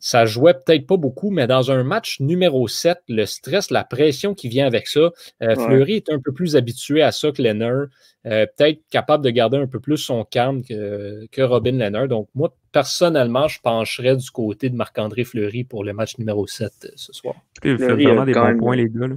ça 0.00 0.24
jouait 0.24 0.54
peut-être 0.54 0.86
pas 0.86 0.96
beaucoup, 0.96 1.30
mais 1.30 1.46
dans 1.46 1.70
un 1.70 1.84
match 1.84 2.20
numéro 2.20 2.66
7, 2.66 2.98
le 3.08 3.26
stress, 3.26 3.70
la 3.70 3.84
pression 3.84 4.34
qui 4.34 4.48
vient 4.48 4.66
avec 4.66 4.88
ça, 4.88 5.10
euh, 5.42 5.54
Fleury 5.54 5.96
est 5.96 6.10
un 6.10 6.18
peu 6.18 6.32
plus 6.32 6.56
habitué 6.56 7.02
à 7.02 7.12
ça 7.12 7.30
que 7.30 7.42
Leonard, 7.42 7.86
euh, 8.26 8.46
peut-être 8.56 8.80
capable 8.90 9.24
de 9.24 9.30
garder 9.30 9.58
un 9.58 9.66
peu 9.66 9.78
plus 9.78 9.98
son 9.98 10.24
calme 10.24 10.62
que, 10.62 11.26
que 11.30 11.42
Robin 11.42 11.72
Leonard. 11.72 12.08
Donc, 12.08 12.28
moi, 12.34 12.54
personnellement, 12.72 13.46
je 13.46 13.60
pencherais 13.60 14.16
du 14.16 14.30
côté 14.30 14.70
de 14.70 14.74
Marc-André 14.74 15.24
Fleury 15.24 15.64
pour 15.64 15.84
le 15.84 15.92
match 15.92 16.18
numéro 16.18 16.46
7 16.46 16.72
euh, 16.84 16.88
ce 16.96 17.12
soir. 17.12 17.34
Il 17.62 17.76
fait 17.76 17.92
vraiment 17.92 18.24
des 18.24 18.32
bons 18.32 18.58
points, 18.58 18.76
les 18.76 18.88
gars. 18.88 19.06
Là 19.06 19.16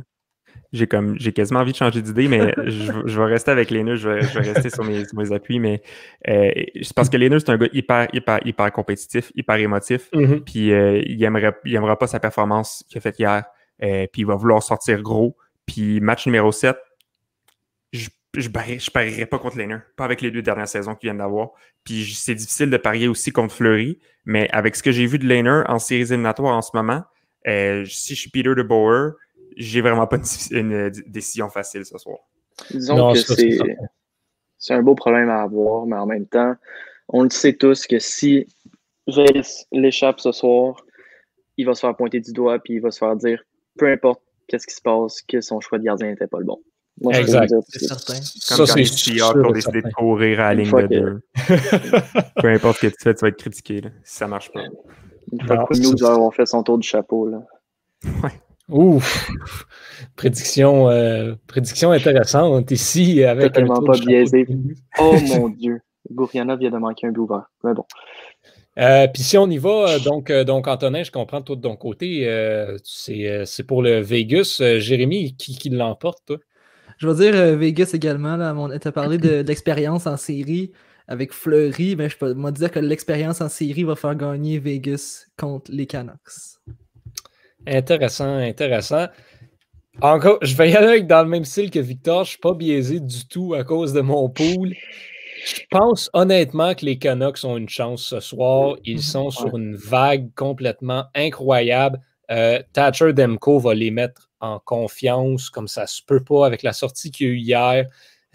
j'ai 0.73 0.87
comme 0.87 1.17
j'ai 1.19 1.31
quasiment 1.31 1.59
envie 1.59 1.71
de 1.71 1.77
changer 1.77 2.01
d'idée, 2.01 2.27
mais 2.27 2.53
je, 2.65 3.19
vais 3.19 3.25
rester 3.25 3.51
avec 3.51 3.69
les 3.69 3.95
je 3.95 4.09
vais, 4.09 4.21
je 4.21 4.39
vais 4.39 4.51
rester 4.51 4.71
sur 4.71 4.83
mes, 4.83 5.03
mes 5.13 5.31
appuis, 5.31 5.59
mais 5.59 5.83
euh, 6.27 6.51
c'est 6.81 6.93
parce 6.95 7.09
que 7.09 7.17
les 7.17 7.29
c'est 7.39 7.49
un 7.49 7.57
gars 7.57 7.69
hyper, 7.71 8.07
hyper, 8.11 8.39
hyper 8.45 8.71
compétitif, 8.71 9.31
hyper 9.35 9.55
émotif, 9.57 10.09
mm-hmm. 10.11 10.39
puis 10.41 10.73
euh, 10.73 11.01
il 11.05 11.23
aimerait 11.23 11.55
il 11.63 11.75
aimera 11.75 11.97
pas 11.97 12.07
sa 12.07 12.19
performance 12.19 12.83
qu'il 12.89 12.97
a 12.97 13.01
faite 13.01 13.19
hier, 13.19 13.43
euh, 13.83 14.07
puis 14.11 14.23
il 14.23 14.25
va 14.25 14.35
vouloir 14.35 14.61
sortir 14.63 15.01
gros. 15.01 15.37
Puis 15.67 16.01
match 16.01 16.25
numéro 16.25 16.51
7, 16.51 16.75
je 17.93 18.09
je 18.35 18.49
je 18.79 18.89
parierais 18.89 19.27
pas 19.27 19.37
contre 19.37 19.59
Lehner, 19.59 19.77
pas 19.95 20.05
avec 20.05 20.21
les 20.21 20.31
deux 20.31 20.41
dernières 20.41 20.67
saisons 20.67 20.95
qu'il 20.95 21.07
vient 21.07 21.15
d'avoir. 21.15 21.51
Puis 21.83 22.15
c'est 22.15 22.33
difficile 22.33 22.71
de 22.71 22.77
parier 22.77 23.07
aussi 23.07 23.31
contre 23.31 23.53
Fleury, 23.53 23.99
mais 24.25 24.49
avec 24.51 24.75
ce 24.75 24.81
que 24.81 24.91
j'ai 24.91 25.05
vu 25.05 25.19
de 25.19 25.27
Lehner 25.27 25.61
en 25.67 25.77
séries 25.77 26.01
éliminatoires 26.01 26.57
en 26.57 26.63
ce 26.63 26.71
moment, 26.73 27.03
si 27.45 28.15
je 28.15 28.19
suis 28.19 28.31
Peter 28.31 28.55
de 28.55 28.63
Boer, 28.63 29.11
j'ai 29.57 29.81
vraiment 29.81 30.07
pas 30.07 30.17
une, 30.51 30.89
décision 31.07 31.49
facile 31.49 31.85
ce 31.85 31.97
soir. 31.97 32.19
Disons 32.71 33.13
que 33.13 33.19
c'est 34.57 34.73
un 34.73 34.81
beau 34.81 34.95
problème 34.95 35.29
à 35.29 35.41
avoir, 35.41 35.85
mais 35.85 35.97
en 35.97 36.05
même 36.05 36.25
temps, 36.25 36.55
on 37.09 37.23
le 37.23 37.29
sait 37.29 37.53
tous 37.53 37.85
que 37.85 37.99
si 37.99 38.47
Vegas 39.07 39.65
l'échappe 39.71 40.19
ce 40.21 40.31
soir, 40.31 40.75
il 41.57 41.65
va 41.65 41.73
se 41.73 41.81
faire 41.81 41.95
pointer 41.95 42.21
du 42.21 42.31
doigt 42.31 42.59
puis 42.59 42.75
il 42.75 42.79
va 42.79 42.91
se 42.91 42.99
faire 42.99 43.15
dire 43.15 43.43
peu 43.77 43.91
importe 43.91 44.21
qu'est-ce 44.47 44.67
qui 44.67 44.75
se 44.75 44.81
passe, 44.81 45.21
que 45.21 45.41
son 45.41 45.59
choix 45.59 45.79
de 45.79 45.83
gardien 45.83 46.07
n'était 46.07 46.27
pas 46.27 46.39
le 46.39 46.45
bon. 46.45 46.59
Moi, 47.01 47.13
exact. 47.15 47.53
C'est 47.69 47.87
certain. 47.87 48.13
Comme 48.13 48.65
ça, 48.65 48.73
quand 48.73 48.75
les 48.75 48.85
Seahawks 48.85 49.35
ont 49.35 49.51
décidé 49.51 49.81
de 49.81 49.91
courir 49.91 50.39
à 50.39 50.53
la 50.53 50.63
ligne 50.63 50.71
de 50.71 50.87
deux. 50.87 51.21
peu 52.41 52.47
importe 52.49 52.77
ce 52.77 52.87
que 52.87 52.91
tu 52.91 53.01
fais, 53.01 53.15
tu 53.15 53.21
vas 53.21 53.29
être 53.29 53.37
critiqué 53.37 53.81
là, 53.81 53.89
si 54.03 54.17
ça 54.17 54.27
marche 54.27 54.51
pas. 54.51 54.61
Une 55.31 55.45
fois 55.45 55.65
que 55.65 55.79
nous 55.79 56.03
avons 56.05 56.29
fait 56.31 56.45
son 56.45 56.61
tour 56.63 56.77
du 56.77 56.87
chapeau. 56.87 57.27
Là. 57.27 57.43
Ouais. 58.23 58.29
Ouf! 58.69 59.29
Prédiction, 60.15 60.89
euh, 60.89 61.35
prédiction 61.47 61.91
intéressante 61.91 62.71
ici 62.71 63.23
avec 63.23 63.53
Totalement 63.53 63.81
pas 63.81 63.97
biaisé. 63.97 64.47
Oh 64.99 65.15
mon 65.27 65.49
Dieu! 65.49 65.81
Gouriana 66.11 66.55
vient 66.55 66.71
de 66.71 66.77
manquer 66.77 67.07
un 67.07 67.11
but 67.11 67.19
ouvert. 67.19 67.49
Mais 67.63 67.73
bon. 67.73 67.85
Euh, 68.79 69.07
puis 69.07 69.21
si 69.21 69.37
on 69.37 69.49
y 69.49 69.57
va, 69.57 69.99
donc, 69.99 70.29
euh, 70.29 70.43
donc 70.43 70.67
Antonin, 70.67 71.03
je 71.03 71.11
comprends 71.11 71.41
tout 71.41 71.55
de 71.55 71.61
ton 71.61 71.75
côté, 71.75 72.25
c'est 72.83 73.63
pour 73.67 73.83
le 73.83 73.99
Vegas. 73.99 74.61
Jérémy, 74.77 75.35
qui, 75.35 75.57
qui 75.57 75.69
l'emporte, 75.69 76.19
toi? 76.25 76.37
Je 76.97 77.07
veux 77.07 77.15
dire 77.15 77.57
Vegas 77.57 77.91
également. 77.93 78.37
Là, 78.37 78.55
on 78.55 78.69
t'a 78.79 78.91
parlé 78.91 79.17
de, 79.17 79.43
l'expérience 79.47 80.07
en 80.07 80.17
série 80.17 80.71
avec 81.07 81.33
Fleury, 81.33 81.95
mais 81.97 82.09
je 82.09 82.17
peux 82.17 82.33
moi 82.33 82.51
dire 82.51 82.71
que 82.71 82.79
l'expérience 82.79 83.41
en 83.41 83.49
série 83.49 83.83
va 83.83 83.95
faire 83.95 84.15
gagner 84.15 84.57
Vegas 84.57 85.25
contre 85.37 85.69
les 85.71 85.85
Canucks. 85.85 86.59
Intéressant, 87.67 88.37
intéressant. 88.37 89.07
Encore, 90.01 90.39
je 90.41 90.55
vais 90.55 90.71
y 90.71 90.75
aller 90.75 91.03
dans 91.03 91.23
le 91.23 91.29
même 91.29 91.45
style 91.45 91.69
que 91.69 91.79
Victor. 91.79 92.17
Je 92.17 92.21
ne 92.21 92.31
suis 92.31 92.37
pas 92.39 92.53
biaisé 92.53 92.99
du 92.99 93.27
tout 93.27 93.53
à 93.53 93.63
cause 93.63 93.93
de 93.93 94.01
mon 94.01 94.29
pool. 94.29 94.73
Je 95.45 95.61
pense 95.69 96.09
honnêtement 96.13 96.73
que 96.73 96.85
les 96.85 96.97
Canucks 96.97 97.43
ont 97.43 97.57
une 97.57 97.69
chance 97.69 98.03
ce 98.03 98.19
soir. 98.19 98.75
Ils 98.85 98.95
mhm. 98.95 99.01
sont 99.01 99.29
sur 99.29 99.57
une 99.57 99.75
vague 99.75 100.33
complètement 100.35 101.05
incroyable. 101.13 102.01
Euh, 102.31 102.61
Thatcher 102.73 103.13
Demko 103.13 103.59
va 103.59 103.73
les 103.73 103.91
mettre 103.91 104.29
en 104.39 104.59
confiance 104.59 105.49
comme 105.49 105.67
ça 105.67 105.87
se 105.87 106.01
peut 106.01 106.23
pas 106.23 106.45
avec 106.45 106.63
la 106.63 106.73
sortie 106.73 107.11
qu'il 107.11 107.27
y 107.27 107.29
a 107.29 107.33
eu 107.33 107.37
hier. 107.37 107.85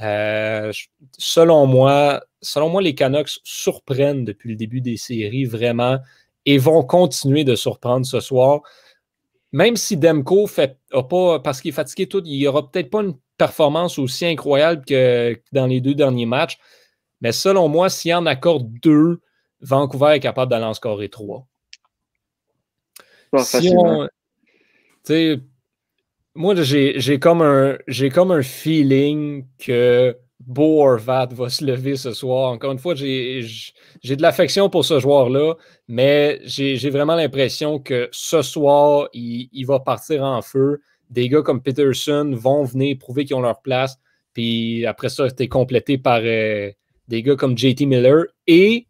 Euh, 0.00 0.72
selon 1.18 1.66
moi, 1.66 2.22
selon 2.40 2.68
moi, 2.68 2.82
les 2.82 2.94
Canucks 2.94 3.40
surprennent 3.42 4.24
depuis 4.24 4.50
le 4.50 4.56
début 4.56 4.80
des 4.80 4.96
séries 4.96 5.44
vraiment 5.44 5.98
et 6.46 6.58
vont 6.58 6.82
continuer 6.84 7.44
de 7.44 7.56
surprendre 7.56 8.06
ce 8.06 8.20
soir 8.20 8.62
même 9.52 9.76
si 9.76 9.96
Demko 9.96 10.46
fait 10.46 10.78
pas, 10.90 11.40
parce 11.40 11.60
qu'il 11.60 11.70
est 11.70 11.72
fatigué 11.72 12.06
tout, 12.06 12.22
il 12.24 12.46
aura 12.46 12.70
peut-être 12.70 12.90
pas 12.90 13.02
une 13.02 13.16
performance 13.36 13.98
aussi 13.98 14.26
incroyable 14.26 14.84
que 14.84 15.40
dans 15.52 15.66
les 15.66 15.80
deux 15.80 15.94
derniers 15.94 16.26
matchs. 16.26 16.58
Mais 17.20 17.32
selon 17.32 17.68
moi, 17.68 17.88
s'il 17.88 18.14
en 18.14 18.26
accorde 18.26 18.70
deux, 18.82 19.20
Vancouver 19.60 20.14
est 20.14 20.20
capable 20.20 20.50
d'aller 20.50 20.66
en 20.66 20.74
scorer 20.74 21.08
trois. 21.08 21.46
si 23.42 23.74
moi, 26.34 26.54
j'ai 26.54 27.18
comme, 27.18 27.42
un, 27.42 27.76
comme 28.14 28.30
un 28.30 28.42
feeling 28.42 29.44
que 29.58 30.16
Beau 30.40 30.82
Horvat 30.82 31.26
va 31.32 31.48
se 31.48 31.64
lever 31.64 31.96
ce 31.96 32.12
soir. 32.12 32.52
Encore 32.52 32.72
une 32.72 32.78
fois, 32.78 32.94
j'ai 32.94 33.42
de 34.04 34.22
l'affection 34.22 34.70
pour 34.70 34.84
ce 34.84 35.00
joueur-là, 35.00 35.54
mais 35.88 36.40
j'ai 36.44 36.90
vraiment 36.90 37.16
l'impression 37.16 37.80
que 37.80 38.08
ce 38.12 38.42
soir, 38.42 39.08
il, 39.12 39.64
va 39.64 39.80
partir 39.80 40.22
en 40.22 40.40
feu. 40.42 40.80
Des 41.10 41.28
gars 41.28 41.42
comme 41.42 41.62
Peterson 41.62 42.32
vont 42.34 42.64
venir 42.64 42.96
prouver 42.98 43.24
qu'ils 43.24 43.36
ont 43.36 43.40
leur 43.40 43.62
place. 43.62 43.96
Puis 44.34 44.86
après 44.86 45.08
ça, 45.08 45.26
c'est 45.36 45.48
complété 45.48 45.98
par 45.98 46.20
euh, 46.22 46.70
des 47.08 47.22
gars 47.22 47.34
comme 47.34 47.56
JT 47.56 47.86
Miller. 47.86 48.24
Et, 48.46 48.86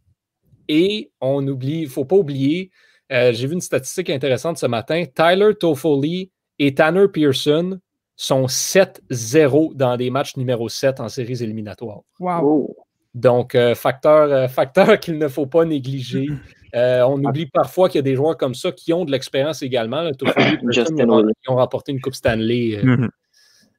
et 0.68 1.10
on 1.20 1.46
oublie, 1.46 1.80
il 1.80 1.84
ne 1.84 1.88
faut 1.88 2.04
pas 2.04 2.16
oublier, 2.16 2.70
euh, 3.10 3.32
j'ai 3.32 3.46
vu 3.46 3.54
une 3.54 3.60
statistique 3.60 4.10
intéressante 4.10 4.58
ce 4.58 4.66
matin. 4.66 5.04
Tyler 5.14 5.54
Toffoli 5.58 6.30
et 6.58 6.74
Tanner 6.74 7.06
Pearson 7.08 7.78
sont 8.18 8.46
7-0 8.46 9.74
dans 9.76 9.96
des 9.96 10.10
matchs 10.10 10.36
numéro 10.36 10.68
7 10.68 11.00
en 11.00 11.08
séries 11.08 11.42
éliminatoires. 11.42 12.00
Wow. 12.18 12.40
Oh. 12.42 12.76
Donc, 13.14 13.54
euh, 13.54 13.74
facteur, 13.74 14.30
euh, 14.30 14.48
facteur 14.48 14.98
qu'il 15.00 15.18
ne 15.18 15.28
faut 15.28 15.46
pas 15.46 15.64
négliger. 15.64 16.26
Euh, 16.74 17.02
on 17.02 17.24
oublie 17.24 17.46
parfois 17.46 17.88
qu'il 17.88 17.98
y 17.98 18.00
a 18.00 18.02
des 18.02 18.16
joueurs 18.16 18.36
comme 18.36 18.54
ça 18.54 18.72
qui 18.72 18.92
ont 18.92 19.04
de 19.04 19.12
l'expérience 19.12 19.62
également. 19.62 20.02
Là, 20.02 20.10
qui 20.12 20.24
ont 21.48 21.56
remporté 21.56 21.92
une 21.92 22.00
Coupe 22.00 22.14
Stanley 22.14 22.80
mm-hmm. 22.82 23.08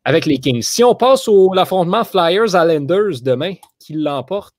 avec 0.05 0.25
les 0.25 0.37
Kings. 0.39 0.63
Si 0.63 0.83
on 0.83 0.95
passe 0.95 1.27
au 1.27 1.53
l'affrontement 1.53 2.05
Flyers-Islanders 2.05 3.21
demain, 3.21 3.53
qui 3.77 3.93
l'emporte? 3.93 4.55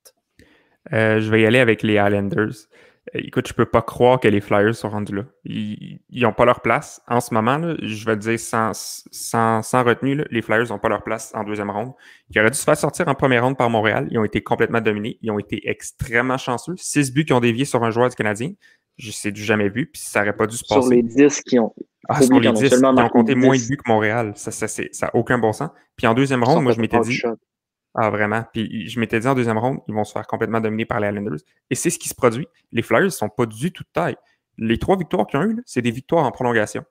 je 0.92 1.30
vais 1.30 1.42
y 1.42 1.46
aller 1.46 1.58
avec 1.58 1.82
les 1.82 1.94
Islanders. 1.94 2.68
Écoute, 3.14 3.48
je 3.48 3.54
peux 3.54 3.66
pas 3.66 3.82
croire 3.82 4.20
que 4.20 4.28
les 4.28 4.40
Flyers 4.40 4.74
sont 4.74 4.88
rendus 4.88 5.14
là. 5.14 5.24
Ils 5.44 6.00
n'ont 6.12 6.32
pas 6.32 6.44
leur 6.44 6.60
place. 6.60 7.02
En 7.08 7.20
ce 7.20 7.34
moment, 7.34 7.60
je 7.82 8.04
vais 8.04 8.12
le 8.12 8.18
dire 8.18 8.38
sans, 8.38 8.72
sans, 8.72 9.82
retenue, 9.82 10.24
les 10.30 10.42
Flyers 10.42 10.68
n'ont 10.68 10.78
pas 10.78 10.88
leur 10.88 11.02
place 11.02 11.32
en 11.34 11.42
deuxième 11.42 11.70
ronde. 11.70 11.92
Ils 12.30 12.40
auraient 12.40 12.50
dû 12.50 12.58
se 12.58 12.64
faire 12.64 12.76
sortir 12.76 13.08
en 13.08 13.14
première 13.14 13.44
ronde 13.44 13.56
par 13.56 13.68
Montréal. 13.68 14.06
Ils 14.10 14.18
ont 14.18 14.24
été 14.24 14.42
complètement 14.42 14.80
dominés. 14.80 15.18
Ils 15.22 15.30
ont 15.30 15.38
été 15.38 15.68
extrêmement 15.68 16.38
chanceux. 16.38 16.74
Six 16.76 17.12
buts 17.12 17.24
qui 17.24 17.32
ont 17.32 17.40
dévié 17.40 17.64
sur 17.64 17.82
un 17.82 17.90
joueur 17.90 18.08
du 18.08 18.16
Canadien. 18.16 18.52
Je 18.96 19.10
sais 19.10 19.32
du 19.32 19.42
jamais 19.42 19.70
vu, 19.70 19.86
puis 19.86 20.02
ça 20.02 20.20
n'aurait 20.20 20.36
pas 20.36 20.46
dû 20.46 20.56
se 20.56 20.64
passer. 20.64 20.82
Sur 20.82 20.90
les 20.90 21.02
10 21.02 21.42
qui 21.42 21.58
ont. 21.58 21.74
Ah, 22.08 22.20
sur 22.22 22.38
les 22.38 22.52
10, 22.52 22.74
ils 22.78 22.84
ont 22.84 23.08
compté 23.08 23.34
moins 23.34 23.56
de 23.56 23.66
buts 23.66 23.76
que 23.76 23.90
Montréal. 23.90 24.32
Ça 24.36 24.50
n'a 24.50 24.68
ça, 24.92 25.10
aucun 25.14 25.38
bon 25.38 25.52
sens. 25.52 25.70
Puis 25.96 26.06
en 26.06 26.14
deuxième 26.14 26.44
ronde, 26.44 26.62
moi, 26.62 26.72
je 26.72 26.80
m'étais 26.80 27.00
dit. 27.00 27.20
Ah, 27.94 28.10
vraiment? 28.10 28.44
Puis 28.52 28.88
je 28.88 29.00
m'étais 29.00 29.18
dit 29.18 29.26
en 29.26 29.34
deuxième 29.34 29.58
ronde, 29.58 29.80
ils 29.88 29.94
vont 29.94 30.04
se 30.04 30.12
faire 30.12 30.26
complètement 30.26 30.60
dominer 30.60 30.86
par 30.86 31.00
les 31.00 31.08
Islanders. 31.08 31.40
Et 31.70 31.74
c'est 31.74 31.90
ce 31.90 31.98
qui 31.98 32.08
se 32.08 32.14
produit. 32.14 32.46
Les 32.72 32.82
Flyers 32.82 33.04
ne 33.04 33.08
sont 33.08 33.28
pas 33.28 33.46
du 33.46 33.72
tout 33.72 33.82
de 33.82 33.88
taille. 33.92 34.16
Les 34.58 34.78
trois 34.78 34.96
victoires 34.96 35.26
qu'ils 35.26 35.40
ont 35.40 35.44
eues, 35.44 35.62
c'est 35.66 35.82
des 35.82 35.90
victoires 35.90 36.24
en 36.24 36.30
prolongation. 36.30 36.84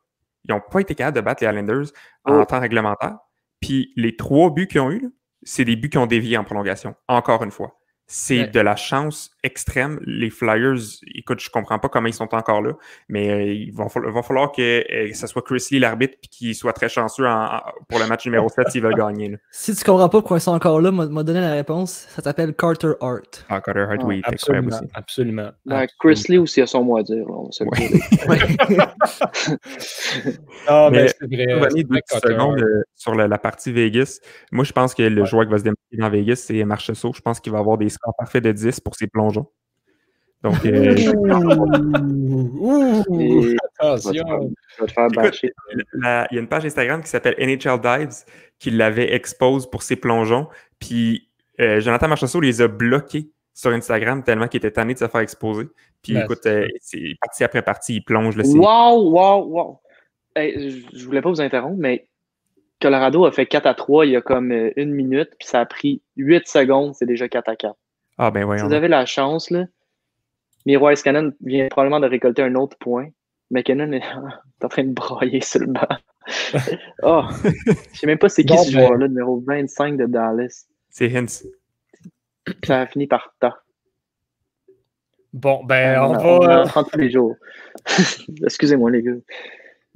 Ils 0.46 0.52
n'ont 0.52 0.62
pas 0.62 0.82
été 0.82 0.96
capables 0.96 1.16
de 1.16 1.22
battre 1.22 1.44
les 1.44 1.50
Islanders 1.50 1.88
en 2.26 2.42
oh. 2.42 2.46
temps 2.46 2.60
réglementaire. 2.60 3.18
Puis 3.62 3.94
les 3.96 4.16
trois 4.16 4.50
buts 4.52 4.68
qu'ils 4.68 4.82
ont 4.82 4.92
eus, 4.92 5.10
c'est 5.44 5.66
des 5.66 5.76
buts 5.76 5.90
qui 5.90 5.98
ont 5.98 6.08
dévié 6.08 6.38
en 6.38 6.44
prolongation, 6.44 6.96
encore 7.08 7.44
une 7.44 7.52
fois. 7.52 7.79
C'est 8.12 8.48
de 8.48 8.60
la 8.60 8.76
chance 8.76 9.30
extrême. 9.44 10.00
Les 10.04 10.32
Flyers, 10.32 10.80
écoute, 11.14 11.40
je 11.40 11.50
comprends 11.52 11.78
pas 11.78 11.90
comment 11.90 12.08
ils 12.08 12.14
sont 12.14 12.34
encore 12.34 12.64
là, 12.64 12.74
mais 13.08 13.30
euh, 13.30 13.54
il, 13.54 13.72
va, 13.72 13.88
falloir 13.88 14.52
que, 14.52 14.84
euh, 14.92 15.14
ce 15.14 15.28
soit 15.28 15.44
Chris 15.44 15.68
Lee 15.70 15.78
l'arbitre 15.78 16.16
et 16.24 16.28
qu'il 16.28 16.56
soit 16.56 16.74
très 16.74 16.90
chanceux 16.90 17.26
pour 17.88 18.00
le 18.00 18.08
match 18.08 18.26
numéro 18.26 18.50
7 18.50 18.72
s'il 18.72 18.82
veut 18.82 18.94
gagner. 18.94 19.38
Si 19.52 19.76
tu 19.76 19.84
comprends 19.84 20.10
pas 20.10 20.20
pourquoi 20.20 20.38
ils 20.38 20.42
sont 20.42 20.54
encore 20.54 20.82
là, 20.82 20.92
m'a 20.92 21.24
donné 21.24 21.42
la 21.42 21.52
réponse. 21.52 22.08
Ça 22.10 22.24
s'appelle 22.24 22.56
Carter 22.56 22.94
Hart. 23.00 23.46
Ah, 23.50 23.62
Carter 23.62 23.86
Hart, 23.90 24.04
oui, 24.04 24.22
absolument, 24.24 24.70
aussi. 24.70 24.86
Absolument. 24.96 25.52
Ben, 25.66 25.86
Chris 26.00 26.24
Lee 26.30 26.40
aussi 26.40 26.62
a 26.62 26.68
son 26.68 26.84
mot 26.84 26.98
à 26.98 27.04
dire. 27.04 27.28
ah, 30.68 30.90
mais, 30.92 31.10
c'est 31.10 31.28
vrai. 31.28 31.46
secondes 32.24 32.60
euh, 32.62 32.84
sur 32.96 33.14
la, 33.14 33.38
partie 33.38 33.72
Vegas. 33.72 34.20
Moi, 34.52 34.64
je 34.64 34.72
pense 34.72 34.96
que 34.96 35.04
le 35.04 35.26
joueur 35.26 35.46
qui 35.46 35.52
va 35.52 35.60
se 35.60 35.64
démarquer 35.64 35.98
dans 35.98 36.10
Vegas, 36.10 36.44
c'est 36.48 36.64
Marchessault. 36.64 37.14
Je 37.14 37.22
pense 37.22 37.40
qu'il 37.40 37.52
va 37.52 37.60
avoir 37.60 37.78
des 37.78 37.90
parfait 38.18 38.42
de 38.42 38.52
10 38.52 38.80
pour 38.80 38.96
ses 38.96 39.06
plongeons. 39.08 39.48
Donc, 40.42 40.66
euh, 40.66 40.96
attention. 43.80 44.12
il 44.12 44.18
y 45.96 46.00
a 46.00 46.28
une 46.32 46.48
page 46.48 46.66
Instagram 46.66 47.04
qui 47.04 47.10
s'appelle 47.10 47.36
NHL 47.40 47.82
Dives 47.82 48.24
qui 48.58 48.72
l'avait 48.72 49.14
expose 49.14 49.70
pour 49.70 49.84
ses 49.84 49.98
plongeons. 49.98 50.48
Puis 50.80 51.28
euh, 51.60 51.82
Jonathan 51.82 52.08
Marchessault 52.08 52.40
les 52.40 52.62
a 52.62 52.70
bloqués 52.70 53.32
sur 53.54 53.72
Instagram 53.72 54.24
tellement 54.24 54.48
qu'il 54.48 54.60
était 54.60 54.72
tanné 54.72 54.94
de 54.94 55.00
se 55.00 55.10
faire 55.10 55.20
exposer. 55.20 55.68
Puis 56.02 56.18
écoute, 56.18 56.46
euh, 56.46 56.66
c'est 56.80 57.18
partie 57.22 57.44
après 57.44 57.62
partie, 57.62 57.96
il 57.96 58.02
plonge 58.02 58.38
le 58.38 58.46
Wow, 58.46 59.12
wow, 59.12 59.44
wow. 59.46 59.82
je 60.38 61.06
voulais 61.06 61.22
pas 61.22 61.30
vous 61.30 61.42
interrompre, 61.42 61.76
mais 61.78 62.08
Colorado 62.82 63.26
a 63.26 63.34
fait 63.34 63.46
4 63.46 63.66
à 63.66 63.74
3 63.74 64.06
il 64.06 64.14
y 64.14 64.16
a 64.16 64.22
comme 64.22 64.54
une 64.54 64.94
minute, 64.94 65.32
puis 65.38 65.50
ça 65.50 65.60
a 65.60 65.66
pris 65.66 66.02
8 66.16 66.48
secondes, 66.48 66.96
c'est 66.96 67.06
déjà 67.06 67.28
4 67.28 67.50
à 67.50 67.58
4. 67.58 67.76
Ah, 68.22 68.32
ben 68.32 68.58
Si 68.58 68.64
vous 68.66 68.74
avez 68.74 68.90
la 68.90 69.06
chance, 69.06 69.50
là, 69.50 69.66
Miroir 70.66 70.96
Scannon 70.98 71.32
vient 71.42 71.70
probablement 71.70 72.02
de 72.02 72.08
récolter 72.08 72.44
un 72.44 72.54
autre 72.56 72.78
point. 72.78 73.08
McKinnon 73.50 73.94
est 73.94 74.04
en 74.64 74.68
train 74.68 74.84
de 74.84 74.92
broyer 74.92 75.42
sur 75.42 75.62
le 75.62 75.68
banc. 75.68 75.88
oh, 77.02 77.24
je 77.44 78.00
sais 78.00 78.08
même 78.08 78.18
pas 78.18 78.28
c'est 78.28 78.44
qui 78.44 78.58
ce 78.58 78.74
ben- 78.74 78.82
joueur-là, 78.82 79.08
numéro 79.08 79.42
25 79.48 79.96
de 79.96 80.06
Dallas. 80.06 80.66
C'est 80.90 81.16
Hintz. 81.16 81.48
Ça 82.66 82.82
a 82.82 82.88
fini 82.88 83.08
par 83.08 83.34
ta. 83.40 83.64
Bon, 85.32 85.64
ben, 85.64 86.02
on, 86.02 86.40
va. 86.40 86.66
On 86.76 86.84
tous 86.84 86.98
les 86.98 87.12
jours. 87.12 87.36
Excusez-moi, 88.44 88.92
les 88.92 89.02
gars. 89.02 89.14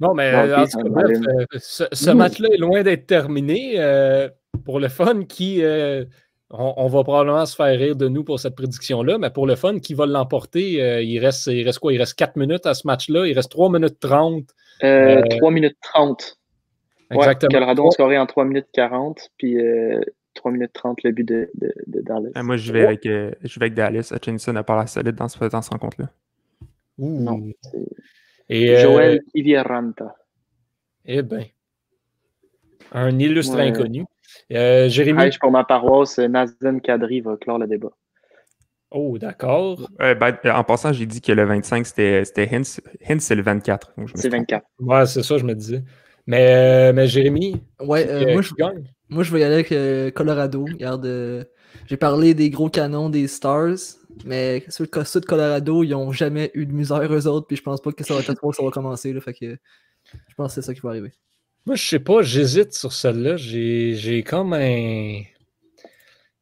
Non, 0.00 0.14
mais 0.14 0.34
en 0.34 0.64
tout 0.66 0.78
cas, 0.78 1.00
euh, 1.02 1.46
ce, 1.58 2.10
match-là 2.10 2.48
est 2.52 2.58
loin 2.58 2.82
d'être 2.82 3.06
terminé. 3.06 3.74
Euh, 3.76 4.28
pour 4.64 4.80
le 4.80 4.88
fun, 4.88 5.24
qui, 5.24 5.62
euh, 5.62 6.04
on, 6.58 6.86
va 6.86 7.02
probablement 7.02 7.46
se 7.46 7.56
faire 7.56 7.78
rire 7.78 7.96
de 7.96 8.08
nous 8.08 8.24
pour 8.24 8.38
cette 8.38 8.54
prédiction-là, 8.54 9.18
mais 9.18 9.30
pour 9.30 9.46
le 9.46 9.56
fun, 9.56 9.78
qui 9.78 9.94
va 9.94 10.06
l'emporter? 10.06 10.82
Euh, 10.82 11.02
il, 11.02 11.18
reste, 11.18 11.46
il 11.46 11.64
reste 11.64 11.78
quoi? 11.78 11.92
Il 11.92 11.98
reste 11.98 12.14
4 12.14 12.36
minutes 12.36 12.66
à 12.66 12.74
ce 12.74 12.86
match-là. 12.86 13.26
Il 13.26 13.34
reste 13.34 13.50
3 13.50 13.70
minutes 13.70 13.98
30. 14.00 14.46
3 14.78 14.88
euh, 14.88 15.22
euh, 15.42 15.50
minutes 15.50 15.76
30. 15.82 16.38
Exactement. 17.10 17.48
Ouais, 17.48 17.54
Colorado 17.54 17.86
a 17.86 17.90
scoré 17.90 18.18
en 18.18 18.26
3 18.26 18.44
minutes 18.44 18.68
40, 18.72 19.30
puis 19.36 19.56
3 20.34 20.52
minutes 20.52 20.72
30 20.72 21.02
le 21.02 21.10
but 21.10 21.28
de, 21.28 21.50
Dallas. 21.86 22.30
Ah, 22.34 22.42
moi, 22.42 22.56
je 22.56 22.72
vais, 22.72 22.84
avec, 22.84 23.02
je 23.04 23.60
vais 23.60 23.66
avec 23.66 23.74
Dallas. 23.74 24.12
Hutchinson 24.14 24.52
n'a 24.52 24.62
pas 24.62 24.76
la 24.76 24.86
solide 24.86 25.14
dans 25.14 25.28
ce, 25.28 25.44
dans 25.44 25.62
ce 25.62 25.70
rencontre-là. 25.70 26.10
Non. 26.98 27.42
Et, 28.48 28.76
Joël 28.78 29.22
Ivieranta. 29.34 30.14
Eh 31.04 31.22
bien. 31.22 31.44
Un 32.92 33.18
illustre 33.18 33.58
inconnu. 33.58 34.04
Euh, 34.52 34.88
Jérémy? 34.88 35.30
pour 35.40 35.50
ma 35.50 35.64
paroisse, 35.64 36.18
Nazan 36.18 36.78
Kadri 36.80 37.20
va 37.20 37.36
clore 37.36 37.58
le 37.58 37.66
débat. 37.66 37.92
Oh, 38.90 39.18
d'accord. 39.18 39.90
Ben, 39.98 40.38
en 40.44 40.64
passant, 40.64 40.92
j'ai 40.92 41.06
dit 41.06 41.20
que 41.20 41.32
le 41.32 41.44
25, 41.44 41.86
c'était 41.86 42.48
Hintz. 42.52 42.80
Hintz, 43.08 43.24
c'est 43.24 43.34
le 43.34 43.42
24. 43.42 43.92
C'est 44.14 44.28
24. 44.28 44.64
Ouais, 44.78 45.06
c'est 45.06 45.22
ça, 45.22 45.36
je 45.36 45.44
me 45.44 45.54
disais. 45.54 45.82
Mais, 46.26 46.92
mais 46.92 47.06
Jérémy, 47.06 47.60
ouais, 47.80 48.08
euh, 48.08 48.32
moi, 48.32 48.40
je, 48.40 48.54
gagne? 48.54 48.84
moi, 49.08 49.24
je 49.24 49.32
vais 49.32 49.40
y 49.40 49.44
aller 49.44 49.54
avec 49.54 49.72
euh, 49.72 50.10
Colorado. 50.10 50.64
Regarde, 50.64 51.46
j'ai 51.86 51.96
parlé 51.96 52.34
des 52.34 52.50
gros 52.50 52.70
canons 52.70 53.10
des 53.10 53.26
Stars, 53.26 53.76
mais 54.24 54.64
ceux, 54.68 54.88
ceux 55.04 55.20
de 55.20 55.26
Colorado, 55.26 55.82
ils 55.82 55.90
n'ont 55.90 56.12
jamais 56.12 56.50
eu 56.54 56.64
de 56.64 56.72
misère, 56.72 57.12
eux 57.12 57.26
autres, 57.26 57.46
puis 57.46 57.56
je 57.56 57.62
pense 57.62 57.80
pas 57.80 57.92
que 57.92 58.04
ça 58.04 58.14
va 58.14 58.20
être 58.20 58.34
que 58.34 58.52
ça 58.52 58.62
va 58.62 58.70
commencer. 58.70 59.12
Là, 59.12 59.20
fait 59.20 59.34
que 59.34 59.56
je 60.12 60.34
pense 60.36 60.54
que 60.54 60.60
c'est 60.60 60.66
ça 60.66 60.72
qui 60.72 60.80
va 60.80 60.90
arriver. 60.90 61.12
Moi, 61.66 61.76
je 61.76 61.86
sais 61.86 61.98
pas, 61.98 62.22
j'hésite 62.22 62.74
sur 62.74 62.92
celle-là. 62.92 63.36
J'ai 63.36 64.22
comme 64.26 64.52
un. 64.52 65.22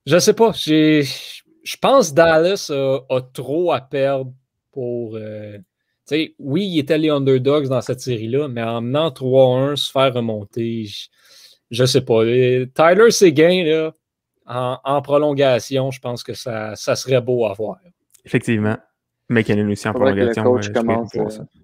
Je 0.07 0.19
sais 0.19 0.35
pas. 0.35 0.53
Je 0.53 1.77
pense 1.81 2.13
Dallas 2.13 2.71
a, 2.71 3.21
trop 3.33 3.73
à 3.73 3.81
perdre 3.81 4.33
pour. 4.73 5.17
Euh, 5.17 5.59
sais, 6.05 6.35
oui, 6.39 6.67
il 6.67 6.79
était 6.79 6.99
les 6.99 7.11
underdogs 7.11 7.69
dans 7.69 7.81
cette 7.81 8.01
série-là, 8.01 8.49
mais 8.49 8.63
en 8.63 8.81
menant 8.81 9.11
3-1, 9.11 9.77
se 9.77 9.91
faire 9.91 10.13
remonter, 10.13 10.87
je, 11.71 11.85
sais 11.85 12.01
pas. 12.03 12.25
Tyler 12.25 13.11
Seguin, 13.11 13.65
là, 13.65 13.93
en, 14.47 14.79
en, 14.85 15.03
prolongation, 15.03 15.91
je 15.91 16.01
pense 16.01 16.23
que 16.23 16.35
ça, 16.35 16.75
ça 16.77 16.97
serait 16.97 17.21
beau 17.21 17.47
à 17.47 17.53
voir. 17.53 17.79
Effectivement. 18.25 18.77
McKinnon 19.29 19.71
aussi 19.71 19.89
en 19.89 19.93
prolongation. 19.93 20.59
Il 20.59 21.62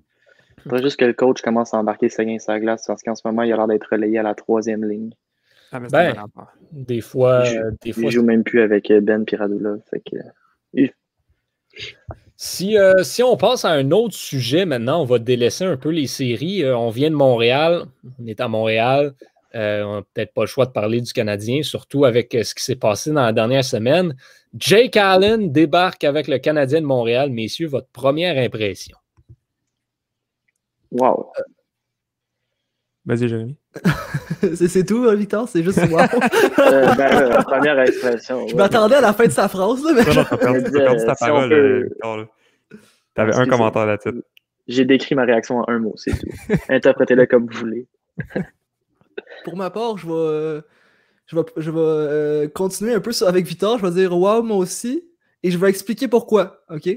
faudrait 0.62 0.82
juste 0.82 0.98
que 0.98 1.04
le 1.04 1.12
coach 1.12 1.40
commence 1.42 1.74
à 1.74 1.78
embarquer 1.78 2.08
Seguin 2.08 2.38
sur 2.38 2.52
la 2.52 2.60
glace 2.60 2.84
parce 2.86 3.02
qu'en 3.02 3.14
ce 3.14 3.22
moment, 3.26 3.42
il 3.42 3.52
a 3.52 3.56
l'air 3.56 3.66
d'être 3.66 3.88
relayé 3.90 4.18
à 4.18 4.22
la 4.22 4.34
troisième 4.34 4.84
ligne. 4.84 5.10
Ah, 5.72 5.80
ben, 5.80 6.14
des 6.72 7.00
fois. 7.00 7.42
Il, 7.46 7.58
euh, 7.58 7.70
des 7.82 8.10
joue 8.10 8.22
même 8.22 8.42
plus 8.42 8.62
avec 8.62 8.90
euh, 8.90 9.00
Ben 9.00 9.24
Piradula. 9.24 9.76
Fait 9.90 10.00
que, 10.00 10.16
euh, 10.78 10.88
si, 12.36 12.76
si 13.02 13.22
on 13.22 13.36
passe 13.36 13.64
à 13.64 13.70
un 13.70 13.90
autre 13.90 14.14
sujet 14.14 14.64
maintenant, 14.64 15.02
on 15.02 15.04
va 15.04 15.18
délaisser 15.18 15.64
un 15.64 15.76
peu 15.76 15.90
les 15.90 16.06
séries. 16.06 16.64
on 16.64 16.90
vient 16.90 17.10
de 17.10 17.16
Montréal, 17.16 17.84
on 18.18 18.26
est 18.26 18.40
à 18.40 18.48
Montréal. 18.48 19.12
on 19.54 19.58
n'a 19.96 20.02
peut-être 20.14 20.32
pas 20.32 20.42
le 20.42 20.46
choix 20.46 20.66
de 20.66 20.70
parler 20.70 21.00
du 21.00 21.12
Canadien, 21.12 21.62
surtout 21.62 22.04
avec 22.04 22.32
ce 22.32 22.54
qui 22.54 22.62
s'est 22.62 22.76
passé 22.76 23.10
dans 23.10 23.22
la 23.22 23.32
dernière 23.32 23.64
semaine. 23.64 24.14
Jake 24.56 24.96
Allen 24.96 25.52
débarque 25.52 26.04
avec 26.04 26.28
le 26.28 26.38
Canadien 26.38 26.80
de 26.80 26.86
Montréal. 26.86 27.30
Messieurs, 27.30 27.66
votre 27.66 27.88
première 27.88 28.38
impression? 28.38 28.96
Wow. 30.90 31.32
Vas-y, 33.08 33.28
Jérémy. 33.28 33.56
c'est 34.68 34.84
tout, 34.84 35.06
hein, 35.08 35.14
Victor? 35.14 35.48
C'est 35.48 35.62
juste 35.62 35.78
wow. 35.90 35.98
euh, 36.58 36.94
ben, 36.94 37.10
euh, 37.14 37.42
première 37.42 37.78
expression. 37.80 38.46
Je 38.46 38.54
m'attendais 38.54 38.96
à 38.96 39.00
la 39.00 39.14
fin 39.14 39.24
de 39.24 39.30
sa 39.30 39.48
phrase. 39.48 39.82
Là, 39.82 39.92
mais... 39.94 40.14
Non, 40.14 40.24
t'as 40.28 40.36
perdu, 40.36 40.70
perdu, 40.70 41.06
ta 41.06 41.14
parole, 41.14 41.52
euh, 41.52 41.82
Victor. 41.84 42.26
T'avais 43.14 43.34
un 43.34 43.46
commentaire 43.46 43.86
là-dessus. 43.86 44.22
J'ai 44.66 44.84
décrit 44.84 45.14
ma 45.14 45.24
réaction 45.24 45.60
en 45.60 45.68
un 45.68 45.78
mot, 45.78 45.94
c'est 45.96 46.10
tout. 46.10 46.28
Interprétez-le 46.68 47.24
comme 47.24 47.46
vous 47.46 47.58
voulez. 47.58 47.86
Pour 49.44 49.56
ma 49.56 49.70
part, 49.70 49.96
je 49.96 50.06
vais, 50.06 50.60
je 51.26 51.36
vais, 51.36 51.42
je 51.56 51.70
vais 51.70 51.80
euh, 51.80 52.48
continuer 52.48 52.92
un 52.92 53.00
peu 53.00 53.12
avec 53.26 53.46
Victor. 53.46 53.78
Je 53.78 53.86
vais 53.86 53.92
dire 53.92 54.14
wow, 54.14 54.42
moi 54.42 54.58
aussi 54.58 55.08
et 55.42 55.50
je 55.50 55.58
vais 55.58 55.68
expliquer 55.70 56.08
pourquoi, 56.08 56.64
OK? 56.68 56.88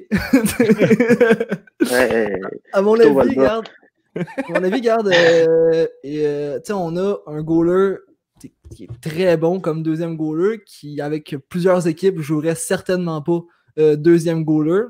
à 2.74 2.82
mon 2.82 3.00
avis, 3.00 3.10
regarde, 3.10 3.70
à 4.16 4.50
mon 4.50 4.64
avis, 4.64 4.76
regarde, 4.76 5.08
euh, 5.08 5.88
euh, 6.06 6.60
on 6.70 6.98
a 6.98 7.18
un 7.28 7.42
goaler 7.42 7.96
qui 8.76 8.86
est 8.86 9.02
très 9.02 9.38
bon 9.38 9.60
comme 9.60 9.84
deuxième 9.84 10.18
goaler, 10.18 10.64
qui, 10.66 11.00
avec 11.02 11.36
plusieurs 11.50 11.88
équipes, 11.88 12.20
jouerait 12.20 12.56
certainement 12.56 13.22
pas 13.22 13.42
euh, 13.80 13.96
deuxième 13.96 14.44
goaler. 14.44 14.84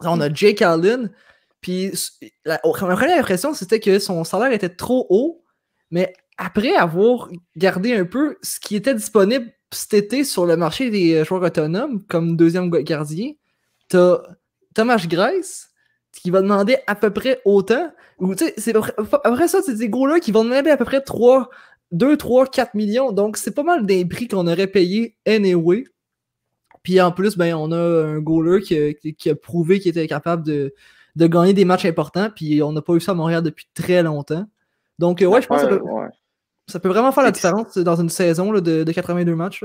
On 0.00 0.20
a 0.20 0.32
Jake 0.32 0.62
Allen, 0.62 1.10
puis 1.60 1.92
la, 2.44 2.60
ma 2.64 2.96
première 2.96 3.18
impression, 3.18 3.54
c'était 3.54 3.80
que 3.80 3.98
son 3.98 4.24
salaire 4.24 4.52
était 4.52 4.74
trop 4.74 5.06
haut, 5.08 5.44
mais 5.90 6.12
après 6.36 6.74
avoir 6.74 7.30
gardé 7.56 7.94
un 7.94 8.04
peu 8.04 8.36
ce 8.42 8.58
qui 8.58 8.74
était 8.76 8.94
disponible 8.94 9.52
cet 9.70 9.94
été 9.94 10.24
sur 10.24 10.46
le 10.46 10.56
marché 10.56 10.90
des 10.90 11.24
joueurs 11.24 11.42
autonomes 11.42 12.04
comme 12.06 12.36
deuxième 12.36 12.70
gardien, 12.70 13.32
t'as 13.88 14.22
Thomas 14.74 15.04
Grace, 15.08 15.70
qui 16.20 16.30
va 16.30 16.42
demander 16.42 16.76
à 16.86 16.94
peu 16.94 17.10
près 17.10 17.40
autant. 17.44 17.92
Ou, 18.18 18.34
c'est 18.36 18.74
après 19.24 19.48
ça, 19.48 19.60
c'est 19.62 19.74
des 19.74 19.88
gros-là 19.88 20.20
qui 20.20 20.32
vont 20.32 20.44
demander 20.44 20.70
à 20.70 20.76
peu 20.76 20.84
près 20.84 21.00
3, 21.00 21.50
2, 21.92 22.16
3, 22.16 22.46
4 22.46 22.74
millions. 22.74 23.12
Donc, 23.12 23.36
c'est 23.36 23.54
pas 23.54 23.62
mal 23.62 23.86
des 23.86 24.04
prix 24.04 24.28
qu'on 24.28 24.46
aurait 24.46 24.66
payé 24.66 25.16
anyway. 25.26 25.84
Puis 26.82 27.00
en 27.00 27.12
plus, 27.12 27.36
ben, 27.36 27.54
on 27.54 27.72
a 27.72 27.78
un 27.78 28.18
goaler 28.20 28.60
qui, 28.60 29.30
a 29.30 29.34
prouvé 29.34 29.80
qu'il 29.80 29.90
était 29.90 30.06
capable 30.06 30.44
de, 30.44 30.74
gagner 31.16 31.54
des 31.54 31.64
matchs 31.64 31.86
importants. 31.86 32.28
Puis 32.34 32.62
on 32.62 32.72
n'a 32.72 32.82
pas 32.82 32.94
eu 32.94 33.00
ça 33.00 33.12
à 33.12 33.14
Montréal 33.14 33.42
depuis 33.42 33.66
très 33.74 34.02
longtemps. 34.02 34.46
Donc, 34.98 35.20
ouais, 35.20 35.42
je 35.42 35.46
pense 35.46 35.62
que 35.62 35.80
ça 36.66 36.80
peut, 36.80 36.88
vraiment 36.88 37.12
faire 37.12 37.24
la 37.24 37.30
différence 37.30 37.76
dans 37.78 38.00
une 38.00 38.08
saison 38.08 38.52
de, 38.52 38.84
82 38.84 39.34
matchs. 39.34 39.64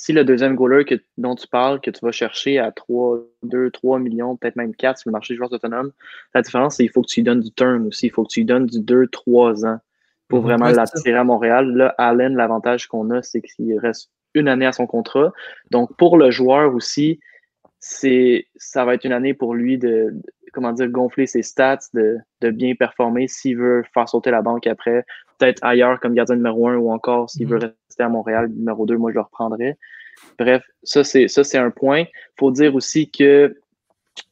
Si 0.00 0.12
le 0.12 0.24
deuxième 0.24 0.54
goaler 0.54 0.84
que, 0.84 0.94
dont 1.16 1.34
tu 1.34 1.48
parles, 1.48 1.80
que 1.80 1.90
tu 1.90 1.98
vas 2.04 2.12
chercher 2.12 2.60
à 2.60 2.70
3, 2.70 3.18
2, 3.42 3.70
3 3.72 3.98
millions, 3.98 4.36
peut-être 4.36 4.54
même 4.54 4.72
4 4.72 5.00
sur 5.00 5.10
le 5.10 5.12
marché 5.12 5.34
des 5.34 5.38
joueurs 5.38 5.52
autonomes, 5.52 5.90
la 6.36 6.42
différence, 6.42 6.76
c'est 6.76 6.84
qu'il 6.84 6.92
faut 6.92 7.02
que 7.02 7.08
tu 7.08 7.20
lui 7.20 7.24
donnes 7.24 7.40
du 7.40 7.50
term 7.50 7.84
aussi. 7.88 8.06
Il 8.06 8.10
faut 8.10 8.22
que 8.22 8.28
tu 8.28 8.40
lui 8.40 8.46
donnes 8.46 8.66
du 8.66 8.80
2, 8.80 9.08
3 9.08 9.66
ans 9.66 9.80
pour 10.28 10.38
mhm. 10.38 10.44
vraiment 10.44 10.68
l'attirer 10.68 11.18
à 11.18 11.24
Montréal. 11.24 11.74
Là, 11.74 11.94
Allen, 11.98 12.36
l'avantage 12.36 12.86
qu'on 12.86 13.10
a, 13.10 13.22
c'est 13.22 13.42
qu'il 13.42 13.76
reste 13.76 14.12
une 14.34 14.46
année 14.46 14.66
à 14.66 14.72
son 14.72 14.86
contrat. 14.86 15.32
Donc, 15.72 15.96
pour 15.96 16.16
le 16.16 16.30
joueur 16.30 16.72
aussi, 16.74 17.18
c'est 17.80 18.46
ça 18.54 18.84
va 18.84 18.94
être 18.94 19.04
une 19.04 19.12
année 19.12 19.34
pour 19.34 19.52
lui 19.52 19.78
de, 19.78 20.14
comment 20.52 20.72
dire, 20.72 20.88
gonfler 20.88 21.26
ses 21.26 21.42
stats, 21.42 21.78
de, 21.92 22.20
bien 22.50 22.76
performer 22.76 23.26
s'il 23.26 23.56
veut 23.56 23.82
faire 23.92 24.08
sauter 24.08 24.30
la 24.30 24.42
banque 24.42 24.68
après, 24.68 25.04
peut-être 25.38 25.62
ailleurs 25.62 26.00
comme 26.00 26.14
gardien 26.14 26.36
numéro 26.36 26.68
un 26.68 26.76
ou 26.76 26.90
encore 26.90 27.30
s'il 27.30 27.46
veut 27.46 27.58
mhm. 27.58 27.72
rester 27.88 28.02
à 28.02 28.08
Montréal 28.08 28.48
numéro 28.48 28.86
2, 28.86 28.96
moi 28.96 29.10
je 29.10 29.16
le 29.16 29.22
reprendrai. 29.22 29.76
Bref, 30.38 30.64
ça 30.82 31.04
c'est 31.04 31.28
ça 31.28 31.44
c'est 31.44 31.58
un 31.58 31.70
point. 31.70 32.04
faut 32.38 32.50
dire 32.50 32.74
aussi 32.74 33.10
que 33.10 33.56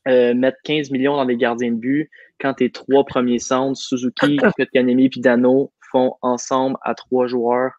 euh, 0.08 0.34
mettre 0.34 0.58
15 0.64 0.90
millions 0.90 1.16
dans 1.16 1.24
les 1.24 1.36
gardiens 1.36 1.70
de 1.70 1.76
but, 1.76 2.10
quand 2.40 2.54
tes 2.54 2.70
trois 2.70 3.04
premiers 3.04 3.38
centres, 3.38 3.78
Suzuki, 3.78 4.36
Kanemi 4.72 5.06
et 5.06 5.20
Dano, 5.20 5.72
font 5.90 6.16
ensemble 6.22 6.76
à 6.82 6.94
trois 6.94 7.26
joueurs 7.26 7.72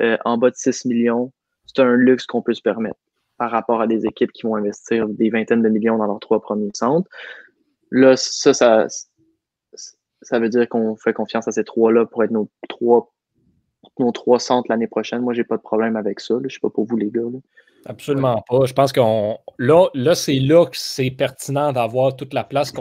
euh, 0.00 0.16
en 0.24 0.38
bas 0.38 0.50
de 0.50 0.56
6 0.56 0.86
millions, 0.86 1.32
c'est 1.66 1.82
un 1.82 1.94
luxe 1.94 2.26
qu'on 2.26 2.42
peut 2.42 2.54
se 2.54 2.62
permettre 2.62 2.98
par 3.38 3.50
rapport 3.50 3.80
à 3.80 3.86
des 3.86 4.06
équipes 4.06 4.32
qui 4.32 4.42
vont 4.42 4.56
investir 4.56 5.08
des 5.08 5.30
vingtaines 5.30 5.62
de 5.62 5.68
millions 5.68 5.96
dans 5.96 6.06
leurs 6.06 6.20
trois 6.20 6.40
premiers 6.40 6.70
centres. 6.74 7.08
Là, 7.90 8.16
ça, 8.16 8.52
ça, 8.52 8.86
ça 10.22 10.38
veut 10.38 10.48
dire 10.48 10.68
qu'on 10.68 10.96
fait 10.96 11.12
confiance 11.12 11.48
à 11.48 11.52
ces 11.52 11.64
trois-là 11.64 12.06
pour 12.06 12.24
être 12.24 12.30
nos 12.30 12.48
trois, 12.68 13.12
nos 13.98 14.12
trois 14.12 14.38
centres 14.38 14.66
l'année 14.68 14.86
prochaine. 14.86 15.20
Moi, 15.22 15.34
j'ai 15.34 15.44
pas 15.44 15.56
de 15.56 15.62
problème 15.62 15.96
avec 15.96 16.20
ça. 16.20 16.36
Je 16.42 16.48
Je 16.48 16.54
sais 16.54 16.60
pas 16.60 16.70
pour 16.70 16.84
vous, 16.84 16.96
les 16.96 17.10
gars. 17.10 17.22
Absolument 17.86 18.42
pas. 18.46 18.66
Je 18.66 18.74
pense 18.74 18.92
qu'on 18.92 19.38
là, 19.58 19.88
là 19.94 20.14
c'est 20.14 20.38
là 20.38 20.66
que 20.66 20.76
c'est 20.76 21.10
pertinent 21.10 21.72
d'avoir 21.72 22.14
toute 22.14 22.34
la 22.34 22.44
place 22.44 22.72
que 22.72 22.80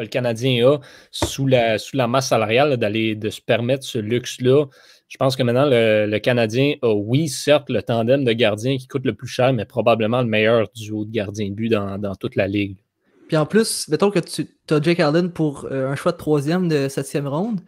le 0.00 0.06
Canadien 0.06 0.66
a 0.66 0.78
sous 1.10 1.46
la, 1.46 1.76
sous 1.76 1.98
la 1.98 2.06
masse 2.06 2.28
salariale, 2.28 2.78
d'aller 2.78 3.14
de 3.14 3.28
se 3.28 3.42
permettre 3.42 3.84
ce 3.84 3.98
luxe-là 3.98 4.64
je 5.08 5.16
pense 5.16 5.36
que 5.36 5.42
maintenant, 5.42 5.64
le, 5.66 6.18
Canadien 6.18 6.74
a, 6.82 6.92
oui, 6.92 7.28
certes, 7.28 7.70
le 7.70 7.82
tandem 7.82 8.24
de 8.24 8.32
gardiens 8.32 8.76
qui 8.76 8.86
coûte 8.86 9.06
le 9.06 9.14
plus 9.14 9.26
cher, 9.26 9.52
mais 9.54 9.64
probablement 9.64 10.20
le 10.20 10.28
meilleur 10.28 10.68
duo 10.74 11.06
de 11.06 11.10
gardien 11.10 11.48
de 11.48 11.54
but 11.54 11.70
dans, 11.70 12.14
toute 12.20 12.36
la 12.36 12.46
ligue. 12.46 12.76
Puis 13.28 13.36
en 13.36 13.46
plus, 13.46 13.86
mettons 13.88 14.10
que 14.10 14.18
tu 14.18 14.46
as 14.70 14.80
Jake 14.80 15.00
Allen 15.00 15.30
pour 15.30 15.66
euh, 15.70 15.90
un 15.90 15.94
choix 15.94 16.12
de 16.12 16.16
troisième 16.16 16.68
de 16.68 16.88
septième 16.88 17.28
ronde. 17.28 17.60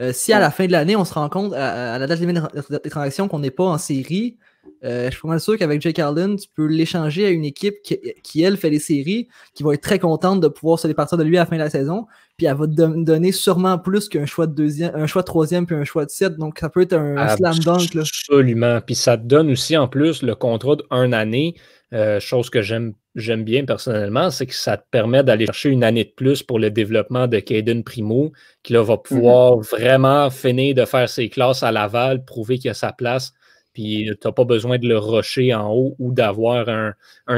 Euh, 0.00 0.10
si 0.12 0.32
à 0.32 0.40
la 0.40 0.50
fin 0.50 0.66
de 0.66 0.72
l'année, 0.72 0.96
on 0.96 1.04
se 1.04 1.14
rend 1.14 1.28
compte 1.28 1.52
à, 1.52 1.98
la 1.98 2.06
date 2.06 2.18
limite 2.18 2.38
des 2.70 2.90
transactions 2.90 3.28
qu'on 3.28 3.38
n'est 3.38 3.50
pas 3.50 3.64
en 3.64 3.78
série, 3.78 4.38
euh, 4.84 5.06
je 5.06 5.12
suis 5.12 5.22
pas 5.22 5.28
mal 5.28 5.40
sûr 5.40 5.56
qu'avec 5.56 5.80
Jake 5.80 5.98
Allen, 5.98 6.36
tu 6.36 6.48
peux 6.54 6.66
l'échanger 6.66 7.26
à 7.26 7.30
une 7.30 7.44
équipe 7.44 7.76
qui, 7.82 8.42
elle, 8.42 8.56
fait 8.56 8.70
les 8.70 8.78
séries, 8.78 9.28
qui 9.54 9.62
va 9.62 9.74
être 9.74 9.80
très 9.80 9.98
contente 9.98 10.40
de 10.40 10.48
pouvoir 10.48 10.78
se 10.78 10.88
départir 10.88 11.18
de 11.18 11.24
lui 11.24 11.36
à 11.36 11.40
la 11.40 11.46
fin 11.46 11.56
de 11.56 11.62
la 11.62 11.70
saison. 11.70 12.06
Puis 12.36 12.46
elle 12.46 12.56
va 12.56 12.66
te 12.66 12.72
donner 12.72 13.30
sûrement 13.30 13.78
plus 13.78 14.08
qu'un 14.08 14.26
choix 14.26 14.46
de 14.46 14.54
deuxième, 14.54 14.94
un 14.94 15.06
choix 15.06 15.22
de 15.22 15.26
troisième 15.26 15.66
puis 15.66 15.76
un 15.76 15.84
choix 15.84 16.04
de 16.04 16.10
sept. 16.10 16.36
Donc 16.36 16.58
ça 16.58 16.68
peut 16.68 16.82
être 16.82 16.94
un, 16.94 17.36
slam 17.36 17.58
dunk. 17.58 17.96
Absolument. 17.96 18.80
Puis 18.84 18.94
ça 18.94 19.16
te 19.16 19.24
donne 19.24 19.50
aussi 19.50 19.76
en 19.76 19.86
plus 19.86 20.22
le 20.22 20.34
contrat 20.34 20.76
d'une 20.90 21.14
année. 21.14 21.54
Euh, 21.92 22.20
chose 22.20 22.48
que 22.48 22.62
j'aime 22.62 22.94
j'aime 23.14 23.44
bien 23.44 23.66
personnellement, 23.66 24.30
c'est 24.30 24.46
que 24.46 24.54
ça 24.54 24.78
te 24.78 24.84
permet 24.90 25.22
d'aller 25.22 25.44
chercher 25.44 25.68
une 25.68 25.84
année 25.84 26.04
de 26.04 26.12
plus 26.16 26.42
pour 26.42 26.58
le 26.58 26.70
développement 26.70 27.26
de 27.26 27.38
Caden 27.38 27.84
Primo, 27.84 28.32
qui 28.62 28.72
là, 28.72 28.82
va 28.82 28.94
mm-hmm. 28.94 29.02
pouvoir 29.02 29.58
vraiment 29.58 30.30
finir 30.30 30.74
de 30.74 30.86
faire 30.86 31.08
ses 31.08 31.28
classes 31.28 31.62
à 31.62 31.70
Laval, 31.70 32.24
prouver 32.24 32.58
qu'il 32.58 32.70
a 32.70 32.74
sa 32.74 32.92
place 32.92 33.34
puis 33.72 34.10
tu 34.20 34.26
n'as 34.26 34.32
pas 34.32 34.44
besoin 34.44 34.78
de 34.78 34.86
le 34.86 34.98
rusher 34.98 35.54
en 35.54 35.72
haut 35.72 35.94
ou 35.98 36.12
d'avoir 36.12 36.68
un, 36.68 36.94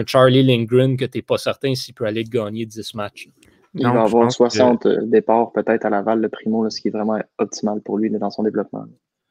Charlie 0.07 0.43
Lindgren 0.43 0.97
que 0.97 1.05
tu 1.05 1.19
n'es 1.19 1.23
pas 1.23 1.39
certain 1.39 1.75
s'il 1.75 1.95
peut 1.95 2.07
aller 2.07 2.25
gagner 2.25 2.67
10 2.67 2.95
matchs. 2.95 3.29
Il 3.75 3.87
va 3.87 4.03
avoir 4.03 4.31
60 4.31 4.87
euh, 4.87 5.01
départs 5.05 5.51
peut-être 5.53 5.85
à 5.85 5.91
Laval, 5.91 6.21
le 6.21 6.29
primo, 6.29 6.69
ce 6.71 6.81
qui 6.81 6.89
est 6.89 6.91
vraiment 6.93 7.19
optimal 7.39 7.81
pour 7.81 7.99
lui 7.99 8.09
dans 8.11 8.31
son 8.31 8.45
développement. 8.45 8.85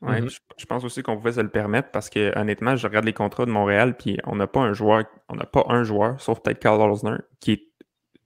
Oui, 0.05 0.15
mm-hmm. 0.15 0.39
je, 0.57 0.65
pense 0.65 0.83
aussi 0.83 1.01
qu'on 1.01 1.15
pouvait 1.15 1.31
se 1.31 1.39
le 1.39 1.49
permettre 1.49 1.89
parce 1.91 2.09
que 2.09 2.37
honnêtement, 2.37 2.75
je 2.75 2.85
regarde 2.85 3.05
les 3.05 3.13
contrats 3.13 3.45
de 3.45 3.51
Montréal, 3.51 3.95
puis 3.97 4.17
on 4.25 4.35
n'a 4.35 4.47
pas 4.47 4.59
un 4.59 4.73
joueur, 4.73 5.05
on 5.29 5.35
n'a 5.35 5.45
pas 5.45 5.65
un 5.69 5.83
joueur, 5.83 6.19
sauf 6.19 6.41
peut-être 6.41 6.59
Carl 6.59 6.81
Osner, 6.81 7.17
qui 7.39 7.53
est 7.53 7.63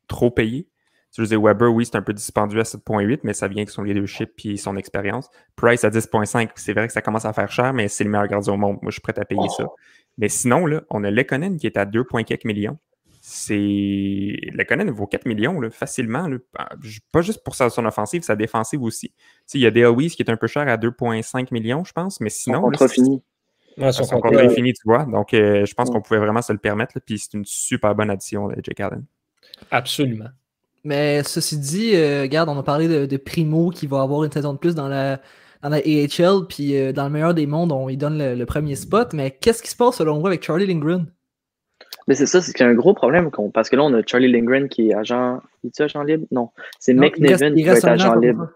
trop 0.07 0.31
payé. 0.31 0.67
Je 1.15 1.21
veux 1.21 1.27
dire, 1.27 1.41
Weber, 1.41 1.71
oui, 1.73 1.85
c'est 1.85 1.95
un 1.95 2.01
peu 2.01 2.13
dispendieux 2.13 2.59
à 2.59 2.63
7.8, 2.63 3.21
mais 3.23 3.33
ça 3.33 3.47
vient 3.47 3.61
avec 3.61 3.69
son 3.69 3.83
leadership 3.83 4.31
et 4.45 4.57
son 4.57 4.75
expérience. 4.75 5.29
Price 5.55 5.83
à 5.83 5.89
10.5, 5.89 6.49
c'est 6.55 6.73
vrai 6.73 6.87
que 6.87 6.93
ça 6.93 7.01
commence 7.01 7.25
à 7.25 7.33
faire 7.33 7.51
cher, 7.51 7.73
mais 7.73 7.87
c'est 7.87 8.03
le 8.03 8.09
meilleur 8.09 8.27
gardien 8.27 8.53
au 8.53 8.57
monde. 8.57 8.77
Moi, 8.81 8.91
je 8.91 8.95
suis 8.95 9.01
prêt 9.01 9.17
à 9.17 9.25
payer 9.25 9.49
ça. 9.49 9.65
Mais 10.17 10.29
sinon, 10.29 10.65
là, 10.65 10.81
on 10.89 11.03
a 11.03 11.11
Lekonen 11.11 11.57
qui 11.57 11.67
est 11.67 11.77
à 11.77 11.85
2,4 11.85 12.45
millions. 12.45 12.77
C'est. 13.29 14.37
Lekonen 14.53 14.89
vaut 14.89 15.05
4 15.05 15.25
millions 15.25 15.59
là, 15.59 15.69
facilement. 15.69 16.29
Pas 17.11 17.21
juste 17.21 17.43
pour 17.43 17.55
son 17.55 17.85
offensive, 17.85 18.21
sa 18.21 18.37
défensive 18.37 18.81
aussi. 18.81 19.11
il 19.53 19.59
y 19.59 19.65
a 19.65 19.71
Dale 19.71 19.93
Weiss 19.93 20.15
qui 20.15 20.23
est 20.23 20.31
un 20.31 20.37
peu 20.37 20.47
cher 20.47 20.65
à 20.69 20.77
2,5 20.77 21.47
millions, 21.51 21.83
je 21.83 21.91
pense, 21.91 22.21
mais 22.21 22.29
sinon. 22.29 22.59
Son 22.59 22.63
contrat 22.63 22.87
fini. 22.87 23.21
son, 23.91 24.21
contrat 24.21 24.45
est 24.45 24.55
fini, 24.55 24.71
tu 24.71 24.83
vois. 24.85 25.03
Donc, 25.03 25.33
euh, 25.33 25.65
je 25.65 25.73
pense 25.73 25.89
qu'on 25.89 26.01
pouvait 26.01 26.21
vraiment 26.21 26.41
se 26.41 26.53
le 26.53 26.57
permettre. 26.57 27.01
Puis 27.05 27.19
c'est 27.19 27.33
une 27.33 27.43
super 27.43 27.93
bonne 27.95 28.09
addition, 28.09 28.49
Jake 28.63 28.79
Allen. 28.79 29.03
Absolument. 29.71 30.29
Mais 30.85 31.21
ceci 31.23 31.57
dit, 31.57 31.95
euh, 31.95 32.21
regarde, 32.21 32.47
on 32.47 32.57
a 32.57 32.63
parlé 32.63 32.87
de, 33.07 33.17
Primo 33.17 33.71
qui 33.71 33.87
va 33.87 34.03
avoir 34.03 34.23
une 34.23 34.31
saison 34.31 34.53
de 34.53 34.57
plus 34.57 34.73
dans 34.73 34.87
la, 34.87 35.19
dans 35.61 35.67
la 35.67 35.79
AHL, 35.79 36.47
puis 36.47 36.77
euh, 36.77 36.93
dans 36.93 37.03
le 37.03 37.09
meilleur 37.09 37.33
des 37.33 37.45
mondes, 37.45 37.73
on 37.73 37.87
lui 37.87 37.97
donne 37.97 38.17
le, 38.17 38.45
premier 38.45 38.77
spot. 38.77 39.11
Mais 39.11 39.31
qu'est-ce 39.31 39.61
qui 39.61 39.69
se 39.69 39.75
passe 39.75 39.97
selon 39.97 40.21
vous 40.21 40.27
avec 40.27 40.45
Charlie 40.45 40.65
Lindgren? 40.65 41.11
Mais 42.07 42.15
c'est 42.15 42.25
ça, 42.25 42.41
c'est 42.41 42.53
qu'il 42.53 42.65
y 42.65 42.69
a 42.69 42.71
un 42.71 42.75
gros 42.75 42.93
problème 42.93 43.29
parce 43.53 43.69
que 43.69 43.75
là, 43.75 43.83
on 43.83 43.93
a 43.93 44.01
Charlie 44.05 44.31
Lindgren 44.31 44.69
qui 44.69 44.89
est 44.89 44.93
agent. 44.93 45.41
Il 45.63 45.67
est 45.67 45.81
agent 45.81 46.03
libre? 46.03 46.25
Non. 46.31 46.49
C'est 46.79 46.93
McNevin 46.93 47.53
qui 47.53 47.63
va 47.63 47.73
être 47.73 47.87
agent 47.87 48.15
libre. 48.15 48.49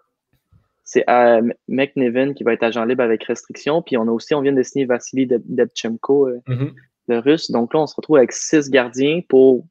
C'est 0.83 1.09
euh, 1.09 1.41
McNevin 1.67 2.33
qui 2.33 2.43
va 2.43 2.53
être 2.53 2.63
agent 2.63 2.83
libre 2.85 3.03
avec 3.03 3.23
restriction. 3.25 3.81
Puis 3.81 3.97
on 3.97 4.07
a 4.07 4.11
aussi, 4.11 4.33
on 4.33 4.41
vient 4.41 4.53
de 4.53 4.63
signer 4.63 4.85
Vassili 4.85 5.27
Debchenko, 5.27 6.29
mm-hmm. 6.47 6.71
le 7.07 7.19
russe. 7.19 7.51
Donc 7.51 7.73
là, 7.73 7.81
on 7.81 7.87
se 7.87 7.95
retrouve 7.95 8.17
avec 8.17 8.31
six 8.31 8.69
gardiens 8.69 9.21
pour 9.27 9.65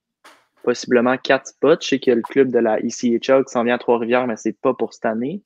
possiblement 0.62 1.16
quatre 1.16 1.48
spots. 1.48 1.80
Je 1.80 1.88
sais 1.88 1.98
qu'il 1.98 2.10
y 2.10 2.12
a 2.12 2.16
le 2.16 2.22
club 2.22 2.50
de 2.50 2.58
la 2.58 2.78
ECHL 2.80 3.44
qui 3.44 3.52
s'en 3.52 3.64
vient 3.64 3.74
à 3.74 3.78
Trois-Rivières, 3.78 4.26
mais 4.26 4.36
c'est 4.36 4.58
pas 4.60 4.74
pour 4.74 4.92
cette 4.92 5.06
année. 5.06 5.42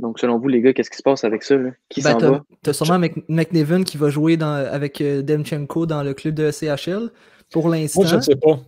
Donc, 0.00 0.18
selon 0.18 0.38
vous, 0.38 0.48
les 0.48 0.60
gars, 0.60 0.72
qu'est-ce 0.72 0.90
qui 0.90 0.96
se 0.96 1.02
passe 1.02 1.24
avec 1.24 1.42
ça? 1.42 1.56
Qui 1.88 2.02
ben, 2.02 2.18
s'en 2.18 2.30
va? 2.32 2.44
Tu 2.62 2.70
as 2.70 2.72
sûrement 2.72 2.98
McNevin 3.28 3.84
qui 3.84 3.96
va 3.96 4.10
jouer 4.10 4.36
dans, 4.36 4.54
avec 4.54 5.00
euh, 5.00 5.22
Demchenko 5.22 5.86
dans 5.86 6.02
le 6.02 6.14
club 6.14 6.34
de 6.34 6.50
CHL 6.50 7.10
pour 7.50 7.68
l'instant. 7.68 8.02
Moi, 8.02 8.10
je 8.10 8.16
ne 8.16 8.20
sais 8.20 8.36
pas. 8.36 8.60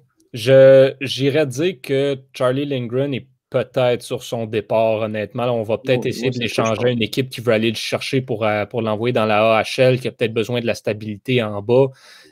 J'irais 1.01 1.47
dire 1.47 1.81
que 1.83 2.17
Charlie 2.33 2.67
Lindgren 2.67 3.13
est 3.15 3.27
peut-être 3.51 4.03
sur 4.03 4.23
son 4.23 4.47
départ, 4.47 5.01
honnêtement. 5.01 5.45
on 5.45 5.63
va 5.63 5.79
peut-être 5.79 6.07
essayer 6.07 6.31
de 6.31 6.39
l'échanger 6.39 6.85
à 6.85 6.91
une 6.91 7.03
équipe 7.03 7.31
qui 7.31 7.41
veut 7.41 7.53
aller 7.53 7.71
le 7.71 7.77
chercher 7.77 8.21
pour, 8.21 8.45
euh, 8.45 8.67
pour 8.67 8.83
l'envoyer 8.83 9.13
dans 9.13 9.25
la 9.25 9.59
AHL, 9.59 10.01
qui 10.01 10.09
a 10.09 10.13
peut-être 10.13 10.35
besoin 10.35 10.61
de 10.61 10.67
la 10.67 10.75
stabilité 10.75 11.43
en 11.43 11.63
bas. 11.63 11.87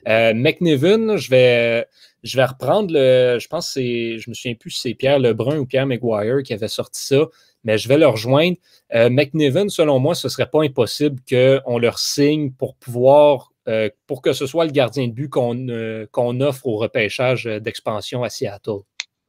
Euh, 0.08 0.34
McNevin, 0.34 1.16
je 1.16 1.30
vais, 1.30 1.86
je 2.24 2.36
vais 2.38 2.44
reprendre 2.44 2.92
le. 2.92 3.38
Je 3.38 3.46
pense 3.48 3.66
que 3.66 3.72
c'est. 3.74 4.18
Je 4.18 4.30
me 4.30 4.34
souviens 4.34 4.54
plus 4.54 4.70
si 4.70 4.80
c'est 4.80 4.94
Pierre 4.94 5.18
Lebrun 5.18 5.58
ou 5.58 5.66
Pierre 5.66 5.86
McGuire 5.86 6.42
qui 6.42 6.54
avait 6.54 6.68
sorti 6.68 7.04
ça, 7.04 7.26
mais 7.62 7.76
je 7.76 7.86
vais 7.86 7.98
le 7.98 8.06
rejoindre. 8.06 8.56
Euh, 8.94 9.10
McNevin, 9.10 9.68
selon 9.68 9.98
moi, 9.98 10.14
ce 10.14 10.26
ne 10.26 10.30
serait 10.30 10.48
pas 10.48 10.64
impossible 10.64 11.20
qu'on 11.28 11.78
leur 11.78 11.98
signe 11.98 12.50
pour 12.50 12.74
pouvoir. 12.76 13.52
Euh, 13.66 13.88
pour 14.06 14.20
que 14.20 14.34
ce 14.34 14.46
soit 14.46 14.66
le 14.66 14.72
gardien 14.72 15.08
de 15.08 15.12
but 15.12 15.30
qu'on 15.30 15.68
euh, 15.68 16.06
qu'on 16.12 16.40
offre 16.42 16.66
au 16.66 16.76
repêchage 16.76 17.44
d'expansion 17.44 18.22
à 18.22 18.28
Seattle. 18.30 18.80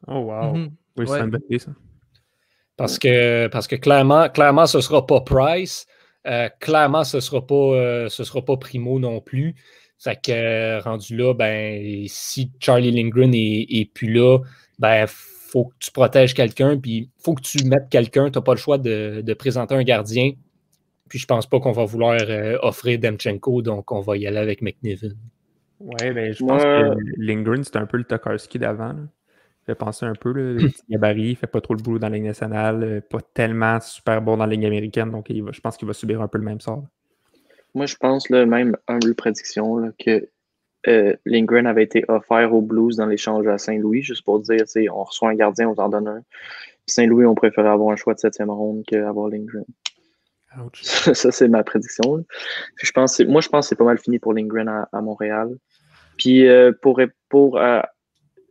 Oh 0.08 0.14
wow. 0.14 0.54
Mhm. 0.56 0.72
Oui, 0.98 1.06
c'est 1.08 1.20
une 1.20 1.60
ça. 1.60 1.72
Parce 2.78 3.00
que, 3.00 3.48
parce 3.48 3.68
que 3.68 3.76
clairement, 3.76 4.30
clairement, 4.30 4.66
ce 4.66 4.78
ne 4.78 4.82
sera 4.82 5.06
pas 5.06 5.22
Price. 5.22 5.86
clairement, 6.60 7.04
ce 7.06 7.18
ne 7.18 7.22
sera, 7.22 7.46
pas, 7.46 8.10
ce 8.10 8.24
sera 8.24 8.44
pas 8.44 8.58
Primo 8.58 9.00
non 9.00 9.22
plus. 9.22 9.56
Fait 10.06 10.22
que 10.22 10.84
rendu 10.84 11.18
là, 11.18 11.34
ben, 11.34 12.06
si 12.08 12.52
Charlie 12.60 12.92
Lindgren 12.92 13.32
est, 13.34 13.92
plus 13.92 14.14
là, 14.14 14.38
ben, 14.78 15.08
faut 15.08 15.66
que 15.66 15.74
tu 15.80 15.90
protèges 15.90 16.36
quelqu'un, 16.36 16.78
puis 16.78 17.10
faut 17.18 17.34
que 17.34 17.42
tu 17.42 17.66
mettes 17.66 17.90
quelqu'un. 17.90 18.30
Tu 18.30 18.38
n'as 18.38 18.44
pas 18.44 18.54
le 18.54 18.60
choix 18.60 18.78
de, 18.78 19.34
présenter 19.34 19.74
un 19.74 19.82
gardien. 19.82 20.34
Puis 21.10 21.18
je 21.18 21.26
pense 21.26 21.48
pas 21.48 21.60
qu'on 21.60 21.72
va 21.72 21.86
vouloir 21.86 22.20
euh, 22.22 22.56
offrir 22.62 23.00
Demchenko, 23.00 23.64
donc 23.64 23.92
on 23.92 24.00
va 24.02 24.16
y 24.18 24.28
aller 24.28 24.38
avec 24.38 24.62
McNiven. 24.62 25.16
Ouais, 25.80 26.14
ben, 26.14 26.32
je 26.32 26.46
pense 26.46 26.62
que 26.62 26.96
Lindgren, 27.18 27.64
c'est 27.64 27.78
un 27.78 27.88
peu 27.88 27.98
le 27.98 28.04
Tokarski 28.04 28.60
d'avant. 28.60 28.94
fait 29.66 29.74
penser 29.74 30.06
un 30.06 30.14
peu, 30.14 30.34
le 30.34 30.58
petit 30.58 30.84
gabarit, 30.88 31.30
il 31.30 31.36
fait 31.36 31.48
pas 31.48 31.62
trop 31.62 31.74
le 31.74 31.82
boulot 31.82 31.98
dans 31.98 32.10
la 32.10 32.18
Ligue 32.18 32.26
nationale, 32.26 32.84
euh, 32.84 33.02
pas 33.02 33.22
tellement 33.34 33.80
super 33.82 34.22
bon 34.22 34.38
dans 34.38 34.46
la 34.46 34.52
Ligue 34.52 34.66
américaine, 34.66 35.10
donc 35.10 35.32
je 35.32 35.62
pense 35.62 35.78
qu'il 35.78 35.88
va 35.88 35.94
subir 35.94 36.22
un 36.22 36.28
peu 36.28 36.38
le 36.38 36.44
même 36.44 36.62
sort. 36.62 36.84
Moi, 37.76 37.86
je 37.86 37.96
pense, 37.96 38.30
là, 38.30 38.46
même 38.46 38.76
humble 38.88 39.14
prédiction, 39.16 39.92
que 40.00 40.28
euh, 40.88 41.16
Lindgren 41.26 41.68
avait 41.68 41.84
été 41.84 42.06
offert 42.08 42.54
aux 42.54 42.62
Blues 42.62 42.96
dans 42.96 43.06
l'échange 43.06 43.46
à 43.48 43.58
Saint-Louis, 43.58 44.02
juste 44.02 44.24
pour 44.24 44.40
dire, 44.40 44.64
on 44.92 45.04
reçoit 45.04 45.30
un 45.30 45.36
gardien, 45.36 45.70
on 45.70 45.80
en 45.80 45.90
donne 45.90 46.08
un. 46.08 46.22
Saint-Louis, 46.88 47.26
on 47.26 47.36
préférait 47.36 47.70
avoir 47.70 47.92
un 47.92 47.96
choix 47.96 48.14
de 48.14 48.20
septième 48.20 48.50
ronde 48.50 48.84
qu'avoir 48.88 49.30
Lindgren. 49.30 49.66
Ça, 50.82 51.32
c'est 51.32 51.48
ma 51.48 51.64
prédiction. 51.64 52.24
je 52.78 52.92
pense, 52.92 53.20
moi, 53.22 53.42
je 53.42 53.50
pense 53.50 53.66
que 53.66 53.70
c'est 53.70 53.76
pas 53.76 53.84
mal 53.84 53.98
fini 53.98 54.20
pour 54.20 54.34
Lindgren 54.34 54.70
à, 54.70 55.02
Montréal. 55.02 55.58
Puis 56.18 56.48
euh, 56.48 56.72
pour, 56.82 57.02
pour 57.28 57.58
euh, 57.58 57.82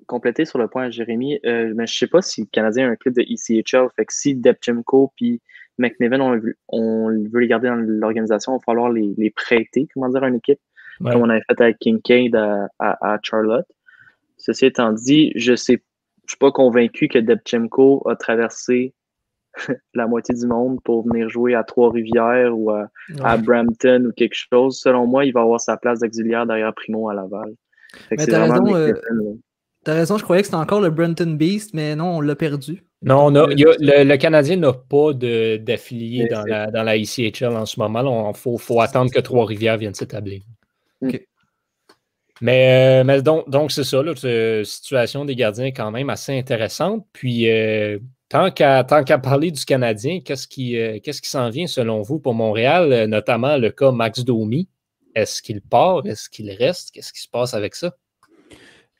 compléter 0.06 0.44
sur 0.44 0.58
le 0.58 0.68
point 0.68 0.84
à 0.84 0.90
Jérémy, 0.90 1.40
euh, 1.46 1.72
mais 1.74 1.86
je 1.86 1.96
sais 1.96 2.06
pas 2.06 2.20
si 2.20 2.42
le 2.42 2.46
Canadien 2.52 2.88
a 2.88 2.90
un 2.90 2.96
club 2.96 3.14
de 3.14 3.22
ECHL. 3.22 3.88
Fait 3.96 4.04
que 4.04 4.12
si 4.12 4.34
Depchemko 4.34 5.12
puis 5.16 5.40
McNevin, 5.78 6.20
on, 6.20 6.40
on, 6.68 7.08
veut 7.30 7.40
les 7.40 7.48
garder 7.48 7.68
dans 7.68 7.76
l'organisation, 7.76 8.52
il 8.52 8.58
va 8.58 8.64
falloir 8.64 8.90
les, 8.90 9.14
les, 9.16 9.30
prêter, 9.30 9.88
comment 9.92 10.08
dire, 10.08 10.22
à 10.22 10.28
une 10.28 10.36
équipe, 10.36 10.60
comme 10.98 11.22
on 11.22 11.28
avait 11.28 11.42
fait 11.48 11.60
avec 11.60 11.78
Kincaid 11.78 12.36
à, 12.36 12.68
à, 12.78 13.18
Charlotte. 13.22 13.66
Ceci 14.36 14.66
étant 14.66 14.92
dit, 14.92 15.32
je 15.34 15.54
je 16.26 16.30
suis 16.30 16.38
pas 16.38 16.52
convaincu 16.52 17.08
que 17.08 17.18
Depchemko 17.18 18.08
a 18.08 18.16
traversé 18.16 18.94
la 19.94 20.06
moitié 20.06 20.34
du 20.34 20.46
monde 20.46 20.80
pour 20.84 21.06
venir 21.06 21.28
jouer 21.28 21.54
à 21.54 21.64
Trois-Rivières 21.64 22.56
ou 22.56 22.70
à, 22.70 23.36
Brampton 23.38 24.06
ou 24.08 24.12
quelque 24.12 24.34
chose. 24.34 24.78
Selon 24.78 25.06
moi, 25.06 25.24
il 25.24 25.32
va 25.32 25.42
avoir 25.42 25.60
sa 25.60 25.76
place 25.76 26.00
d'auxiliaire 26.00 26.46
derrière 26.46 26.74
Primo 26.74 27.08
à 27.08 27.14
Laval. 27.14 27.54
Mais 28.10 28.16
t'as 28.16 28.42
raison, 28.42 28.74
euh, 28.74 28.92
as 29.86 29.92
raison, 29.92 30.18
je 30.18 30.24
croyais 30.24 30.42
que 30.42 30.46
c'était 30.46 30.56
encore 30.56 30.80
le 30.80 30.90
Brampton 30.90 31.34
Beast, 31.34 31.74
mais 31.74 31.94
non, 31.94 32.16
on 32.16 32.20
l'a 32.20 32.34
perdu. 32.34 32.82
Non, 33.04 33.30
le, 33.30 34.16
Canadien 34.16 34.56
n'a 34.56 34.72
pas 34.72 35.12
d'affilié 35.12 36.26
dans 36.28 36.44
la, 36.44 36.70
dans 36.70 36.82
la 36.82 36.96
ICHL 36.96 37.54
en 37.54 37.66
ce 37.66 37.78
moment. 37.78 38.30
Il 38.30 38.36
faut, 38.36 38.58
faut, 38.58 38.80
attendre 38.80 39.10
que 39.10 39.20
Trois-Rivières 39.20 39.76
viennent 39.76 39.94
s'établir. 39.94 40.42
Mais, 42.40 43.00
euh, 43.00 43.04
mais, 43.04 43.22
donc, 43.22 43.48
donc 43.48 43.70
c'est 43.70 43.84
ça, 43.84 44.02
la 44.02 44.64
situation 44.64 45.24
des 45.24 45.36
gardiens 45.36 45.66
est 45.66 45.72
quand 45.72 45.90
même 45.90 46.10
assez 46.10 46.36
intéressante. 46.36 47.06
Puis 47.12 47.48
euh, 47.48 47.98
Tant 48.34 48.50
qu'à 48.50 48.82
parler 48.82 49.52
du 49.52 49.64
Canadien, 49.64 50.20
qu'est-ce 50.20 50.48
qui 50.48 50.76
euh, 50.76 50.98
qui 50.98 51.12
s'en 51.22 51.50
vient 51.50 51.68
selon 51.68 52.02
vous 52.02 52.18
pour 52.18 52.34
Montréal, 52.34 52.92
euh, 52.92 53.06
notamment 53.06 53.56
le 53.58 53.70
cas 53.70 53.92
Max 53.92 54.24
Domi? 54.24 54.68
Est-ce 55.14 55.40
qu'il 55.40 55.60
part? 55.60 56.04
Est-ce 56.04 56.28
qu'il 56.28 56.50
reste? 56.50 56.90
Qu'est-ce 56.90 57.12
qui 57.12 57.20
se 57.20 57.28
passe 57.28 57.54
avec 57.54 57.76
ça? 57.76 57.94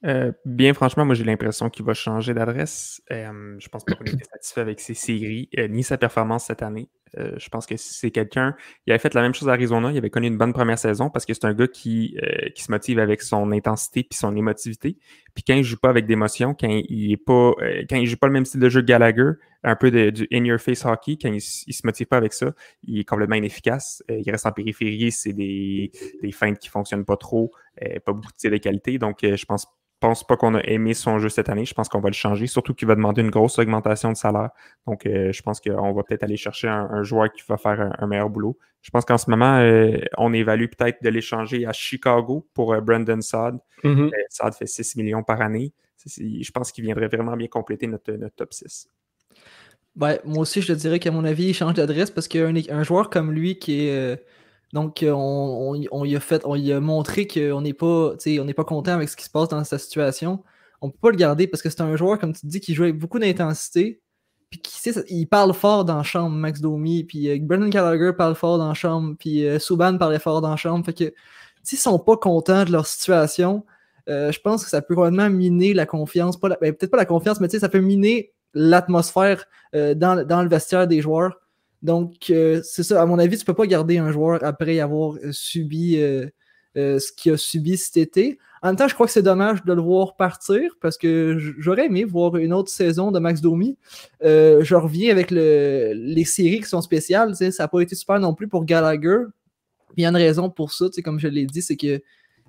Euh, 0.05 0.33
bien 0.45 0.75
franchement, 0.75 1.07
moi 1.07 1.15
j'ai 1.15 1.25
l'impression 1.25 1.71
qu'il 1.71 1.85
va 1.85 1.95
changer 1.95 2.35
d'adresse. 2.35 3.03
Euh, 3.11 3.57
je 3.59 3.69
pense 3.69 3.85
pas 3.85 3.95
qu'on 3.95 4.05
était 4.05 4.25
satisfait 4.25 4.61
avec 4.61 4.81
ses 4.81 4.95
séries, 4.95 5.49
euh, 5.59 5.67
ni 5.69 5.83
sa 5.83 5.97
performance 5.97 6.45
cette 6.47 6.63
année. 6.63 6.89
je 7.17 7.49
pense 7.49 7.65
que 7.67 7.77
c'est 7.77 8.11
quelqu'un. 8.11 8.57
Il 8.87 8.93
avait 8.93 8.99
fait 8.99 9.15
la 9.15 9.23
même 9.23 9.35
chose 9.35 9.49
à 9.49 9.53
Arizona. 9.53 9.93
Il 9.93 9.97
avait 9.97 10.11
connu 10.11 10.27
une 10.27 10.37
bonne 10.37 10.53
première 10.53 10.79
saison 10.81 11.11
parce 11.11 11.25
que 11.25 11.33
c'est 11.33 11.45
un 11.45 11.55
gars 11.55 11.69
qui, 11.69 12.19
qui 12.57 12.63
se 12.65 12.73
motive 12.73 12.99
avec 12.99 13.23
son 13.23 13.53
intensité 13.53 14.03
puis 14.03 14.19
son 14.19 14.35
émotivité. 14.35 14.99
Puis 15.33 15.45
quand 15.47 15.55
il 15.55 15.63
joue 15.63 15.77
pas 15.77 15.91
avec 15.91 16.07
d'émotion, 16.07 16.57
quand 16.59 16.69
il 16.69 17.13
est 17.13 17.17
pas, 17.17 17.53
quand 17.89 17.97
il 17.97 18.07
joue 18.07 18.17
pas 18.17 18.27
le 18.27 18.33
même 18.33 18.45
style 18.45 18.59
de 18.59 18.69
jeu 18.69 18.81
que 18.81 18.87
Gallagher, 18.87 19.31
un 19.63 19.77
peu 19.77 19.93
de, 19.93 20.11
du 20.11 20.27
in-your-face 20.33 20.85
hockey, 20.85 21.17
quand 21.23 21.33
il, 21.33 21.41
se 21.41 21.87
motive 21.87 22.09
pas 22.09 22.17
avec 22.17 22.33
ça, 22.33 22.53
il 22.83 22.99
est 22.99 23.05
complètement 23.05 23.37
inefficace. 23.37 24.03
il 24.09 24.29
reste 24.29 24.47
en 24.47 24.53
périphérie, 24.53 25.13
c'est 25.13 25.33
des, 25.33 25.93
des 26.21 26.33
feintes 26.33 26.59
qui 26.59 26.69
fonctionnent 26.69 27.05
pas 27.05 27.17
trop, 27.17 27.53
pas 28.05 28.13
beaucoup 28.13 28.33
de 28.43 28.51
de 28.51 28.57
qualité. 28.57 28.99
Donc 28.99 29.19
je 29.23 29.45
pense 29.45 29.69
pense 30.07 30.23
pas 30.23 30.37
qu'on 30.37 30.55
a 30.55 30.61
aimé 30.65 30.93
son 30.93 31.19
jeu 31.19 31.31
cette 31.31 31.49
année. 31.49 31.65
Je 31.65 31.73
pense 31.73 31.89
qu'on 31.89 32.01
va 32.01 32.11
le 32.11 32.15
changer, 32.15 32.47
surtout 32.47 32.75
qu'il 32.75 32.87
va 32.87 32.95
demander 32.95 33.23
une 33.23 33.31
grosse 33.31 33.59
augmentation 33.59 34.13
de 34.13 34.17
salaire. 34.17 34.51
Donc, 34.87 35.07
euh, 35.07 35.33
je 35.33 35.41
pense 35.41 35.61
qu'on 35.61 35.93
va 35.93 36.03
peut-être 36.03 36.23
aller 36.23 36.37
chercher 36.37 36.69
un, 36.69 37.03
joueur 37.03 37.33
qui 37.33 37.43
va 37.49 37.57
faire 37.57 37.91
un, 37.99 38.07
meilleur 38.07 38.29
boulot. 38.29 38.59
Je 38.83 38.91
pense 38.91 39.07
qu'en 39.07 39.17
ce 39.17 39.31
moment, 39.31 39.57
euh, 39.61 39.97
on 40.19 40.35
évalue 40.35 40.67
peut-être 40.67 41.03
de 41.03 41.09
l'échanger 41.09 41.67
à 41.67 41.73
Chicago 41.73 42.47
pour 42.53 42.75
euh, 42.75 42.83
Brandon 42.83 43.21
Saad. 43.23 43.59
Mm-hmm. 43.83 44.11
Saad 44.29 44.55
fait 44.55 44.67
6 44.67 44.97
millions 44.97 45.23
par 45.23 45.41
année. 45.41 45.73
je 46.07 46.51
pense 46.51 46.71
qu'il 46.71 46.85
viendrait 46.85 47.09
vraiment 47.09 47.35
bien 47.35 47.49
compléter 47.49 47.87
notre, 47.87 48.13
top 48.37 48.53
6. 48.53 48.91
moi 49.97 50.19
aussi, 50.37 50.61
je 50.61 50.75
te 50.75 50.79
dirais 50.79 50.99
qu'à 50.99 51.13
mon 51.13 51.25
avis, 51.25 51.47
il 51.47 51.55
change 51.55 51.75
d'adresse 51.75 52.11
parce 52.11 52.29
qu'un 52.29 52.55
un 52.55 52.83
joueur 52.83 53.09
comme 53.09 53.33
lui 53.33 53.59
qui 53.59 53.87
est 53.89 54.23
donc, 54.75 55.05
euh, 55.05 55.12
on, 55.12 55.72
on, 55.72 55.87
on 55.93 56.05
y 56.05 56.72
a 56.72 56.81
montré 56.81 57.29
qu'on 57.29 57.61
n'est 57.61 57.72
pas, 57.72 58.14
pas 58.57 58.64
content 58.64 58.91
avec 58.91 59.09
ce 59.09 59.16
qui 59.16 59.22
se 59.22 59.31
passe 59.31 59.49
dans 59.49 59.62
sa 59.62 59.79
situation. 59.79 60.43
On 60.81 60.89
ne 60.89 60.93
peut 60.93 60.99
pas 61.01 61.11
le 61.11 61.16
garder 61.16 61.47
parce 61.47 61.62
que 61.62 61.70
c'est 61.70 61.81
un 61.81 61.95
joueur, 61.95 62.18
comme 62.18 62.33
tu 62.33 62.45
dis, 62.47 62.59
qui 62.59 62.75
joue 62.75 62.83
avec 62.83 62.99
beaucoup 62.99 63.20
d'intensité. 63.20 64.03
Puis 64.51 64.61
qui 64.61 64.81
sait, 64.81 65.05
il 65.09 65.27
parle 65.27 65.55
fort 65.55 65.85
dans 65.85 65.99
la 65.99 66.03
chambre, 66.03 66.35
Max 66.35 66.61
Domi. 66.61 67.05
Puis 67.05 67.31
euh, 67.31 67.39
Brendan 67.41 67.70
Gallagher 67.70 68.14
parle 68.18 68.35
fort 68.35 68.59
dans 68.59 68.66
la 68.66 68.75
chambre. 68.75 69.14
Puis 69.16 69.47
euh, 69.47 69.61
Subban 69.61 69.97
parlait 69.97 70.18
fort 70.18 70.41
dans 70.41 70.51
la 70.51 70.57
chambre. 70.57 70.85
Fait 70.85 70.93
que 70.93 71.14
s'ils 71.62 71.79
sont 71.79 72.01
pas 72.01 72.16
contents 72.16 72.64
de 72.64 72.72
leur 72.72 72.87
situation, 72.89 73.64
je 74.09 74.39
pense 74.41 74.64
que 74.64 74.70
ça 74.70 74.83
peut 74.83 74.95
vraiment 74.95 75.31
miner 75.31 75.72
la 75.72 75.87
confiance. 75.87 76.39
Ben, 76.41 76.59
peut-être 76.59 76.91
pas 76.91 76.97
la 76.97 77.07
confiance, 77.07 77.41
mais 77.41 77.49
ça 77.49 77.68
peut 77.68 77.81
miner 77.81 78.35
l'atmosphère 78.55 79.47
dans, 79.72 80.27
dans, 80.27 80.43
le 80.43 80.49
vestiaire 80.49 80.87
des 80.87 81.01
joueurs. 81.01 81.43
Donc, 81.85 82.30
euh, 82.30 82.62
c'est 82.64 82.82
ça, 82.82 83.03
à 83.03 83.07
mon 83.07 83.18
avis, 83.18 83.37
tu 83.37 83.43
ne 83.43 83.47
peux 83.47 83.55
pas 83.55 83.66
garder 83.66 83.99
un 83.99 84.11
joueur 84.11 84.43
après 84.43 84.80
avoir 84.80 85.16
euh, 85.16 85.32
subi 85.32 85.99
euh, 85.99 86.30
ce 86.74 87.12
qu'il 87.12 87.32
a 87.32 87.37
subi 87.37 87.76
cet 87.76 87.99
été. 87.99 88.39
En 88.62 88.68
même 88.68 88.76
temps, 88.76 88.89
je 88.89 88.95
crois 88.95 89.05
que 89.05 89.12
c'est 89.12 89.22
dommage 89.22 89.62
de 89.64 89.72
le 89.74 89.82
voir 89.82 90.16
partir 90.16 90.72
parce 90.80 90.97
que 90.97 91.37
j'aurais 91.59 91.85
aimé 91.85 92.05
voir 92.05 92.37
une 92.39 92.55
autre 92.55 92.70
saison 92.70 93.12
de 93.12 93.18
Max 93.18 93.43
Domi. 93.43 93.76
je 94.22 94.74
reviens 94.74 95.11
avec 95.11 95.30
les 95.30 96.24
séries 96.24 96.61
qui 96.61 96.68
sont 96.68 96.80
spéciales. 96.80 97.37
Ça 97.37 97.51
n'a 97.59 97.68
pas 97.68 97.80
été 97.80 97.95
super 97.95 98.18
non 98.18 98.32
plus 98.32 98.49
pour 98.49 98.64
Gallagher. 98.64 99.18
Il 99.99 100.03
y 100.03 100.07
a 100.07 100.09
une 100.09 100.16
raison 100.16 100.49
pour 100.49 100.72
ça, 100.72 100.87
comme 101.05 101.20
je 101.20 101.28
l'ai 101.28 101.45
dit, 101.45 101.61
c'est 101.61 101.76
que 101.76 102.01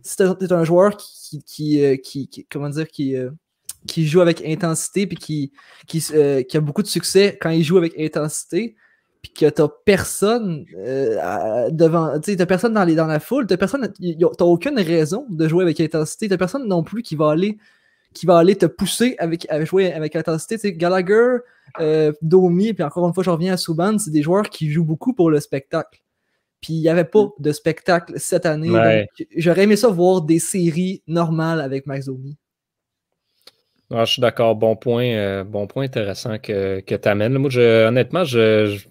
si 0.02 0.16
tu 0.16 0.24
es 0.24 0.54
un 0.54 0.64
joueur 0.64 0.96
qui, 0.96 2.48
comment 2.50 2.70
dire, 2.70 2.88
qui, 2.88 4.08
joue 4.08 4.22
avec 4.22 4.42
intensité 4.46 5.06
puis 5.06 5.18
qui, 5.18 6.16
a 6.16 6.60
beaucoup 6.62 6.82
de 6.82 6.88
succès 6.88 7.38
quand 7.42 7.50
il 7.50 7.64
joue 7.64 7.78
avec 7.78 8.00
intensité, 8.00 8.78
puis 9.26 9.34
que 9.34 9.50
t'as 9.50 9.68
personne 9.86 10.68
euh, 10.78 11.70
devant, 11.72 12.20
tu 12.20 12.36
t'as 12.36 12.46
personne 12.46 12.74
dans, 12.74 12.84
les, 12.84 12.94
dans 12.94 13.08
la 13.08 13.20
foule, 13.20 13.48
t'as 13.48 13.58
personne, 13.58 13.92
t'as 13.92 14.46
aucune 14.46 14.80
raison 14.80 15.26
de 15.32 15.48
jouer 15.48 15.64
avec 15.64 15.80
intensité, 15.80 16.30
t'as 16.30 16.38
personne 16.38 16.68
non 16.68 16.84
plus 16.84 17.02
qui 17.02 17.16
va 17.16 17.32
aller 17.32 17.58
qui 18.14 18.28
va 18.28 18.38
aller 18.38 18.56
te 18.56 18.68
pousser 18.68 19.16
avec, 19.18 19.48
jouer 19.66 19.92
avec 19.92 20.16
intensité. 20.16 20.60
sais 20.60 20.74
Gallagher, 20.74 21.38
euh, 21.80 22.14
Domi, 22.22 22.74
puis 22.74 22.84
encore 22.84 23.08
une 23.08 23.16
fois, 23.16 23.24
je 23.24 23.32
reviens 23.32 23.54
à 23.54 23.58
Subban, 23.58 23.98
c'est 23.98 24.12
des 24.12 24.22
joueurs 24.22 24.48
qui 24.48 24.70
jouent 24.70 24.86
beaucoup 24.86 25.14
pour 25.14 25.32
le 25.32 25.40
spectacle. 25.40 26.00
Puis 26.62 26.74
il 26.74 26.82
n'y 26.82 26.88
avait 26.88 27.04
pas 27.04 27.28
de 27.40 27.52
spectacle 27.52 28.14
cette 28.18 28.46
année. 28.46 29.08
J'aurais 29.36 29.64
aimé 29.64 29.76
ça 29.76 29.90
voir 29.90 30.22
des 30.22 30.40
séries 30.40 31.02
normales 31.08 31.62
avec 31.62 31.88
Max 31.88 32.06
Domi. 32.06 32.38
Ah, 33.92 34.06
je 34.06 34.14
suis 34.14 34.22
d'accord. 34.22 34.56
Bon 34.56 34.76
point, 34.76 35.06
euh, 35.06 35.44
bon 35.44 35.66
point 35.66 35.84
intéressant 35.86 36.38
que, 36.38 36.80
que 36.82 36.96
tu 36.96 37.10
amènes. 37.10 37.38
Moi, 37.40 37.50
je, 37.50 37.88
honnêtement, 37.88 38.24
je, 38.24 38.68
je 38.68 38.88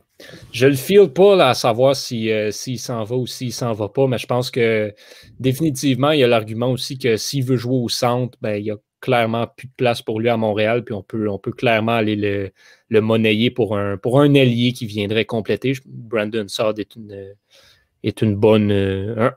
le 0.61 0.75
feel 0.75 1.09
pas 1.09 1.49
à 1.49 1.55
savoir 1.55 1.95
euh, 2.13 2.51
s'il 2.51 2.79
s'en 2.79 3.05
va 3.05 3.17
ou 3.17 3.27
s'il 3.27 3.53
s'en 3.53 3.73
va 3.73 3.89
pas, 3.89 4.07
mais 4.07 4.19
je 4.19 4.27
pense 4.27 4.51
que 4.51 4.95
définitivement, 5.41 6.11
il 6.13 6.21
y 6.21 6.25
a 6.25 6.29
l'argument 6.29 6.71
aussi 6.71 6.99
que 6.99 7.17
s'il 7.17 7.45
veut 7.45 7.57
jouer 7.57 7.77
au 7.77 7.89
centre, 7.89 8.39
ben, 8.41 8.57
il 8.57 8.67
y 8.67 8.71
a 8.71 8.77
clairement 9.01 9.47
plus 9.47 9.69
de 9.69 9.73
place 9.77 10.01
pour 10.01 10.21
lui 10.21 10.29
à 10.29 10.37
Montréal, 10.37 10.83
puis 10.85 10.95
on 10.95 11.03
peut, 11.03 11.29
on 11.29 11.39
peut 11.39 11.53
clairement 11.53 11.93
aller 11.93 12.17
le, 12.17 12.51
le 12.89 13.01
monnayer 13.01 13.51
pour 13.51 13.77
un, 13.77 13.99
pour 13.99 14.21
un 14.21 14.35
allié 14.35 14.73
qui 14.73 14.87
viendrait 14.87 15.27
compléter. 15.27 15.75
Brandon 15.85 16.47
Sard 16.49 16.75
est 16.79 16.97
une, 16.97 17.35
est 18.03 18.23
une 18.23 18.35
bonne, 18.35 18.73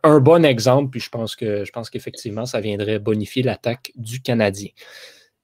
un, 0.03 0.19
bon 0.19 0.45
exemple, 0.45 0.91
puis 0.91 1.01
je 1.01 1.09
pense 1.09 1.35
que 1.35 1.65
je 1.65 1.71
pense 1.71 1.89
qu'effectivement, 1.89 2.45
ça 2.45 2.61
viendrait 2.61 2.99
bonifier 2.99 3.43
l'attaque 3.43 3.91
du 3.95 4.21
Canadien. 4.21 4.69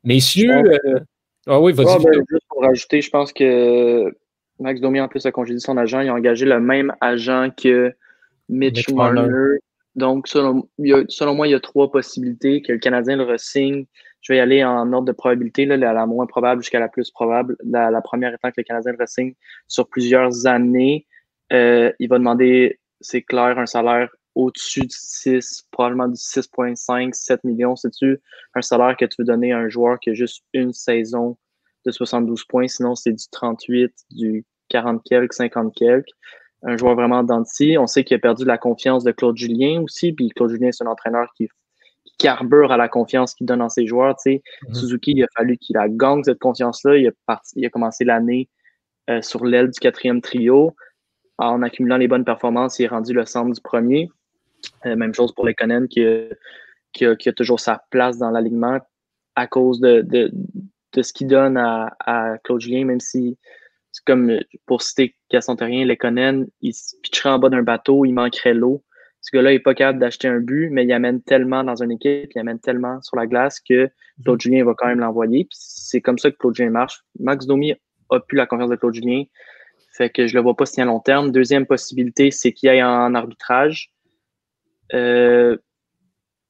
Messieurs. 0.03 0.51
Euh, 0.51 0.99
ah 1.47 1.59
oui, 1.59 1.73
vas-y. 1.73 2.03
Ben, 2.03 2.23
juste 2.29 2.45
pour 2.47 2.61
rajouter, 2.61 3.01
je 3.01 3.09
pense 3.09 3.33
que 3.33 4.13
Max 4.63 4.79
Domi, 4.79 5.01
en 5.01 5.09
plus, 5.09 5.25
a 5.25 5.31
congédié 5.31 5.59
son 5.59 5.77
agent. 5.77 5.99
Il 5.99 6.09
a 6.09 6.13
engagé 6.13 6.45
le 6.45 6.59
même 6.59 6.93
agent 7.01 7.49
que 7.55 7.93
Mitch, 8.47 8.89
Marner. 8.89 9.59
Donc, 9.95 10.27
selon, 10.27 10.67
moi, 11.35 11.47
il 11.47 11.51
y 11.51 11.53
a 11.53 11.59
trois 11.59 11.91
possibilités 11.91 12.61
que 12.61 12.71
le 12.71 12.79
Canadien 12.79 13.17
le 13.17 13.23
ressigne. 13.23 13.85
Je 14.21 14.31
vais 14.31 14.37
y 14.37 14.41
aller 14.41 14.63
en 14.63 14.91
ordre 14.93 15.05
de 15.05 15.11
probabilité, 15.11 15.65
là, 15.65 15.75
la, 15.75 16.05
moins 16.05 16.25
probable 16.25 16.61
jusqu'à 16.61 16.79
la 16.79 16.87
plus 16.87 17.11
probable. 17.11 17.57
La, 17.63 18.01
première 18.01 18.33
étant 18.33 18.49
que 18.49 18.55
le 18.57 18.63
Canadien 18.63 18.93
le 18.93 18.97
ressigne 18.97 19.33
sur 19.67 19.87
plusieurs 19.87 20.47
années. 20.47 21.05
Euh, 21.51 21.91
il 21.99 22.07
va 22.07 22.17
demander, 22.17 22.79
c'est 23.01 23.21
clair, 23.21 23.59
un 23.59 23.65
salaire 23.65 24.09
au-dessus 24.33 24.81
de 24.87 24.91
6, 24.91 25.67
probablement 25.71 26.07
du 26.07 26.15
6,5, 26.15 27.13
7 27.13 27.43
millions. 27.43 27.75
C'est-tu 27.75 28.19
un 28.55 28.61
salaire 28.61 28.95
que 28.97 29.05
tu 29.05 29.15
veux 29.19 29.25
donner 29.25 29.51
à 29.51 29.59
un 29.59 29.67
joueur 29.67 29.99
qui 29.99 30.09
a 30.09 30.13
juste 30.13 30.43
une 30.53 30.71
saison 30.71 31.37
de 31.85 31.91
72 31.91 32.45
points? 32.45 32.67
Sinon, 32.67 32.95
c'est 32.95 33.11
du 33.11 33.25
38, 33.29 33.93
du 34.09 34.45
40 34.73 35.01
quelques, 35.03 35.33
50 35.33 35.73
quelques. 35.73 36.09
Un 36.63 36.77
joueur 36.77 36.95
vraiment 36.95 37.23
denti. 37.23 37.77
On 37.77 37.87
sait 37.87 38.03
qu'il 38.03 38.15
a 38.15 38.19
perdu 38.19 38.45
la 38.45 38.57
confiance 38.57 39.03
de 39.03 39.11
Claude 39.11 39.37
Julien 39.37 39.81
aussi. 39.81 40.13
Puis 40.13 40.29
Claude 40.29 40.49
Julien, 40.49 40.71
c'est 40.71 40.83
un 40.83 40.87
entraîneur 40.87 41.31
qui, 41.37 41.47
carbure 42.19 42.71
à 42.71 42.77
la 42.77 42.87
confiance 42.87 43.33
qu'il 43.33 43.47
donne 43.47 43.61
en 43.61 43.69
ses 43.69 43.87
joueurs. 43.87 44.15
Mm-hmm. 44.15 44.73
Suzuki, 44.73 45.11
il 45.15 45.23
a 45.23 45.27
fallu 45.35 45.57
qu'il 45.57 45.75
a 45.77 45.89
gang 45.89 46.23
cette 46.23 46.39
confiance-là. 46.39 46.97
Il, 46.97 47.07
a 47.07 47.41
il 47.55 47.65
a 47.65 47.69
commencé 47.69 48.05
l'année 48.05 48.49
euh, 49.09 49.21
sur 49.21 49.43
l'aile 49.43 49.71
du 49.71 49.79
quatrième 49.79 50.21
trio. 50.21 50.75
En 51.37 51.63
accumulant 51.63 51.97
les 51.97 52.07
bonnes 52.07 52.23
performances, 52.23 52.77
il 52.79 52.83
est 52.83 52.87
rendu 52.87 53.13
le 53.13 53.25
centre 53.25 53.51
du 53.51 53.59
premier. 53.61 54.09
Euh, 54.85 54.95
même 54.95 55.13
chose 55.13 55.33
pour 55.33 55.45
les 55.45 55.55
qui, 55.55 56.05
qui, 56.93 57.05
a, 57.05 57.15
qui, 57.15 57.29
a, 57.29 57.33
toujours 57.33 57.59
sa 57.59 57.83
place 57.89 58.17
dans 58.19 58.29
l'alignement 58.29 58.79
à 59.35 59.47
cause 59.47 59.79
de, 59.79 60.01
de, 60.01 60.31
de 60.93 61.01
ce 61.01 61.11
qu'il 61.11 61.27
donne 61.27 61.57
à, 61.57 61.95
à, 61.99 62.37
Claude 62.43 62.61
Julien, 62.61 62.85
même 62.85 62.99
si, 62.99 63.37
comme 64.05 64.39
pour 64.65 64.81
citer 64.81 65.15
Gaston 65.31 65.55
Terrien, 65.55 65.85
Lekonen, 65.85 66.47
il 66.61 66.73
se 66.73 66.95
pitcherait 67.01 67.29
en 67.29 67.39
bas 67.39 67.49
d'un 67.49 67.63
bateau, 67.63 68.05
il 68.05 68.13
manquerait 68.13 68.53
l'eau. 68.53 68.83
Ce 69.21 69.29
gars-là 69.31 69.51
n'est 69.51 69.59
pas 69.59 69.73
capable 69.73 69.99
d'acheter 69.99 70.27
un 70.27 70.39
but, 70.39 70.69
mais 70.69 70.83
il 70.83 70.91
amène 70.91 71.21
tellement 71.21 71.63
dans 71.63 71.81
une 71.81 71.91
équipe, 71.91 72.31
il 72.35 72.39
amène 72.39 72.59
tellement 72.59 73.01
sur 73.01 73.15
la 73.15 73.25
glace 73.25 73.61
que 73.61 73.89
Claude 74.23 74.41
Julien 74.41 74.65
va 74.65 74.73
quand 74.77 74.87
même 74.87 74.99
l'envoyer. 74.99 75.47
C'est 75.51 76.01
comme 76.01 76.17
ça 76.17 76.29
que 76.29 76.37
Claude 76.37 76.55
Julien 76.55 76.71
marche. 76.71 77.03
Max 77.19 77.45
Domi 77.45 77.73
a 78.09 78.19
plus 78.19 78.35
la 78.37 78.45
confiance 78.45 78.69
de 78.69 78.75
Claude 78.75 78.93
Julien. 78.93 79.23
Fait 79.95 80.09
que 80.09 80.27
je 80.27 80.35
le 80.35 80.41
vois 80.41 80.55
pas 80.55 80.65
si 80.65 80.81
à 80.81 80.85
long 80.85 80.99
terme. 80.99 81.31
Deuxième 81.31 81.65
possibilité, 81.65 82.31
c'est 82.31 82.51
qu'il 82.51 82.67
aille 82.67 82.83
en 82.83 83.13
arbitrage. 83.15 83.93
Euh, 84.93 85.57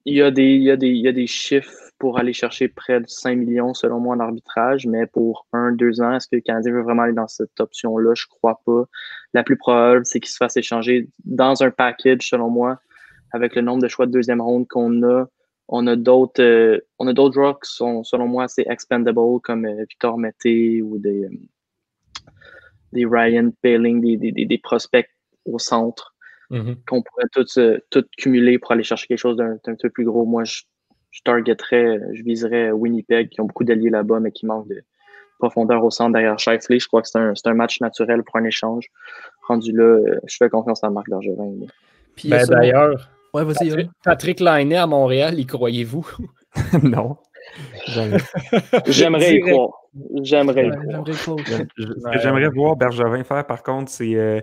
il, 0.05 0.15
y 0.15 0.21
a 0.21 0.31
des, 0.31 0.55
il, 0.55 0.63
y 0.63 0.71
a 0.71 0.77
des, 0.77 0.87
il 0.87 1.01
y 1.01 1.07
a 1.07 1.11
des 1.11 1.27
chiffres 1.27 1.82
pour 2.03 2.19
aller 2.19 2.33
chercher 2.33 2.67
près 2.67 2.99
de 2.99 3.07
5 3.07 3.37
millions, 3.37 3.73
selon 3.73 4.01
moi, 4.01 4.17
en 4.17 4.19
arbitrage, 4.19 4.85
mais 4.85 5.05
pour 5.05 5.47
un, 5.53 5.71
deux 5.71 6.01
ans, 6.01 6.13
est-ce 6.13 6.27
que 6.27 6.35
le 6.35 6.41
Canadien 6.41 6.73
veut 6.73 6.81
vraiment 6.81 7.03
aller 7.03 7.13
dans 7.13 7.29
cette 7.29 7.57
option-là? 7.61 8.13
Je 8.13 8.25
crois 8.27 8.59
pas. 8.65 8.83
La 9.33 9.41
plus 9.41 9.55
probable, 9.55 10.05
c'est 10.05 10.19
qu'il 10.19 10.29
se 10.29 10.35
fasse 10.35 10.57
échanger 10.57 11.07
dans 11.23 11.63
un 11.63 11.71
package, 11.71 12.27
selon 12.27 12.49
moi, 12.49 12.77
avec 13.31 13.55
le 13.55 13.61
nombre 13.61 13.81
de 13.81 13.87
choix 13.87 14.05
de 14.05 14.11
deuxième 14.11 14.41
ronde 14.41 14.67
qu'on 14.67 15.01
a. 15.03 15.29
On 15.69 15.87
a 15.87 15.95
d'autres 15.95 16.43
euh, 16.43 16.81
on 16.99 17.07
a 17.07 17.13
d'autres 17.13 17.35
joueurs 17.35 17.57
qui 17.61 17.71
sont, 17.71 18.03
selon 18.03 18.27
moi, 18.27 18.43
assez 18.43 18.65
expendable, 18.69 19.39
comme 19.41 19.63
euh, 19.65 19.85
Victor 19.89 20.17
Mété 20.17 20.81
ou 20.81 20.97
des, 20.97 21.23
euh, 21.23 21.29
des 22.91 23.05
Ryan 23.05 23.49
Paling, 23.61 24.01
des, 24.01 24.17
des, 24.29 24.45
des, 24.45 24.57
prospects 24.57 25.09
au 25.45 25.57
centre 25.57 26.13
mm-hmm. 26.51 26.83
qu'on 26.85 27.01
pourrait 27.01 27.29
tous, 27.31 27.57
tout 27.91 28.03
cumuler 28.17 28.59
pour 28.59 28.73
aller 28.73 28.83
chercher 28.83 29.07
quelque 29.07 29.19
chose 29.19 29.37
d'un 29.37 29.75
peu 29.81 29.89
plus 29.89 30.03
gros. 30.03 30.25
Moi, 30.25 30.43
je 30.43 30.63
je 31.13 31.21
targeterais, 31.23 31.99
je 32.11 32.23
viserais 32.23 32.71
Winnipeg, 32.71 33.29
qui 33.29 33.39
ont 33.39 33.45
beaucoup 33.45 33.63
d'alliés 33.63 33.91
là-bas, 33.91 34.19
mais 34.19 34.31
qui 34.31 34.47
manquent 34.47 34.67
de 34.67 34.83
profondeur 35.37 35.83
au 35.83 35.91
centre 35.91 36.13
derrière 36.13 36.39
Shifley. 36.39 36.79
Je 36.79 36.87
crois 36.87 37.01
que 37.01 37.07
c'est 37.07 37.19
un, 37.19 37.33
un, 37.45 37.53
match 37.53 37.79
naturel 37.81 38.23
pour 38.23 38.37
un 38.37 38.43
échange. 38.45 38.87
Rendu 39.47 39.71
là, 39.71 39.83
euh, 39.83 40.19
je 40.25 40.37
fais 40.37 40.49
confiance 40.49 40.83
à 40.83 40.89
Marc 40.89 41.09
Bergevin. 41.09 41.51
Ben, 42.25 42.45
D'ailleurs, 42.47 43.09
ouais, 43.33 43.45
Patrick, 43.45 43.89
Patrick 44.03 44.39
Lainé 44.39 44.77
à 44.77 44.87
Montréal, 44.87 45.39
y 45.39 45.45
croyez-vous? 45.45 46.07
non. 46.83 47.17
J'aimerais 48.87 49.35
y 49.35 49.41
croire. 49.41 49.69
J'aimerais 50.21 50.71
Ce 51.05 51.25
que 51.25 52.19
j'aimerais 52.19 52.49
voir 52.49 52.75
Bergevin 52.75 53.23
faire, 53.23 53.45
par 53.45 53.61
contre, 53.61 53.91
c'est 53.91 54.15
euh, 54.15 54.41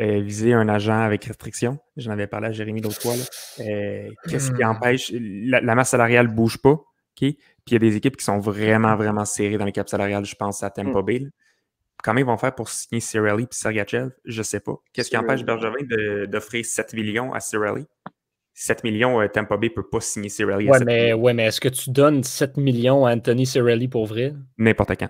euh, 0.00 0.20
viser 0.20 0.52
un 0.52 0.68
agent 0.68 1.00
avec 1.00 1.24
restriction. 1.24 1.78
J'en 1.96 2.10
avais 2.12 2.26
parlé 2.26 2.48
à 2.48 2.52
Jérémy 2.52 2.82
l'autre 2.82 3.00
fois. 3.00 3.14
Euh, 3.60 4.10
qu'est-ce 4.28 4.52
qui 4.52 4.62
hmm. 4.62 4.68
empêche? 4.68 5.12
La, 5.12 5.74
masse 5.74 5.90
salariale 5.90 6.28
ne 6.28 6.34
bouge 6.34 6.58
pas? 6.58 6.78
Puis 7.16 7.38
il 7.66 7.72
y 7.72 7.76
a 7.76 7.78
des 7.78 7.96
équipes 7.96 8.16
qui 8.16 8.24
sont 8.24 8.38
vraiment, 8.38 8.96
vraiment 8.96 9.24
serrées 9.24 9.58
dans 9.58 9.64
les 9.64 9.72
caps 9.72 9.90
salariales. 9.90 10.24
Je 10.24 10.34
pense 10.34 10.62
à 10.62 10.72
hmm. 10.76 11.02
Bay. 11.02 11.26
Comment 12.02 12.20
ils 12.20 12.26
vont 12.26 12.38
faire 12.38 12.54
pour 12.54 12.68
signer 12.68 13.00
Cirelli 13.00 13.44
et 13.44 13.48
Sergachev? 13.50 14.10
Je 14.24 14.38
ne 14.38 14.42
sais 14.42 14.60
pas. 14.60 14.74
Qu'est-ce 14.92 15.10
qui 15.10 15.16
empêche 15.16 15.44
Bergevin 15.44 16.26
d'offrir 16.26 16.64
7 16.64 16.94
millions 16.94 17.32
à 17.32 17.40
Cirelli? 17.40 17.86
7 18.54 18.84
millions, 18.84 19.26
Tampa 19.28 19.56
Bay 19.56 19.68
ne 19.68 19.74
peut 19.74 19.88
pas 19.88 20.00
signer 20.00 20.28
Cirelli. 20.28 20.68
Ouais, 20.68 20.84
mais, 20.84 21.12
ouais, 21.12 21.32
mais 21.32 21.46
est-ce 21.46 21.60
que 21.60 21.68
tu 21.68 21.90
donnes 21.90 22.22
7 22.22 22.56
millions 22.56 23.06
à 23.06 23.14
Anthony 23.14 23.46
Cirelli 23.46 23.88
pour 23.88 24.06
vrai? 24.06 24.34
N'importe 24.58 24.98
quand. 24.98 25.08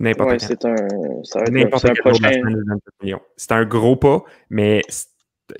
N'importe 0.00 0.30
ouais, 0.30 0.38
C'est 0.38 0.64
un, 0.64 0.74
N'importe 1.50 1.84
un 1.86 1.94
prochain... 1.94 2.30
C'est 3.36 3.52
un 3.52 3.64
gros 3.64 3.96
pas, 3.96 4.22
mais 4.48 4.82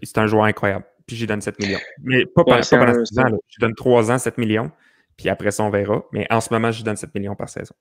c'est 0.02 0.18
un 0.18 0.26
joueur 0.26 0.44
incroyable. 0.44 0.84
Puis 1.06 1.16
j'y 1.16 1.26
donne 1.26 1.40
7 1.40 1.58
millions. 1.58 1.78
Mais 2.02 2.24
pas, 2.26 2.44
pendant 2.44 2.62
6 2.62 2.74
ans. 2.74 3.28
Je 3.48 3.60
donne 3.60 3.74
3 3.74 4.12
ans, 4.12 4.18
7 4.18 4.38
millions. 4.38 4.70
Puis 5.16 5.28
après 5.28 5.50
ça, 5.50 5.64
on 5.64 5.70
verra. 5.70 6.04
Mais 6.12 6.26
en 6.30 6.40
ce 6.40 6.52
moment, 6.52 6.70
je 6.70 6.84
donne 6.84 6.96
7 6.96 7.14
millions 7.14 7.34
par 7.34 7.48
saison. 7.48 7.74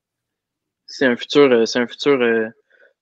C'est 0.88 1.06
un 1.06 1.16
futur, 1.16 1.52
euh, 1.52 1.66
c'est 1.66 1.80
un 1.80 1.88
futur, 1.88 2.20
euh, 2.22 2.48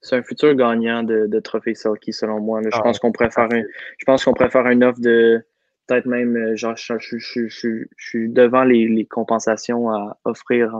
c'est 0.01 0.17
un 0.17 0.23
futur 0.23 0.53
gagnant 0.55 1.03
de, 1.03 1.27
de 1.27 1.39
trophée 1.39 1.75
Selkie, 1.75 2.11
selon 2.11 2.41
moi. 2.41 2.59
Je, 2.63 2.69
ah, 2.73 2.81
pense 2.81 2.99
qu'on 2.99 3.11
préfère 3.11 3.45
un, 3.45 3.61
je 3.61 4.05
pense 4.05 4.25
qu'on 4.25 4.33
préfère 4.33 4.65
une 4.67 4.83
offre 4.83 4.99
de 4.99 5.45
peut-être 5.87 6.05
même, 6.05 6.35
euh, 6.35 6.55
genre, 6.55 6.75
je, 6.75 7.17
suis 7.17 8.29
devant 8.29 8.63
les, 8.63 9.05
compensations 9.05 9.89
à 9.89 10.17
offrir 10.25 10.73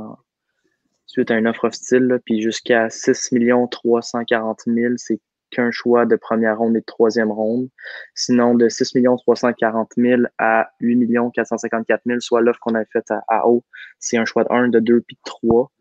suite 1.06 1.32
à 1.32 1.38
une 1.38 1.48
offre 1.48 1.66
hostile, 1.66 2.20
puis 2.26 2.42
jusqu'à 2.42 2.90
6 2.90 3.34
340 3.72 4.60
000, 4.68 4.94
c'est 4.98 5.20
qu'un 5.52 5.72
choix 5.72 6.06
de 6.06 6.16
première 6.16 6.58
ronde 6.58 6.76
et 6.76 6.82
de 6.82 6.86
troisième 6.86 7.32
ronde. 7.32 7.70
Sinon, 8.14 8.56
de 8.56 8.68
6 8.68 8.94
340 8.94 9.92
000 9.98 10.24
à 10.38 10.70
8 10.82 11.08
454 11.34 12.02
000, 12.06 12.20
soit 12.20 12.42
l'offre 12.42 12.60
qu'on 12.60 12.76
a 12.76 12.84
faite 12.86 13.12
à, 13.28 13.48
haut, 13.48 13.64
c'est 14.00 14.18
un 14.18 14.26
choix 14.26 14.44
de 14.44 14.52
1, 14.52 14.70
de 14.70 14.80
2 14.80 15.02
puis 15.02 15.16
de 15.16 15.22
3. 15.24 15.72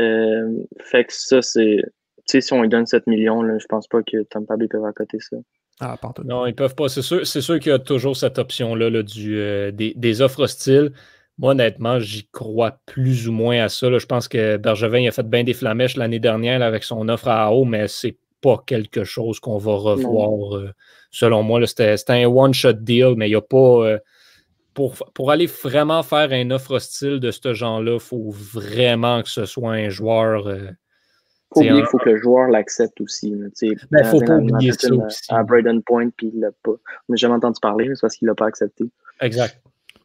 Euh, 0.00 0.62
fait 0.80 1.04
que 1.04 1.12
ça, 1.12 1.42
c'est. 1.42 1.82
Tu 2.28 2.32
sais, 2.32 2.40
si 2.40 2.52
on 2.52 2.62
lui 2.62 2.68
donne 2.68 2.86
7 2.86 3.06
millions, 3.06 3.42
là, 3.42 3.56
je 3.58 3.66
pense 3.66 3.86
pas 3.88 4.02
que 4.02 4.22
Tampa 4.24 4.56
Bay 4.56 4.68
peut 4.68 4.80
côté 4.94 5.18
ça. 5.20 5.36
Ah, 5.80 5.98
non, 6.24 6.46
ils 6.46 6.54
peuvent 6.54 6.74
pas. 6.74 6.88
C'est 6.88 7.02
sûr, 7.02 7.26
sûr 7.26 7.60
qu'il 7.60 7.70
y 7.70 7.74
a 7.74 7.78
toujours 7.78 8.16
cette 8.16 8.38
option-là 8.38 8.88
là, 8.88 9.02
du, 9.02 9.38
euh, 9.38 9.70
des, 9.70 9.92
des, 9.94 10.22
offres 10.22 10.44
hostiles. 10.44 10.92
Moi, 11.38 11.50
honnêtement, 11.52 12.00
j'y 12.00 12.26
crois 12.28 12.78
plus 12.86 13.28
ou 13.28 13.32
moins 13.32 13.64
à 13.64 13.68
ça. 13.68 13.98
Je 13.98 14.06
pense 14.06 14.26
que 14.26 14.56
Bergevin 14.56 15.06
a 15.06 15.10
fait 15.10 15.28
bien 15.28 15.44
des 15.44 15.52
flamèches 15.52 15.96
l'année 15.96 16.18
dernière 16.18 16.62
avec 16.62 16.82
son 16.82 17.08
offre 17.10 17.28
à 17.28 17.52
haut, 17.52 17.66
mais 17.66 17.88
c'est 17.88 18.16
pas 18.40 18.62
quelque 18.66 19.04
chose 19.04 19.38
qu'on 19.38 19.58
va 19.58 19.74
revoir. 19.74 20.56
Euh, 20.56 20.72
selon 21.10 21.42
moi, 21.42 21.66
c'était 21.66 21.94
un 22.08 22.24
one-shot 22.24 22.72
deal, 22.72 23.14
mais 23.16 23.26
il 23.26 23.32
n'y 23.32 23.36
a 23.36 23.42
pas. 23.42 23.86
Euh, 23.86 23.98
pour, 24.72 24.94
pour, 25.14 25.30
aller 25.30 25.46
vraiment 25.46 26.02
faire 26.02 26.32
un 26.32 26.50
offre 26.50 26.72
hostile 26.72 27.18
de 27.18 27.30
ce 27.30 27.54
genre-là, 27.54 27.94
il 27.94 28.00
faut 28.00 28.30
vraiment 28.30 29.22
que 29.22 29.28
ce 29.30 29.46
soit 29.46 29.72
un 29.72 29.88
joueur. 29.88 30.46
Il 31.64 31.86
faut 31.86 31.98
que 31.98 32.10
le 32.10 32.16
joueur 32.16 32.48
l'accepte 32.48 33.00
aussi. 33.00 33.28
Il 33.28 33.38
ne 33.38 33.74
ben, 33.90 34.04
faut 34.04 34.20
pas 34.20 34.36
oublier 34.36 34.72
ça 34.72 34.92
aussi. 34.92 35.22
À 35.28 35.42
Braden 35.42 35.82
Point, 35.82 36.10
puis 36.16 36.30
il 36.34 36.40
l'a 36.40 36.50
pas. 36.62 36.72
On 36.72 37.12
n'a 37.12 37.16
jamais 37.16 37.34
entendu 37.34 37.58
parler, 37.60 37.90
c'est 37.94 38.00
parce 38.00 38.16
qu'il 38.16 38.26
l'a 38.28 38.34
pas 38.34 38.46
accepté. 38.46 38.84
Exact. 39.20 39.60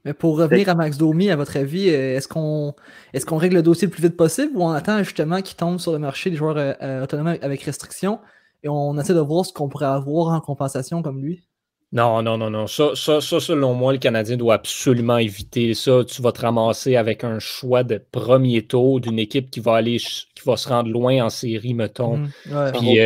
Mais 0.06 0.14
pour 0.14 0.38
revenir 0.38 0.68
à 0.70 0.76
Max 0.76 0.97
Domi, 0.97 1.30
à 1.30 1.36
votre 1.36 1.58
avis, 1.58 1.89
euh, 1.89 2.18
est-ce 2.18 2.28
qu'on 2.28 2.74
est 3.14 3.24
qu'on 3.24 3.38
règle 3.38 3.58
le 3.58 3.62
dossier 3.62 3.88
le 3.88 3.91
plus 3.91 4.02
vite 4.02 4.18
possible 4.18 4.52
ou 4.56 4.64
on 4.64 4.72
attend 4.72 4.97
justement 5.04 5.41
qu'il 5.41 5.56
tombe 5.56 5.80
sur 5.80 5.91
le 5.91 5.99
marché 5.99 6.32
des 6.32 6.36
joueurs 6.36 6.58
euh, 6.58 6.74
euh, 6.82 7.04
autonomes 7.04 7.38
avec 7.41 7.62
restriction 7.62 8.20
et 8.64 8.70
on 8.70 8.97
essaie 8.97 9.14
de 9.14 9.20
voir 9.20 9.45
ce 9.45 9.54
qu'on 9.54 9.70
pourrait 9.70 9.86
avoir 9.86 10.34
en 10.34 10.41
compensation 10.41 11.04
comme 11.04 11.22
lui? 11.22 11.47
Non, 11.94 12.22
non, 12.22 12.38
non, 12.38 12.50
non. 12.50 12.68
Ça, 12.68 12.96
ça, 12.96 13.22
selon 13.22 13.74
moi, 13.74 13.92
le 13.92 14.00
Canadien 14.00 14.38
doit 14.38 14.54
absolument 14.54 15.18
éviter 15.18 15.74
ça. 15.74 16.04
Tu 16.06 16.22
vas 16.22 16.32
te 16.32 16.42
ramasser 16.42 16.96
avec 16.96 17.26
un 17.26 17.39
choix 17.39 17.84
de 17.84 18.02
premier 18.12 18.62
tour 18.62 19.02
d'une 19.02 19.20
équipe 19.20 19.52
qui 19.52 19.60
va 19.60 19.76
aller, 19.76 19.98
qui 19.98 20.44
va 20.46 20.56
se 20.56 20.70
rendre 20.70 20.89
loin 20.89 21.26
en 21.26 21.30
série, 21.30 21.74
mettons. 21.74 22.18
Mmh, 22.18 22.30
puis, 22.76 22.98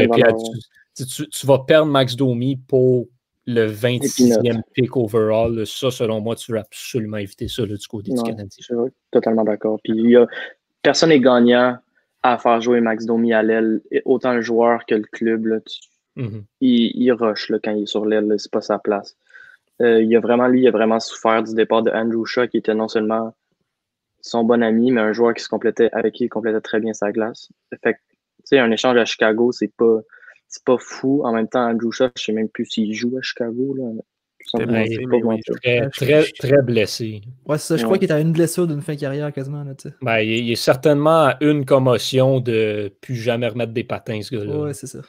tu, 0.96 1.28
tu, 1.28 1.48
vas 1.48 1.60
perdre 1.60 1.92
Max 1.92 2.16
Domi 2.16 2.58
pour 2.58 3.08
le 3.48 3.68
26e 3.68 4.62
pick 4.74 4.96
overall. 4.96 5.66
Ça, 5.66 5.92
selon 5.92 6.22
moi, 6.22 6.36
tu 6.36 6.52
veux 6.52 6.60
absolument 6.60 7.18
éviter 7.18 7.48
ça 7.48 7.66
du 7.66 7.76
côté 7.88 8.12
du 8.12 8.22
Canadien. 8.22 8.48
Je 8.58 8.64
suis 8.64 8.76
totalement 9.12 9.44
d'accord. 9.44 9.80
Puis 9.84 9.94
il 9.96 10.10
y 10.10 10.16
a, 10.16 10.28
personne 10.82 11.10
n'est 11.10 11.20
gagnant 11.20 11.78
à 12.24 12.38
faire 12.38 12.62
jouer 12.62 12.82
Max 12.82 13.06
Domi 13.06 13.34
à 13.34 13.44
l'aile, 13.44 13.82
autant 14.06 14.34
le 14.34 14.42
joueur 14.42 14.86
que 14.86 14.96
le 14.96 15.04
club. 15.04 15.46
Là, 15.46 15.58
mm-hmm. 16.18 16.44
il, 16.62 16.92
il, 17.04 17.12
rush 17.12 17.50
là, 17.50 17.60
quand 17.64 17.72
il 17.72 17.84
est 17.84 17.88
sur 17.88 18.06
l'aile, 18.06 18.34
c'est 18.38 18.52
pas 18.52 18.62
sa 18.62 18.80
place. 18.80 19.16
Euh, 19.82 20.02
il 20.02 20.16
a 20.16 20.20
vraiment, 20.20 20.48
lui, 20.48 20.62
il 20.62 20.68
a 20.68 20.72
vraiment 20.72 21.00
souffert 21.00 21.44
du 21.44 21.54
départ 21.54 21.84
de 21.84 21.92
Andrew 21.92 22.26
Shaw, 22.26 22.48
qui 22.48 22.58
était 22.58 22.74
non 22.74 22.88
seulement 22.88 23.36
son 24.22 24.44
bon 24.44 24.64
ami, 24.64 24.92
mais 24.92 25.02
un 25.02 25.14
joueur 25.14 25.34
qui 25.34 25.44
se 25.44 25.50
complétait, 25.50 25.90
avec 25.92 26.14
qui 26.14 26.26
il 26.26 26.30
complétait 26.30 26.62
très 26.62 26.80
bien 26.80 26.94
sa 26.94 27.12
glace. 27.12 27.50
Fait 27.84 27.94
tu 27.94 28.50
sais, 28.50 28.60
un 28.60 28.72
échange 28.72 28.98
à 28.98 29.06
Chicago, 29.06 29.52
c'est 29.52 29.72
pas 29.76 30.00
c'est 30.48 30.64
pas 30.64 30.78
fou. 30.80 31.22
En 31.24 31.34
même 31.34 31.48
temps, 31.48 31.68
Andrew 31.68 31.92
Shaw, 31.92 32.10
je 32.16 32.24
sais 32.24 32.32
même 32.32 32.50
plus 32.50 32.66
s'il 32.66 32.94
joue 32.94 33.18
à 33.18 33.22
Chicago. 33.22 33.76
Là. 33.78 33.84
très, 35.62 35.90
très, 35.90 36.24
très, 36.24 36.62
blessé. 36.62 37.22
Ouais, 37.46 37.58
c'est 37.58 37.68
ça. 37.68 37.78
Je 37.78 37.84
crois 37.84 37.98
qu'il 37.98 38.10
est 38.10 38.14
à 38.14 38.20
une 38.20 38.32
blessure 38.32 38.68
d'une 38.68 38.82
fin 38.82 38.94
de 38.94 39.00
carrière 39.00 39.34
quasiment. 39.34 39.64
Là, 39.64 39.74
ben, 40.02 40.20
il, 40.20 40.52
est 40.52 40.56
certainement 40.56 41.26
à 41.26 41.38
une 41.42 41.66
commotion 41.66 42.40
de 42.40 42.94
plus 43.02 43.16
jamais 43.16 43.48
remettre 43.48 43.74
des 43.74 43.84
patins, 43.84 44.22
ce 44.22 44.36
gars-là. 44.36 44.60
Ouais, 44.60 44.74
c'est 44.74 44.88
ça. 44.88 45.00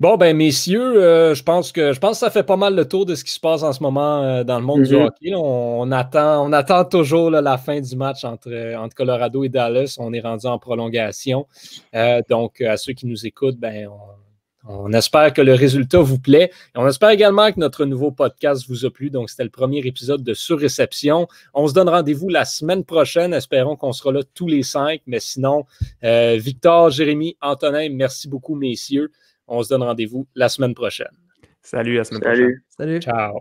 Bon, 0.00 0.16
ben, 0.16 0.34
messieurs, 0.34 0.96
euh, 0.96 1.34
je, 1.34 1.42
pense 1.42 1.72
que, 1.72 1.92
je 1.92 2.00
pense 2.00 2.12
que 2.12 2.20
ça 2.20 2.30
fait 2.30 2.42
pas 2.42 2.56
mal 2.56 2.74
le 2.74 2.88
tour 2.88 3.04
de 3.04 3.14
ce 3.14 3.22
qui 3.22 3.32
se 3.32 3.38
passe 3.38 3.62
en 3.62 3.74
ce 3.74 3.82
moment 3.82 4.22
euh, 4.22 4.44
dans 4.44 4.58
le 4.58 4.64
monde 4.64 4.84
du 4.84 4.94
mm-hmm. 4.94 5.04
hockey. 5.04 5.32
On, 5.36 5.92
attend, 5.92 6.42
on 6.48 6.54
attend 6.54 6.86
toujours 6.86 7.30
la 7.30 7.58
fin 7.58 7.82
du 7.82 7.96
match 7.96 8.24
entre, 8.24 8.50
entre 8.78 8.94
Colorado 8.94 9.44
et 9.44 9.50
Dallas. 9.50 9.96
On 9.98 10.14
est 10.14 10.20
rendu 10.20 10.46
en 10.46 10.58
prolongation. 10.58 11.46
Euh, 11.94 12.22
donc, 12.30 12.62
à 12.62 12.78
ceux 12.78 12.94
qui 12.94 13.06
nous 13.06 13.26
écoutent, 13.26 13.58
ben, 13.58 13.88
on 13.88 14.86
On 14.86 14.90
espère 14.94 15.34
que 15.34 15.42
le 15.42 15.52
résultat 15.52 16.00
vous 16.00 16.18
plaît. 16.18 16.50
Et 16.74 16.78
on 16.78 16.88
espère 16.88 17.10
également 17.10 17.52
que 17.52 17.60
notre 17.60 17.84
nouveau 17.84 18.10
podcast 18.10 18.64
vous 18.68 18.86
a 18.86 18.90
plu. 18.90 19.10
Donc, 19.10 19.28
c'était 19.28 19.44
le 19.44 19.50
premier 19.50 19.80
épisode 19.80 20.22
de 20.22 20.32
Surréception. 20.32 21.28
On 21.52 21.68
se 21.68 21.74
donne 21.74 21.90
rendez-vous 21.90 22.30
la 22.30 22.46
semaine 22.46 22.84
prochaine. 22.86 23.34
Espérons 23.34 23.76
qu'on 23.76 23.92
sera 23.92 24.12
là 24.12 24.22
tous 24.34 24.48
les 24.48 24.62
cinq. 24.62 25.02
Mais 25.06 25.20
sinon, 25.20 25.66
Victor, 26.02 26.88
Jérémy, 26.88 27.36
Antonin, 27.42 27.90
merci 27.90 28.28
beaucoup, 28.28 28.54
messieurs. 28.54 29.10
On 29.50 29.62
se 29.62 29.68
donne 29.68 29.82
rendez-vous 29.82 30.26
la 30.34 30.48
semaine 30.48 30.74
prochaine. 30.74 31.10
Salut, 31.60 31.96
à 31.96 31.98
la 31.98 32.04
semaine 32.04 32.22
prochaine. 32.22 32.62
Salut. 32.68 33.00
Ciao. 33.00 33.40